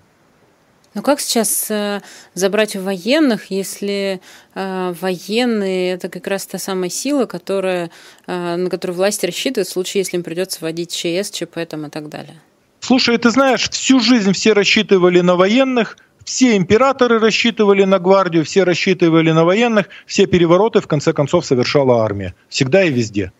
Но 0.94 1.02
как 1.02 1.20
сейчас 1.20 1.70
э, 1.70 2.00
забрать 2.34 2.74
у 2.74 2.80
военных, 2.80 3.50
если 3.50 4.20
э, 4.54 4.94
военные 5.00 5.92
это 5.92 6.08
как 6.08 6.26
раз 6.26 6.46
та 6.46 6.58
самая 6.58 6.90
сила, 6.90 7.26
которая, 7.26 7.90
э, 8.26 8.56
на 8.56 8.68
которую 8.68 8.96
власти 8.96 9.26
рассчитывают 9.26 9.68
в 9.68 9.72
случае, 9.72 10.00
если 10.00 10.16
им 10.16 10.24
придется 10.24 10.58
вводить 10.60 10.92
ЧС, 10.92 11.30
ЧП 11.30 11.58
там, 11.68 11.86
и 11.86 11.90
так 11.90 12.08
далее? 12.08 12.40
Слушай, 12.80 13.18
ты 13.18 13.30
знаешь, 13.30 13.70
всю 13.70 14.00
жизнь 14.00 14.32
все 14.32 14.52
рассчитывали 14.52 15.20
на 15.20 15.36
военных, 15.36 15.96
все 16.24 16.56
императоры 16.56 17.20
рассчитывали 17.20 17.84
на 17.84 17.98
гвардию, 17.98 18.44
все 18.44 18.64
рассчитывали 18.64 19.30
на 19.30 19.44
военных, 19.44 19.88
все 20.06 20.26
перевороты 20.26 20.80
в 20.80 20.88
конце 20.88 21.12
концов 21.12 21.46
совершала 21.46 22.04
армия. 22.04 22.34
Всегда 22.48 22.82
и 22.82 22.90
везде. 22.90 23.32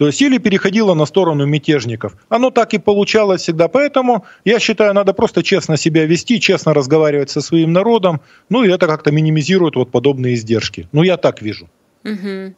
То 0.00 0.06
есть 0.06 0.22
или 0.22 0.38
переходило 0.38 0.94
на 0.94 1.04
сторону 1.04 1.44
мятежников. 1.44 2.16
Оно 2.30 2.50
так 2.50 2.72
и 2.72 2.78
получалось 2.78 3.42
всегда. 3.42 3.68
Поэтому, 3.68 4.24
я 4.46 4.58
считаю, 4.58 4.94
надо 4.94 5.12
просто 5.12 5.42
честно 5.42 5.76
себя 5.76 6.06
вести, 6.06 6.40
честно 6.40 6.72
разговаривать 6.72 7.28
со 7.28 7.42
своим 7.42 7.74
народом. 7.74 8.22
Ну 8.48 8.64
и 8.64 8.70
это 8.70 8.86
как-то 8.86 9.12
минимизирует 9.12 9.76
вот 9.76 9.90
подобные 9.90 10.36
издержки. 10.36 10.88
Ну 10.92 11.02
я 11.02 11.18
так 11.18 11.42
вижу. 11.42 11.68
Угу. 12.04 12.54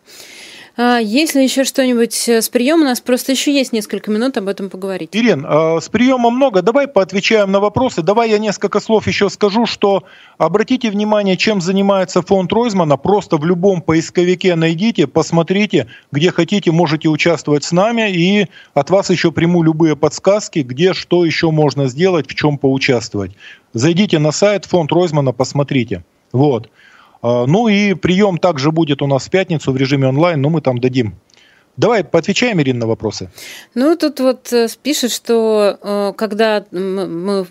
А 0.76 0.98
есть 0.98 1.34
ли 1.34 1.42
еще 1.42 1.64
что-нибудь 1.64 2.28
э, 2.28 2.40
с 2.40 2.48
приемом? 2.48 2.82
У 2.82 2.88
нас 2.88 3.00
просто 3.00 3.32
еще 3.32 3.52
есть 3.52 3.72
несколько 3.72 4.10
минут 4.10 4.38
об 4.38 4.48
этом 4.48 4.70
поговорить. 4.70 5.10
Ирин, 5.12 5.44
а, 5.46 5.80
с 5.80 5.88
приема 5.90 6.30
много. 6.30 6.62
Давай 6.62 6.88
поотвечаем 6.88 7.52
на 7.52 7.60
вопросы. 7.60 8.00
Давай 8.02 8.30
я 8.30 8.38
несколько 8.38 8.80
слов 8.80 9.06
еще 9.06 9.28
скажу, 9.28 9.66
что 9.66 10.04
обратите 10.38 10.90
внимание, 10.90 11.36
чем 11.36 11.60
занимается 11.60 12.22
фонд 12.22 12.52
Ройзмана. 12.52 12.96
Просто 12.96 13.36
в 13.36 13.44
любом 13.44 13.82
поисковике 13.82 14.54
найдите, 14.54 15.06
посмотрите, 15.06 15.88
где 16.10 16.30
хотите, 16.30 16.72
можете 16.72 17.08
участвовать 17.08 17.64
с 17.64 17.72
нами. 17.72 18.10
И 18.10 18.46
от 18.72 18.88
вас 18.88 19.10
еще 19.10 19.30
приму 19.30 19.62
любые 19.62 19.94
подсказки, 19.94 20.60
где 20.60 20.94
что 20.94 21.26
еще 21.26 21.50
можно 21.50 21.86
сделать, 21.88 22.30
в 22.30 22.34
чем 22.34 22.56
поучаствовать. 22.56 23.32
Зайдите 23.74 24.18
на 24.18 24.32
сайт 24.32 24.64
фонд 24.64 24.90
Ройзмана, 24.90 25.32
посмотрите. 25.32 26.02
Вот. 26.32 26.70
А, 27.22 27.46
ну 27.46 27.68
и 27.68 27.94
прием 27.94 28.38
также 28.38 28.70
будет 28.70 29.00
у 29.02 29.06
нас 29.06 29.26
в 29.26 29.30
пятницу 29.30 29.72
в 29.72 29.76
режиме 29.76 30.08
онлайн, 30.08 30.40
но 30.40 30.50
мы 30.50 30.60
там 30.60 30.78
дадим 30.78 31.14
Давай 31.78 32.04
поотвечаем, 32.04 32.60
Ирина, 32.60 32.80
на 32.80 32.86
вопросы. 32.86 33.30
Ну, 33.74 33.96
тут 33.96 34.20
вот 34.20 34.52
э, 34.52 34.68
пишет, 34.82 35.10
что 35.10 35.78
э, 35.80 36.12
когда 36.18 36.66
мы 36.70 37.46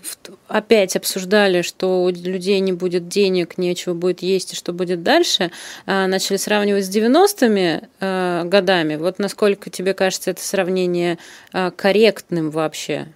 опять 0.46 0.94
обсуждали, 0.94 1.62
что 1.62 2.04
у 2.04 2.08
людей 2.08 2.60
не 2.60 2.72
будет 2.72 3.08
денег, 3.08 3.58
нечего 3.58 3.94
будет 3.94 4.22
есть 4.22 4.52
и 4.52 4.56
что 4.56 4.72
будет 4.72 5.02
дальше, 5.02 5.50
а, 5.86 6.06
начали 6.06 6.36
сравнивать 6.36 6.86
с 6.86 6.96
90-ми 6.96 7.80
э, 7.98 8.44
годами. 8.44 8.94
Вот 8.94 9.18
насколько 9.18 9.70
тебе 9.70 9.92
кажется 9.92 10.30
это 10.30 10.42
сравнение 10.42 11.18
корректным 11.76 12.50
вообще? 12.50 13.08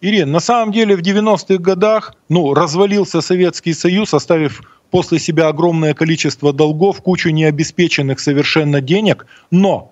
Ирина, 0.00 0.30
на 0.32 0.40
самом 0.40 0.72
деле 0.72 0.96
в 0.96 1.00
90-х 1.00 1.56
годах 1.58 2.14
ну, 2.28 2.54
развалился 2.54 3.22
Советский 3.22 3.74
Союз, 3.74 4.14
оставив 4.14 4.60
после 4.94 5.18
себя 5.18 5.48
огромное 5.48 5.92
количество 5.92 6.52
долгов, 6.52 7.02
кучу 7.02 7.30
необеспеченных 7.30 8.20
совершенно 8.20 8.80
денег, 8.80 9.26
но 9.50 9.90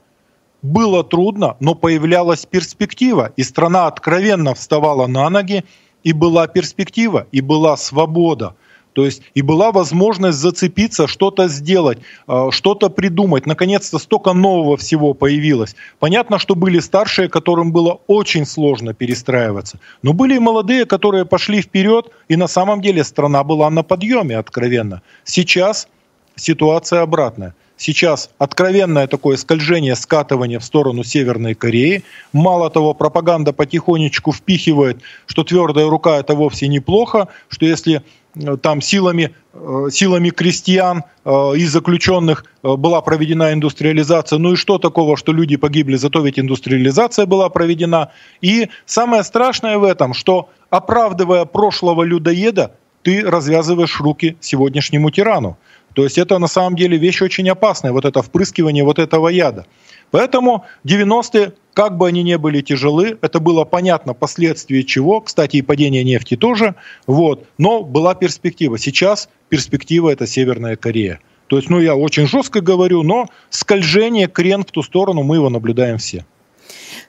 было 0.62 1.02
трудно, 1.02 1.56
но 1.58 1.74
появлялась 1.74 2.46
перспектива, 2.46 3.32
и 3.34 3.42
страна 3.42 3.88
откровенно 3.88 4.54
вставала 4.54 5.08
на 5.08 5.28
ноги, 5.28 5.64
и 6.04 6.12
была 6.12 6.46
перспектива, 6.46 7.26
и 7.32 7.40
была 7.40 7.76
свобода. 7.76 8.54
То 8.92 9.04
есть 9.04 9.22
и 9.34 9.42
была 9.42 9.72
возможность 9.72 10.38
зацепиться, 10.38 11.06
что-то 11.06 11.48
сделать, 11.48 11.98
а, 12.26 12.50
что-то 12.50 12.90
придумать. 12.90 13.46
Наконец-то 13.46 13.98
столько 13.98 14.32
нового 14.32 14.76
всего 14.76 15.14
появилось. 15.14 15.74
Понятно, 15.98 16.38
что 16.38 16.54
были 16.54 16.78
старшие, 16.80 17.28
которым 17.28 17.72
было 17.72 18.00
очень 18.06 18.46
сложно 18.46 18.94
перестраиваться. 18.94 19.78
Но 20.02 20.12
были 20.12 20.36
и 20.36 20.38
молодые, 20.38 20.84
которые 20.84 21.24
пошли 21.24 21.62
вперед, 21.62 22.10
и 22.28 22.36
на 22.36 22.48
самом 22.48 22.80
деле 22.80 23.04
страна 23.04 23.44
была 23.44 23.70
на 23.70 23.82
подъеме, 23.82 24.36
откровенно. 24.36 25.02
Сейчас 25.24 25.88
ситуация 26.36 27.00
обратная. 27.00 27.54
Сейчас 27.78 28.30
откровенное 28.38 29.08
такое 29.08 29.36
скольжение, 29.36 29.96
скатывание 29.96 30.60
в 30.60 30.64
сторону 30.64 31.02
Северной 31.02 31.54
Кореи. 31.54 32.04
Мало 32.32 32.70
того, 32.70 32.94
пропаганда 32.94 33.52
потихонечку 33.52 34.32
впихивает, 34.32 35.00
что 35.26 35.42
твердая 35.42 35.88
рука 35.88 36.20
это 36.20 36.36
вовсе 36.36 36.68
неплохо, 36.68 37.26
что 37.48 37.66
если 37.66 38.02
Э, 38.02 38.21
там 38.62 38.80
силами, 38.80 39.34
э, 39.52 39.88
силами 39.90 40.30
крестьян 40.30 41.04
э, 41.24 41.52
и 41.56 41.66
заключенных 41.66 42.44
была 42.62 43.00
проведена 43.00 43.52
индустриализация. 43.52 44.38
Ну 44.38 44.52
и 44.52 44.56
что 44.56 44.78
такого, 44.78 45.16
что 45.16 45.32
люди 45.32 45.56
погибли, 45.56 45.96
зато 45.96 46.20
ведь 46.20 46.38
индустриализация 46.38 47.26
была 47.26 47.48
проведена. 47.48 48.10
И 48.40 48.68
самое 48.86 49.24
страшное 49.24 49.78
в 49.78 49.84
этом, 49.84 50.14
что 50.14 50.48
оправдывая 50.70 51.44
прошлого 51.44 52.02
людоеда, 52.02 52.72
ты 53.02 53.22
развязываешь 53.22 54.00
руки 54.00 54.36
сегодняшнему 54.40 55.10
тирану. 55.10 55.58
То 55.94 56.04
есть 56.04 56.18
это 56.18 56.38
на 56.38 56.46
самом 56.46 56.76
деле 56.76 56.96
вещь 56.96 57.20
очень 57.20 57.48
опасная, 57.50 57.92
вот 57.92 58.04
это 58.04 58.22
впрыскивание 58.22 58.84
вот 58.84 58.98
этого 58.98 59.28
яда. 59.28 59.66
Поэтому 60.12 60.66
90-е, 60.84 61.54
как 61.74 61.96
бы 61.96 62.06
они 62.06 62.22
ни 62.22 62.36
были 62.36 62.60
тяжелы, 62.60 63.18
это 63.22 63.40
было 63.40 63.64
понятно 63.64 64.12
последствия 64.12 64.84
чего, 64.84 65.22
кстати, 65.22 65.56
и 65.56 65.62
падение 65.62 66.04
нефти 66.04 66.36
тоже, 66.36 66.76
вот, 67.06 67.46
но 67.58 67.82
была 67.82 68.14
перспектива. 68.14 68.78
Сейчас 68.78 69.30
перспектива 69.48 70.10
это 70.10 70.26
Северная 70.26 70.76
Корея. 70.76 71.18
То 71.46 71.56
есть, 71.56 71.70
ну, 71.70 71.80
я 71.80 71.96
очень 71.96 72.26
жестко 72.26 72.60
говорю, 72.60 73.02
но 73.02 73.26
скольжение, 73.50 74.28
крен 74.28 74.64
в 74.64 74.70
ту 74.70 74.82
сторону, 74.82 75.22
мы 75.22 75.36
его 75.36 75.48
наблюдаем 75.48 75.98
все. 75.98 76.24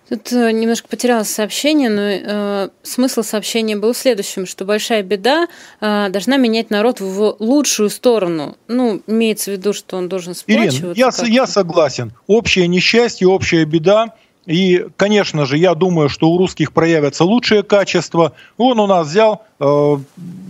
Тут 0.09 0.31
э, 0.31 0.51
немножко 0.51 0.87
потерялось 0.87 1.29
сообщение, 1.29 1.89
но 1.89 2.01
э, 2.01 2.69
смысл 2.83 3.23
сообщения 3.23 3.75
был 3.75 3.93
в 3.93 3.97
следующем, 3.97 4.45
что 4.45 4.65
большая 4.65 5.03
беда 5.03 5.47
э, 5.81 6.09
должна 6.09 6.37
менять 6.37 6.69
народ 6.69 6.99
в 6.99 7.37
лучшую 7.39 7.89
сторону. 7.89 8.57
Ну, 8.67 9.01
имеется 9.07 9.51
в 9.51 9.53
виду, 9.53 9.73
что 9.73 9.97
он 9.97 10.09
должен 10.09 10.35
сплачиваться. 10.35 10.79
Ирин, 10.79 10.93
я, 10.95 11.11
я 11.27 11.47
согласен. 11.47 12.13
Общее 12.27 12.67
несчастье, 12.67 13.27
общая 13.27 13.65
беда 13.65 14.13
и, 14.45 14.87
конечно 14.97 15.45
же, 15.45 15.57
я 15.57 15.73
думаю, 15.73 16.09
что 16.09 16.29
у 16.29 16.37
русских 16.37 16.73
проявятся 16.73 17.23
лучшие 17.23 17.63
качества. 17.63 18.33
Он 18.57 18.79
у 18.79 18.87
нас 18.87 19.07
взял 19.07 19.43
э, 19.59 19.97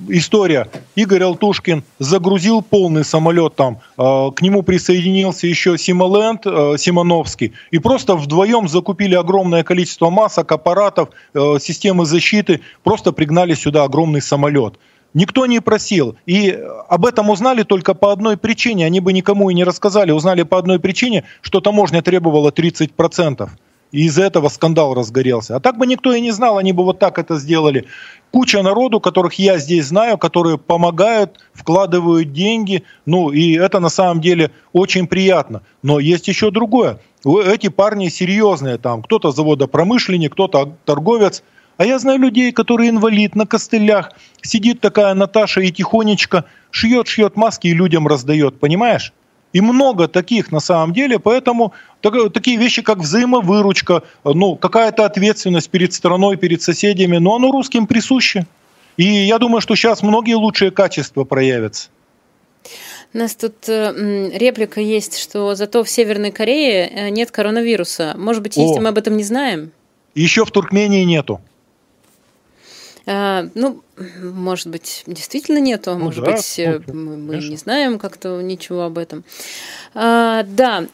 история. 0.09 0.67
Игорь 0.95 1.23
Алтушкин 1.23 1.83
загрузил 1.99 2.63
полный 2.63 3.05
самолет 3.05 3.55
там. 3.55 3.81
Э, 3.97 4.31
к 4.35 4.41
нему 4.41 4.63
присоединился 4.63 5.45
еще 5.45 5.77
Симоленд 5.77 6.41
э, 6.45 6.75
Симоновский. 6.79 7.53
И 7.69 7.77
просто 7.77 8.15
вдвоем 8.15 8.67
закупили 8.67 9.13
огромное 9.13 9.63
количество 9.63 10.09
масок, 10.09 10.51
аппаратов, 10.51 11.09
э, 11.35 11.57
системы 11.59 12.07
защиты. 12.07 12.61
Просто 12.83 13.11
пригнали 13.11 13.53
сюда 13.53 13.83
огромный 13.83 14.23
самолет. 14.23 14.73
Никто 15.13 15.45
не 15.45 15.59
просил. 15.59 16.15
И 16.25 16.57
об 16.89 17.05
этом 17.05 17.29
узнали 17.29 17.61
только 17.61 17.93
по 17.93 18.11
одной 18.11 18.37
причине. 18.37 18.87
Они 18.87 18.99
бы 18.99 19.13
никому 19.13 19.51
и 19.51 19.53
не 19.53 19.63
рассказали. 19.63 20.09
Узнали 20.09 20.41
по 20.41 20.57
одной 20.57 20.79
причине, 20.79 21.25
что 21.41 21.61
таможня 21.61 22.01
требовала 22.01 22.49
30% 22.49 23.49
и 23.93 24.05
из-за 24.05 24.23
этого 24.23 24.49
скандал 24.49 24.93
разгорелся. 24.93 25.55
А 25.55 25.59
так 25.61 25.77
бы 25.77 25.87
никто 25.87 26.13
и 26.13 26.19
не 26.19 26.31
знал, 26.31 26.57
они 26.57 26.73
бы 26.73 26.83
вот 26.83 26.99
так 26.99 27.19
это 27.19 27.37
сделали. 27.37 27.85
Куча 28.31 28.61
народу, 28.63 28.99
которых 28.99 29.35
я 29.35 29.59
здесь 29.59 29.85
знаю, 29.85 30.17
которые 30.17 30.57
помогают, 30.57 31.39
вкладывают 31.53 32.33
деньги, 32.33 32.83
ну 33.05 33.29
и 33.29 33.53
это 33.53 33.79
на 33.79 33.89
самом 33.89 34.19
деле 34.19 34.51
очень 34.73 35.07
приятно. 35.07 35.61
Но 35.83 35.99
есть 35.99 36.27
еще 36.27 36.49
другое. 36.49 36.99
Эти 37.23 37.69
парни 37.69 38.09
серьезные, 38.09 38.79
там 38.79 39.03
кто-то 39.03 39.31
заводопромышленник, 39.31 40.33
кто-то 40.33 40.75
торговец, 40.85 41.43
а 41.77 41.85
я 41.85 41.99
знаю 41.99 42.19
людей, 42.19 42.51
которые 42.51 42.89
инвалид 42.89 43.35
на 43.35 43.45
костылях. 43.45 44.11
Сидит 44.41 44.81
такая 44.81 45.13
Наташа 45.13 45.61
и 45.61 45.71
тихонечко 45.71 46.45
шьет, 46.71 47.07
шьет 47.07 47.35
маски 47.35 47.67
и 47.67 47.73
людям 47.73 48.07
раздает, 48.07 48.59
понимаешь? 48.59 49.13
И 49.53 49.61
много 49.61 50.07
таких 50.07 50.51
на 50.51 50.59
самом 50.59 50.93
деле, 50.93 51.19
поэтому 51.19 51.73
так, 52.01 52.13
такие 52.33 52.57
вещи, 52.57 52.81
как 52.81 52.97
взаимовыручка, 52.97 54.01
ну, 54.23 54.55
какая-то 54.55 55.05
ответственность 55.05 55.69
перед 55.69 55.93
страной, 55.93 56.37
перед 56.37 56.61
соседями, 56.61 57.17
но 57.17 57.35
оно 57.35 57.51
русским 57.51 57.85
присуще. 57.85 58.47
И 58.97 59.03
я 59.03 59.37
думаю, 59.39 59.61
что 59.61 59.75
сейчас 59.75 60.01
многие 60.01 60.33
лучшие 60.33 60.71
качества 60.71 61.23
проявятся. 61.23 61.89
У 63.13 63.17
нас 63.19 63.35
тут 63.35 63.69
э, 63.69 64.31
реплика 64.35 64.81
есть, 64.81 65.19
что 65.19 65.53
зато 65.53 65.83
в 65.83 65.89
Северной 65.89 66.31
Корее 66.31 66.87
э, 66.87 67.09
нет 67.09 67.29
коронавируса. 67.29 68.15
Может 68.17 68.41
быть, 68.41 68.57
есть, 68.57 68.77
О, 68.77 68.81
мы 68.81 68.89
об 68.89 68.97
этом 68.97 69.17
не 69.17 69.23
знаем? 69.23 69.71
Еще 70.15 70.45
в 70.45 70.51
Туркмении 70.51 71.03
нету. 71.03 71.39
А, 73.05 73.49
ну, 73.53 73.81
может 74.21 74.67
быть, 74.67 75.03
действительно 75.07 75.57
нету, 75.57 75.91
а 75.91 75.97
ну, 75.97 76.05
может 76.05 76.23
да, 76.23 76.31
быть, 76.31 76.61
ну, 76.87 76.93
мы, 76.93 77.17
мы 77.17 77.35
не 77.37 77.57
знаем 77.57 77.99
как-то 77.99 78.41
ничего 78.41 78.83
об 78.83 78.97
этом. 78.97 79.25
А, 79.93 80.43
да, 80.43 80.85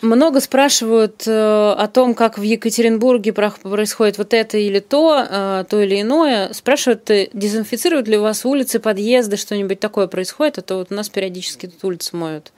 много 0.00 0.40
спрашивают 0.40 1.24
о 1.26 1.90
том, 1.92 2.14
как 2.14 2.38
в 2.38 2.42
Екатеринбурге 2.42 3.32
происходит 3.32 4.16
вот 4.16 4.32
это 4.32 4.56
или 4.56 4.80
то, 4.80 5.64
то 5.68 5.80
или 5.80 6.00
иное. 6.00 6.52
Спрашивают, 6.54 7.04
дезинфицируют 7.34 8.08
ли 8.08 8.16
у 8.16 8.22
вас 8.22 8.44
улицы, 8.46 8.80
подъезды, 8.80 9.36
что-нибудь 9.36 9.80
такое 9.80 10.06
происходит, 10.06 10.58
а 10.58 10.62
то 10.62 10.76
вот 10.78 10.90
у 10.90 10.94
нас 10.94 11.10
периодически 11.10 11.66
тут 11.66 11.84
улицы 11.84 12.16
моют. 12.16 12.52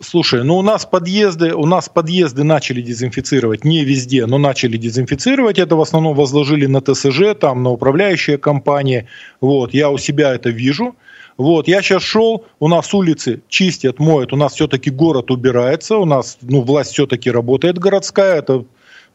Слушай, 0.00 0.44
ну 0.44 0.56
у 0.56 0.62
нас 0.62 0.86
подъезды, 0.86 1.54
у 1.54 1.66
нас 1.66 1.88
подъезды 1.88 2.44
начали 2.44 2.80
дезинфицировать 2.80 3.64
не 3.64 3.84
везде, 3.84 4.26
но 4.26 4.38
начали 4.38 4.76
дезинфицировать. 4.76 5.58
Это 5.58 5.74
в 5.74 5.80
основном 5.80 6.14
возложили 6.14 6.66
на 6.66 6.80
ТСЖ, 6.80 7.34
там 7.38 7.64
на 7.64 7.70
управляющие 7.70 8.38
компании. 8.38 9.08
Вот, 9.40 9.74
я 9.74 9.90
у 9.90 9.98
себя 9.98 10.34
это 10.34 10.50
вижу. 10.50 10.94
Вот, 11.36 11.68
я 11.68 11.82
сейчас 11.82 12.02
шел, 12.02 12.44
у 12.60 12.68
нас 12.68 12.94
улицы 12.94 13.42
чистят, 13.48 13.98
моют, 13.98 14.32
у 14.32 14.36
нас 14.36 14.54
все-таки 14.54 14.90
город 14.90 15.30
убирается, 15.30 15.96
у 15.96 16.04
нас, 16.04 16.38
ну, 16.42 16.62
власть 16.62 16.92
все-таки 16.92 17.30
работает 17.30 17.78
городская, 17.78 18.38
это 18.38 18.64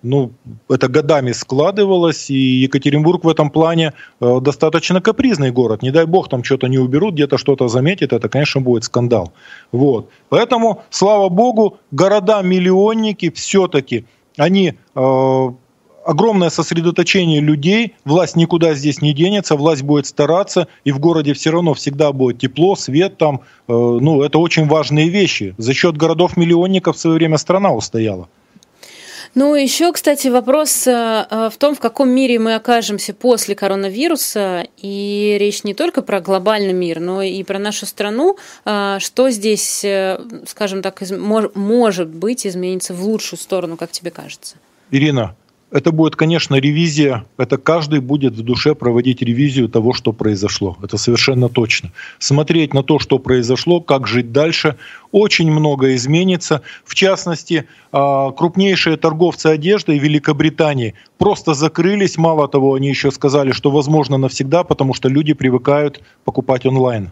ну, 0.04 0.32
это 0.70 0.88
годами 0.90 1.32
складывалось, 1.32 2.30
и 2.30 2.36
Екатеринбург 2.36 3.24
в 3.24 3.30
этом 3.30 3.50
плане 3.50 3.94
э, 4.20 4.40
достаточно 4.42 5.02
капризный 5.02 5.52
город. 5.52 5.82
Не 5.82 5.92
дай 5.92 6.06
бог 6.06 6.30
там 6.30 6.44
что-то 6.44 6.68
не 6.68 6.78
уберут, 6.78 7.14
где-то 7.14 7.38
что-то 7.38 7.70
заметят, 7.70 8.14
это, 8.14 8.30
конечно, 8.30 8.62
будет 8.62 8.84
скандал. 8.84 9.32
Вот. 9.72 10.10
Поэтому, 10.30 10.84
слава 10.90 11.30
богу, 11.30 11.78
города-миллионники 11.92 13.32
все-таки, 13.32 14.06
они 14.38 14.74
э, 14.96 15.50
огромное 16.06 16.50
сосредоточение 16.50 17.40
людей, 17.40 17.96
власть 18.06 18.36
никуда 18.36 18.74
здесь 18.74 19.02
не 19.02 19.14
денется, 19.14 19.56
власть 19.56 19.84
будет 19.84 20.06
стараться, 20.06 20.68
и 20.84 20.92
в 20.92 21.00
городе 21.00 21.34
все 21.34 21.52
равно 21.52 21.74
всегда 21.74 22.12
будет 22.12 22.40
тепло, 22.40 22.76
свет 22.76 23.18
там, 23.18 23.42
э, 23.68 23.74
ну, 23.74 24.22
это 24.22 24.38
очень 24.38 24.68
важные 24.68 25.10
вещи. 25.10 25.56
За 25.58 25.74
счет 25.74 25.96
городов-миллионников 25.96 26.98
в 26.98 27.00
свое 27.00 27.16
время 27.16 27.38
страна 27.38 27.72
устояла. 27.72 28.28
Ну, 29.36 29.56
еще, 29.56 29.92
кстати, 29.92 30.28
вопрос 30.28 30.86
э, 30.86 31.26
э, 31.30 31.50
в 31.52 31.58
том, 31.58 31.74
в 31.74 31.80
каком 31.80 32.10
мире 32.10 32.38
мы 32.38 32.54
окажемся 32.54 33.16
после 33.16 33.56
коронавируса. 33.56 34.68
И 34.78 35.38
речь 35.40 35.64
не 35.64 35.74
только 35.74 36.04
про 36.04 36.22
глобальный 36.22 36.74
мир, 36.74 37.00
но 37.00 37.24
и 37.24 37.42
про 37.44 37.58
нашу 37.58 37.88
страну. 37.88 38.38
Э, 38.66 38.98
что 39.00 39.32
здесь, 39.32 39.84
скажем 40.46 40.82
так, 40.84 41.02
может 41.56 42.10
быть 42.10 42.46
изменится 42.46 42.94
в 42.94 43.04
лучшую 43.04 43.40
сторону, 43.40 43.76
как 43.76 43.92
тебе 43.92 44.12
кажется? 44.12 44.58
Ирина, 44.92 45.36
это 45.74 45.92
будет, 45.92 46.16
конечно, 46.16 46.56
ревизия. 46.56 47.26
Это 47.38 47.58
каждый 47.58 48.00
будет 48.00 48.34
в 48.34 48.44
душе 48.44 48.76
проводить 48.76 49.24
ревизию 49.24 49.68
того, 49.68 49.94
что 49.94 50.14
произошло. 50.14 50.78
Это 50.84 50.98
совершенно 50.98 51.50
точно. 51.50 51.92
Смотреть 52.20 52.76
на 52.76 52.84
то, 52.84 53.00
что 53.00 53.18
произошло, 53.18 53.82
как 53.82 54.06
жить 54.06 54.32
дальше. 54.32 54.76
Очень 55.12 55.52
много 55.52 55.96
изменится. 55.96 56.62
В 56.86 56.94
частности, 56.94 57.66
а, 57.92 58.30
крупнейшие 58.32 58.98
торговцы 58.98 59.48
одеждой 59.48 59.98
Великобритании 59.98 60.94
просто 61.18 61.56
закрылись. 61.56 62.18
Мало 62.18 62.48
того, 62.48 62.76
они 62.76 62.90
еще 62.90 63.12
сказали, 63.12 63.52
что 63.52 63.72
возможно 63.72 64.18
навсегда, 64.18 64.64
потому 64.64 64.94
что 64.94 65.10
люди 65.10 65.34
привыкают 65.34 66.04
покупать 66.24 66.68
онлайн. 66.68 67.12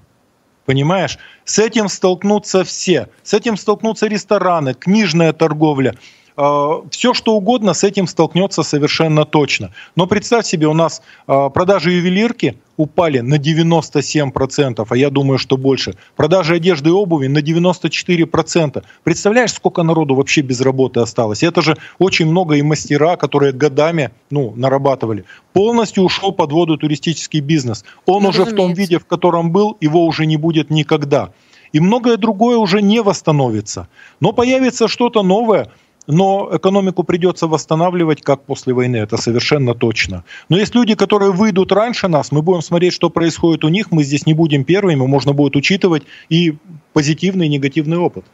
Понимаешь? 0.65 1.17
С 1.45 1.57
этим 1.57 1.89
столкнутся 1.89 2.63
все. 2.63 3.09
С 3.23 3.33
этим 3.33 3.57
столкнутся 3.57 4.05
рестораны, 4.05 4.75
книжная 4.75 5.33
торговля. 5.33 5.95
А, 6.37 6.81
все 6.89 7.13
что 7.13 7.35
угодно 7.35 7.73
с 7.73 7.83
этим 7.83 8.07
столкнется 8.07 8.63
совершенно 8.63 9.25
точно. 9.25 9.71
Но 9.95 10.07
представь 10.07 10.45
себе, 10.45 10.67
у 10.67 10.73
нас 10.73 11.01
а, 11.27 11.49
продажи 11.49 11.91
ювелирки 11.91 12.57
упали 12.77 13.19
на 13.19 13.35
97%, 13.35 14.87
а 14.89 14.97
я 14.97 15.09
думаю, 15.09 15.37
что 15.37 15.57
больше. 15.57 15.95
Продажи 16.15 16.55
одежды 16.55 16.89
и 16.89 16.93
обуви 16.93 17.27
на 17.27 17.39
94%. 17.39 18.83
Представляешь, 19.03 19.53
сколько 19.53 19.83
народу 19.83 20.15
вообще 20.15 20.41
без 20.41 20.61
работы 20.61 20.99
осталось? 20.99 21.43
Это 21.43 21.61
же 21.61 21.77
очень 21.99 22.25
много 22.25 22.55
и 22.55 22.61
мастера, 22.61 23.17
которые 23.17 23.53
годами 23.53 24.11
ну, 24.29 24.53
нарабатывали. 24.55 25.25
Полностью 25.53 26.03
ушел 26.03 26.31
под 26.31 26.51
воду 26.51 26.77
туристический 26.77 27.41
бизнес. 27.41 27.83
Он 28.05 28.23
ну, 28.23 28.29
уже 28.29 28.39
разумеется. 28.39 28.55
в 28.55 28.57
том 28.57 28.73
виде, 28.73 28.99
в 28.99 29.05
котором 29.05 29.51
был, 29.51 29.77
его 29.79 30.05
уже 30.05 30.25
не 30.25 30.37
будет 30.37 30.69
никогда. 30.69 31.31
И 31.73 31.79
многое 31.79 32.17
другое 32.17 32.57
уже 32.57 32.81
не 32.81 33.01
восстановится. 33.01 33.87
Но 34.19 34.33
появится 34.33 34.87
что-то 34.87 35.23
новое– 35.23 35.69
но 36.07 36.49
экономику 36.51 37.03
придется 37.03 37.47
восстанавливать 37.47 38.21
как 38.21 38.43
после 38.43 38.73
войны, 38.73 38.97
это 38.97 39.17
совершенно 39.17 39.73
точно. 39.73 40.23
Но 40.49 40.57
есть 40.57 40.75
люди, 40.75 40.95
которые 40.95 41.31
выйдут 41.31 41.71
раньше 41.71 42.07
нас, 42.07 42.31
мы 42.31 42.41
будем 42.41 42.61
смотреть, 42.61 42.93
что 42.93 43.09
происходит 43.09 43.63
у 43.63 43.69
них, 43.69 43.91
мы 43.91 44.03
здесь 44.03 44.25
не 44.25 44.33
будем 44.33 44.63
первыми, 44.63 44.95
можно 44.95 45.33
будет 45.33 45.55
учитывать 45.55 46.03
и 46.29 46.57
позитивный, 46.93 47.45
и 47.47 47.49
негативный 47.49 47.97
опыт. 47.97 48.25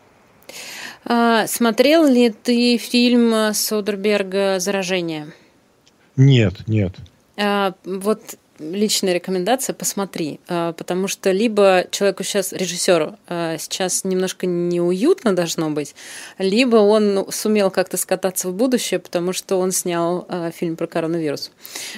А, 1.05 1.47
смотрел 1.47 2.05
ли 2.05 2.29
ты 2.29 2.77
фильм 2.77 3.53
Содерберга 3.53 4.59
«Заражение»? 4.59 5.27
Нет, 6.15 6.67
нет. 6.67 6.95
А, 7.37 7.73
вот 7.85 8.21
личная 8.59 9.13
рекомендация, 9.13 9.73
посмотри, 9.73 10.39
а, 10.47 10.73
потому 10.73 11.07
что 11.07 11.31
либо 11.31 11.85
человеку 11.91 12.23
сейчас, 12.23 12.53
режиссеру, 12.53 13.15
а, 13.27 13.57
сейчас 13.57 14.03
немножко 14.03 14.45
неуютно 14.45 15.35
должно 15.35 15.69
быть, 15.69 15.95
либо 16.37 16.77
он 16.77 17.13
ну, 17.13 17.27
сумел 17.31 17.71
как-то 17.71 17.97
скататься 17.97 18.49
в 18.49 18.53
будущее, 18.53 18.99
потому 18.99 19.33
что 19.33 19.57
он 19.57 19.71
снял 19.71 20.25
а, 20.29 20.51
фильм 20.51 20.75
про 20.75 20.87
коронавирус. 20.87 21.51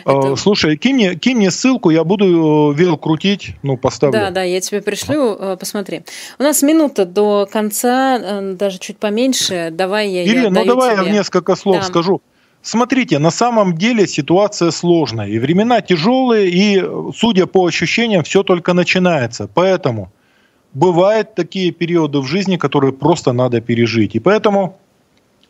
Это... 0.06 0.36
Слушай, 0.36 0.78
кинь 0.78 0.96
мне, 0.96 1.16
кинь 1.16 1.38
мне 1.38 1.52
ссылку, 1.52 1.90
я 1.90 2.04
буду 2.04 2.74
э, 2.74 2.76
вел 2.76 2.98
крутить, 2.98 3.52
ну, 3.64 3.78
поставлю. 3.78 4.14
Да, 4.14 4.32
да, 4.32 4.44
я 4.44 4.60
тебе 4.62 4.82
пришлю, 4.82 5.58
посмотри. 5.60 6.04
У 6.38 6.44
нас 6.44 6.62
минута 6.62 7.06
до 7.06 7.48
конца, 7.52 8.20
э, 8.20 8.54
даже 8.54 8.80
чуть 8.80 8.98
поменьше, 8.98 9.70
давай 9.72 10.10
я 10.10 10.26
Ирина, 10.26 10.50
ну 10.50 10.66
давай 10.66 10.96
тебе. 10.96 11.06
я 11.06 11.12
в 11.12 11.14
несколько 11.14 11.56
слов 11.56 11.78
да. 11.78 11.84
скажу. 11.84 12.22
Смотрите, 12.62 13.20
на 13.20 13.32
самом 13.32 13.78
деле 13.78 14.06
ситуация 14.08 14.72
сложная, 14.72 15.28
и 15.28 15.40
времена 15.40 15.82
тяжелые, 15.82 16.50
и, 16.50 16.84
судя 17.16 17.46
по 17.46 17.66
ощущениям, 17.66 18.24
все 18.24 18.44
только 18.44 18.74
начинается. 18.74 19.48
Поэтому 19.48 20.12
бывают 20.74 21.36
такие 21.36 21.72
периоды 21.72 22.20
в 22.20 22.28
жизни, 22.28 22.58
которые 22.58 22.92
просто 22.92 23.32
надо 23.32 23.62
пережить. 23.62 24.16
И 24.16 24.20
поэтому 24.20 24.78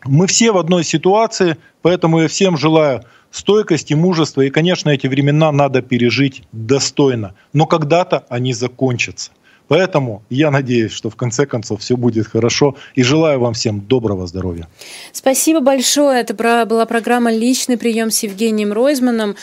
мы 0.06 0.28
все 0.28 0.52
в 0.52 0.58
одной 0.58 0.84
ситуации, 0.84 1.58
поэтому 1.82 2.22
я 2.22 2.28
всем 2.28 2.58
желаю 2.58 3.04
стойкости, 3.32 3.96
мужества, 3.96 4.42
и, 4.42 4.50
конечно, 4.50 4.90
эти 4.90 5.08
времена 5.08 5.52
надо 5.52 5.82
пережить 5.82 6.44
достойно. 6.52 7.34
Но 7.54 7.66
когда-то 7.66 8.26
они 8.30 8.54
закончатся. 8.54 9.32
Поэтому 9.70 10.24
я 10.30 10.52
надеюсь, 10.52 10.92
что 10.92 11.10
в 11.10 11.16
конце 11.16 11.46
концов 11.46 11.80
все 11.80 11.96
будет 11.96 12.28
хорошо 12.28 12.76
и 12.96 13.04
желаю 13.04 13.40
вам 13.40 13.54
всем 13.54 13.80
доброго 13.80 14.28
здоровья. 14.28 14.68
Спасибо 15.14 15.62
большое. 15.62 16.20
Это 16.20 16.34
была 16.66 16.86
программа 16.86 17.32
«Личный 17.32 17.78
прием» 17.78 18.12
с 18.12 18.24
Евгением 18.24 18.74
Ройзманом. 18.74 19.36